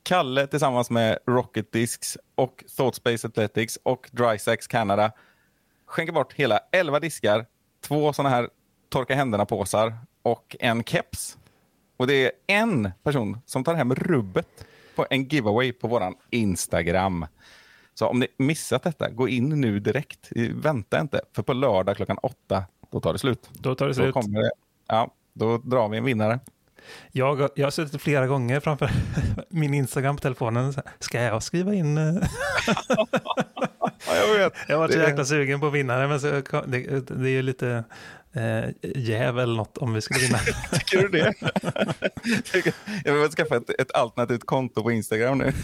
Kalle 0.03 0.47
tillsammans 0.47 0.91
med 0.91 1.19
Rocket 1.27 1.73
Discs 1.73 2.19
och 2.35 2.65
Thoughtspace 2.77 3.27
Athletics 3.27 3.79
och 3.83 4.11
Drysax 4.13 4.67
Canada 4.67 5.13
skänker 5.87 6.13
bort 6.13 6.33
hela 6.33 6.61
11 6.73 7.01
diskar, 7.01 7.47
två 7.85 8.13
sådana 8.13 8.35
här 8.35 8.49
torka 8.91 9.15
händerna-påsar 9.15 9.95
och 10.23 10.57
en 10.61 10.85
keps. 10.85 11.39
Och 11.97 12.07
det 12.07 12.15
är 12.25 12.33
en 12.47 12.91
person 13.03 13.39
som 13.47 13.65
tar 13.65 13.75
hem 13.75 13.95
rubbet 13.95 14.67
på 14.97 15.07
en 15.11 15.25
giveaway 15.25 15.73
på 15.73 15.89
våran 15.89 16.15
Instagram. 16.31 17.27
Så 17.95 18.07
om 18.07 18.19
ni 18.19 18.27
missat 18.37 18.83
detta, 18.83 19.11
gå 19.11 19.29
in 19.29 19.49
nu 19.49 19.81
direkt. 19.81 20.29
Vänta 20.55 21.01
inte, 21.01 21.21
för 21.33 21.43
på 21.43 21.53
lördag 21.53 21.97
klockan 21.97 22.19
åtta, 22.23 22.65
då 22.91 23.01
tar 23.01 23.13
det 23.13 23.19
slut. 23.19 23.51
Då 23.53 23.75
tar 23.75 23.87
det 23.87 23.91
Då, 23.91 23.95
slut. 23.95 24.15
kommer 24.15 24.41
det, 24.43 24.51
ja, 24.87 25.11
då 25.33 25.59
drar 25.59 25.89
vi 25.89 25.99
en 25.99 26.05
vinnare. 26.05 26.41
Jag, 27.13 27.49
jag 27.55 27.67
har 27.67 27.71
suttit 27.71 28.03
flera 28.03 28.27
gånger 28.27 28.61
framför 28.61 28.91
min 29.49 29.75
Instagram 29.75 30.17
på 30.17 30.23
telefonen. 30.23 30.75
Ska 30.99 31.21
jag 31.23 31.43
skriva 31.43 31.75
in? 31.75 31.99
eh?" 31.99 32.15
Ja, 34.07 34.17
jag 34.17 34.39
vet. 34.39 34.53
Jag 34.69 34.75
har 34.77 34.81
varit 34.81 34.93
så 34.95 34.99
jäkla 34.99 35.25
sugen 35.25 35.61
på 35.61 35.71
vinnare, 35.71 36.09
men 36.09 36.21
så, 36.21 36.29
det, 36.67 37.09
det 37.09 37.29
är 37.29 37.33
ju 37.33 37.43
lite 37.43 37.85
eh, 38.35 38.71
jäv 38.83 39.39
eller 39.39 39.57
något 39.57 39.79
om 39.79 39.93
vi 39.95 40.01
skulle 40.01 40.21
vinna. 40.21 40.39
Tycker 40.73 40.99
du 40.99 41.09
det? 41.09 41.35
jag 43.05 43.15
vill 43.15 43.31
skaffa 43.31 43.57
ett, 43.57 43.81
ett 43.81 43.95
alternativt 43.95 44.47
konto 44.47 44.83
på 44.83 44.91
Instagram 44.91 45.39
nu. 45.39 45.53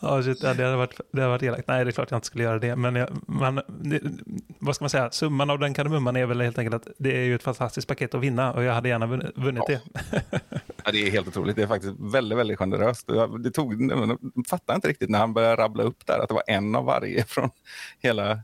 Ja, 0.00 0.22
shit, 0.22 0.42
ja, 0.42 0.54
det, 0.54 0.64
hade 0.64 0.76
varit, 0.76 1.00
det 1.12 1.20
hade 1.20 1.30
varit 1.30 1.42
elakt. 1.42 1.68
Nej, 1.68 1.84
det 1.84 1.90
är 1.90 1.92
klart 1.92 2.10
jag 2.10 2.18
inte 2.18 2.26
skulle 2.26 2.44
göra 2.44 2.58
det. 2.58 2.76
Men 2.76 2.94
jag, 2.94 3.08
man, 3.26 3.60
det, 3.68 4.00
vad 4.58 4.74
ska 4.76 4.82
man 4.82 4.90
säga? 4.90 5.10
Summan 5.10 5.50
av 5.50 5.58
den 5.58 5.74
kardemumman 5.74 6.16
är 6.16 6.26
väl 6.26 6.40
helt 6.40 6.58
enkelt 6.58 6.74
att 6.86 6.94
det 6.98 7.16
är 7.16 7.24
ju 7.24 7.34
ett 7.34 7.42
fantastiskt 7.42 7.88
paket 7.88 8.14
att 8.14 8.20
vinna 8.20 8.52
och 8.52 8.62
jag 8.62 8.72
hade 8.72 8.88
gärna 8.88 9.06
vunn- 9.06 9.32
vunnit 9.34 9.62
det. 9.66 9.80
Ja, 10.84 10.90
det 10.92 11.06
är 11.06 11.10
helt 11.10 11.28
otroligt. 11.28 11.56
Det 11.56 11.62
är 11.62 11.66
faktiskt 11.66 11.94
väldigt, 11.98 12.38
väldigt 12.38 12.58
generöst. 12.58 13.08
Det 13.44 13.50
tog, 13.50 13.82
jag 13.82 14.18
fattar 14.48 14.74
inte 14.74 14.88
riktigt 14.88 15.10
när 15.10 15.18
han 15.18 15.34
började 15.34 15.62
rabbla 15.62 15.82
upp 15.82 16.06
där 16.06 16.18
att 16.18 16.28
det 16.28 16.34
var 16.34 16.44
en 16.46 16.74
av 16.74 16.84
varje 16.84 17.24
från 17.24 17.50
hela, 17.98 18.40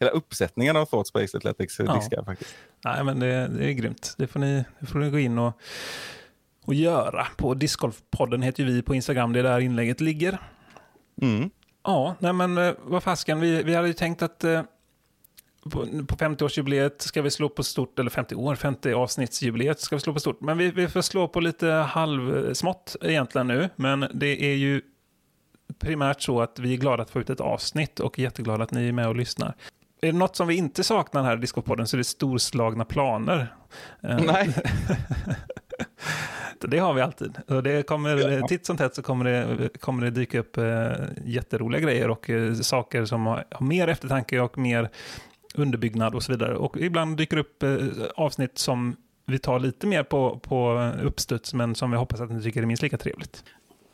hela 0.00 0.10
uppsättningen 0.10 0.76
av 0.76 0.86
Thought 0.86 1.06
Space 1.06 1.36
Athletics 1.36 1.78
Ja. 1.78 1.94
diskar. 1.94 2.24
Faktiskt. 2.24 2.54
Nej, 2.84 3.04
men 3.04 3.20
det, 3.20 3.48
det 3.48 3.64
är 3.64 3.72
grymt. 3.72 4.14
Det 4.18 4.26
får 4.26 4.40
ni, 4.40 4.64
det 4.80 4.86
får 4.86 4.98
ni 4.98 5.10
gå 5.10 5.18
in 5.18 5.38
och, 5.38 5.52
och 6.64 6.74
göra. 6.74 7.26
På 7.36 7.54
Discgolfpodden 7.54 8.42
heter 8.42 8.62
ju 8.62 8.72
vi 8.72 8.82
på 8.82 8.94
Instagram. 8.94 9.32
Det 9.32 9.38
är 9.38 9.42
där 9.42 9.60
inlägget 9.60 10.00
ligger. 10.00 10.38
Mm. 11.22 11.50
Ja, 11.84 12.14
nej 12.18 12.32
men 12.32 12.58
eh, 12.58 12.72
vad 12.82 13.02
fasken, 13.02 13.40
vi, 13.40 13.62
vi 13.62 13.74
hade 13.74 13.88
ju 13.88 13.94
tänkt 13.94 14.22
att 14.22 14.44
eh, 14.44 14.62
på, 15.62 15.70
på 16.06 16.16
50-årsjubileet 16.16 16.98
ska 16.98 17.22
vi 17.22 17.30
slå 17.30 17.48
på 17.48 17.62
stort, 17.62 17.98
eller 17.98 18.10
50 18.10 18.34
år, 18.34 18.54
50 18.54 18.92
avsnittsjubileet 18.92 19.80
ska 19.80 19.96
vi 19.96 20.00
slå 20.00 20.12
på 20.12 20.20
stort. 20.20 20.40
Men 20.40 20.58
vi, 20.58 20.70
vi 20.70 20.88
får 20.88 21.02
slå 21.02 21.28
på 21.28 21.40
lite 21.40 21.66
halvsmått 21.66 22.96
egentligen 23.00 23.46
nu, 23.46 23.68
men 23.76 24.06
det 24.14 24.44
är 24.52 24.54
ju 24.54 24.82
primärt 25.78 26.20
så 26.22 26.40
att 26.40 26.58
vi 26.58 26.72
är 26.72 26.76
glada 26.76 27.02
att 27.02 27.10
få 27.10 27.20
ut 27.20 27.30
ett 27.30 27.40
avsnitt 27.40 28.00
och 28.00 28.18
jätteglada 28.18 28.64
att 28.64 28.70
ni 28.70 28.88
är 28.88 28.92
med 28.92 29.08
och 29.08 29.16
lyssnar. 29.16 29.54
Är 30.00 30.12
det 30.12 30.18
något 30.18 30.36
som 30.36 30.48
vi 30.48 30.56
inte 30.56 30.84
saknar 30.84 31.22
här 31.22 31.36
i 31.36 31.40
Discopodden 31.40 31.86
så 31.86 31.96
är 31.96 31.98
det 31.98 32.04
storslagna 32.04 32.84
planer. 32.84 33.54
Eh, 34.02 34.20
Nej, 34.20 34.54
det 36.60 36.78
har 36.78 36.94
vi 36.94 37.00
alltid. 37.00 37.38
Och 37.48 37.62
det 37.62 37.86
kommer. 37.86 38.46
Titt 38.48 38.66
som 38.66 38.76
tätt 38.76 38.94
så 38.94 39.02
kommer 39.02 39.24
det, 39.24 39.68
kommer 39.80 40.04
det 40.04 40.10
dyka 40.10 40.38
upp 40.38 40.56
eh, 40.56 40.92
jätteroliga 41.24 41.80
grejer 41.80 42.10
och 42.10 42.30
eh, 42.30 42.54
saker 42.54 43.04
som 43.04 43.26
har, 43.26 43.44
har 43.50 43.66
mer 43.66 43.88
eftertanke 43.88 44.40
och 44.40 44.58
mer 44.58 44.90
underbyggnad 45.54 46.14
och 46.14 46.22
så 46.22 46.32
vidare. 46.32 46.56
Och 46.56 46.76
ibland 46.76 47.16
dyker 47.16 47.36
upp 47.36 47.62
eh, 47.62 47.70
avsnitt 48.16 48.58
som 48.58 48.96
vi 49.26 49.38
tar 49.38 49.58
lite 49.58 49.86
mer 49.86 50.02
på, 50.02 50.38
på 50.38 50.92
uppstuds 51.02 51.54
men 51.54 51.74
som 51.74 51.90
vi 51.90 51.96
hoppas 51.96 52.20
att 52.20 52.30
ni 52.30 52.42
tycker 52.42 52.62
är 52.62 52.66
minst 52.66 52.82
lika 52.82 52.98
trevligt. 52.98 53.44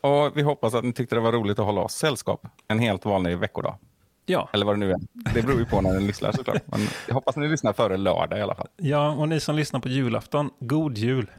och 0.01 0.37
vi 0.37 0.43
hoppas 0.43 0.75
att 0.75 0.85
ni 0.85 0.93
tyckte 0.93 1.15
det 1.15 1.21
var 1.21 1.33
roligt 1.33 1.59
att 1.59 1.65
hålla 1.65 1.81
oss 1.81 1.93
sällskap 1.95 2.47
en 2.69 2.79
helt 2.79 3.05
vanlig 3.05 3.39
veckodag. 3.39 3.79
Ja, 4.27 4.49
Eller 4.53 4.67
vad 4.67 4.75
det 4.75 4.79
nu 4.79 4.91
är. 4.91 4.97
Det 5.35 5.43
beror 5.43 5.59
ju 5.59 5.65
på 5.67 5.81
när 5.81 5.93
ni 5.93 6.07
lyssnar 6.07 6.33
såklart. 6.33 6.63
Men 6.67 6.81
jag 7.07 7.15
hoppas 7.15 7.37
ni 7.37 7.49
lyssnar 7.49 7.73
före 7.73 7.97
lördag 7.97 8.39
i 8.39 8.43
alla 8.43 8.55
fall. 8.55 8.69
ja, 8.77 9.11
och 9.11 9.29
ni 9.29 9.41
som 9.41 9.57
lyssnar 9.57 9.81
på 9.81 9.89
julafton, 9.89 10.51
god 10.61 10.99
jul. 10.99 11.31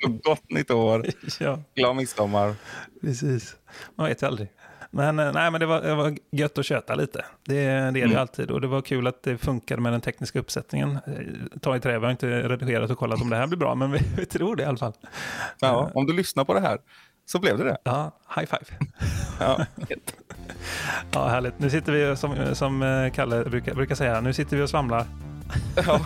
Gott 0.24 0.50
nytt 0.50 0.70
år, 0.70 1.06
ja, 1.40 1.58
glad 1.74 1.96
midsommar. 1.96 2.54
precis. 3.00 3.56
Man 3.96 4.06
vet 4.08 4.22
ju 4.22 4.26
aldrig. 4.26 4.48
Men, 4.94 5.18
eh, 5.18 5.32
nej, 5.32 5.50
men 5.50 5.60
det, 5.60 5.66
var, 5.66 5.80
det 5.80 5.94
var 5.94 6.16
gött 6.32 6.58
att 6.58 6.66
köta 6.66 6.94
lite. 6.94 7.24
Det, 7.44 7.54
det 7.54 7.60
är 7.60 7.92
det 7.92 8.02
Mm. 8.02 8.16
alltid. 8.18 8.50
Och 8.50 8.60
det 8.60 8.66
var 8.66 8.82
kul 8.82 9.06
att 9.06 9.22
det 9.22 9.38
funkade 9.38 9.82
med 9.82 9.92
den 9.92 10.00
tekniska 10.00 10.38
uppsättningen. 10.38 10.90
Eh, 11.06 11.58
Ta 11.60 11.76
i 11.76 11.80
trä, 11.80 11.98
vi 11.98 12.04
har 12.04 12.10
inte 12.10 12.48
redigerat 12.48 12.90
och 12.90 12.98
kollat 12.98 13.20
om 13.22 13.30
det 13.30 13.36
här 13.36 13.46
blir 13.46 13.58
bra, 13.58 13.74
men 13.74 13.92
vi, 13.92 13.98
vi 14.16 14.26
tror 14.26 14.56
det 14.56 14.62
i 14.62 14.66
alla 14.66 14.76
fall. 14.78 14.92
Ja, 15.60 15.90
om 15.94 16.06
du 16.06 16.12
lyssnar 16.12 16.44
på 16.44 16.54
det 16.54 16.60
här 16.60 16.78
så 17.26 17.38
blev 17.38 17.58
det 17.58 17.64
det. 17.64 17.76
Ja, 17.84 18.18
high 18.36 18.46
five. 18.46 18.78
Ja. 19.40 19.66
Ja, 21.12 21.28
härligt. 21.28 21.58
Nu 21.58 21.70
sitter 21.70 21.92
vi, 21.92 22.16
som, 22.16 22.36
som 22.54 22.82
eh, 22.82 23.12
Kalle 23.12 23.44
brukar, 23.44 23.74
brukar 23.74 23.94
säga, 23.94 24.20
nu 24.20 24.32
sitter 24.32 24.56
vi 24.56 24.62
och 24.62 24.70
svamlar. 24.70 25.06
Ja, 25.86 26.00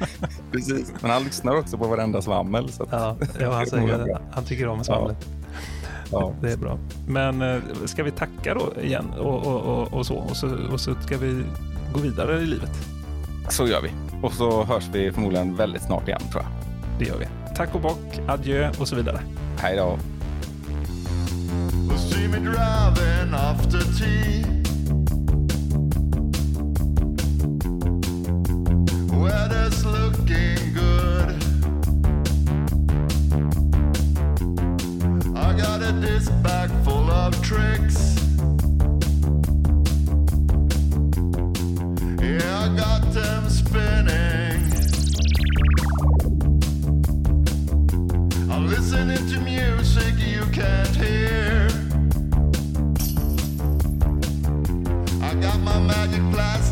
precis. 0.52 0.92
Men 1.00 1.10
han 1.10 1.24
lyssnar 1.24 1.56
också 1.58 1.78
på 1.78 1.88
varenda 1.88 2.22
svammel. 2.22 2.72
Så 2.72 2.82
att, 2.82 2.88
Ja, 2.92 3.16
ja 3.40 3.52
han, 3.52 3.66
säger, 3.66 4.18
han 4.32 4.44
tycker 4.44 4.68
om 4.68 4.84
svamlet. 4.84 5.28
ja. 6.10 6.32
Det 6.42 6.52
är 6.52 6.56
bra. 6.56 6.78
Men 7.08 7.42
eh, 7.42 7.58
ska 7.84 8.02
vi 8.02 8.10
tacka 8.10 8.54
då 8.54 8.72
igen 8.82 9.10
och, 9.18 9.46
och, 9.46 9.60
och, 9.60 9.92
och 9.94 10.06
så? 10.06 10.14
Och, 10.16 10.36
så? 10.36 10.48
och 10.72 10.80
så 10.80 10.94
ska 10.94 11.18
vi 11.18 11.42
gå 11.94 12.00
vidare 12.00 12.40
i 12.40 12.46
livet. 12.46 12.70
Så 13.48 13.66
gör 13.66 13.82
vi. 13.82 13.90
Och 14.22 14.32
så 14.32 14.64
hörs 14.64 14.84
vi 14.92 15.12
förmodligen 15.12 15.56
väldigt 15.56 15.82
snart 15.82 16.08
igen 16.08 16.20
tror 16.32 16.42
jag. 16.42 16.52
Det 16.98 17.04
gör 17.04 17.18
vi. 17.18 17.26
Tack 17.56 17.74
och 17.74 17.80
bock, 17.80 18.20
adjö 18.28 18.70
och 18.78 18.88
så 18.88 18.96
vidare. 18.96 19.20
Hej 19.58 19.76
då. 19.76 19.98
will 21.86 21.98
see 21.98 22.26
me 22.26 22.38
driving 22.40 23.34
after 23.34 23.80
tea. 23.98 24.44
Weather's 29.16 29.84
looking 29.84 30.72
good. 30.74 31.36
I 35.36 35.56
got 35.56 35.82
a 35.82 35.92
disc 36.00 36.32
bag 36.42 36.70
full 36.84 37.10
of 37.10 37.40
tricks. 37.42 38.16
Yeah, 42.22 42.64
I 42.64 42.68
got 42.76 43.12
them 43.12 43.48
spinning. 43.48 44.64
I'm 48.50 48.66
listening 48.68 49.26
to 49.30 49.40
music 49.40 50.14
you 50.18 50.44
can't 50.52 50.96
hear. 50.96 51.17
flies. 56.38 56.67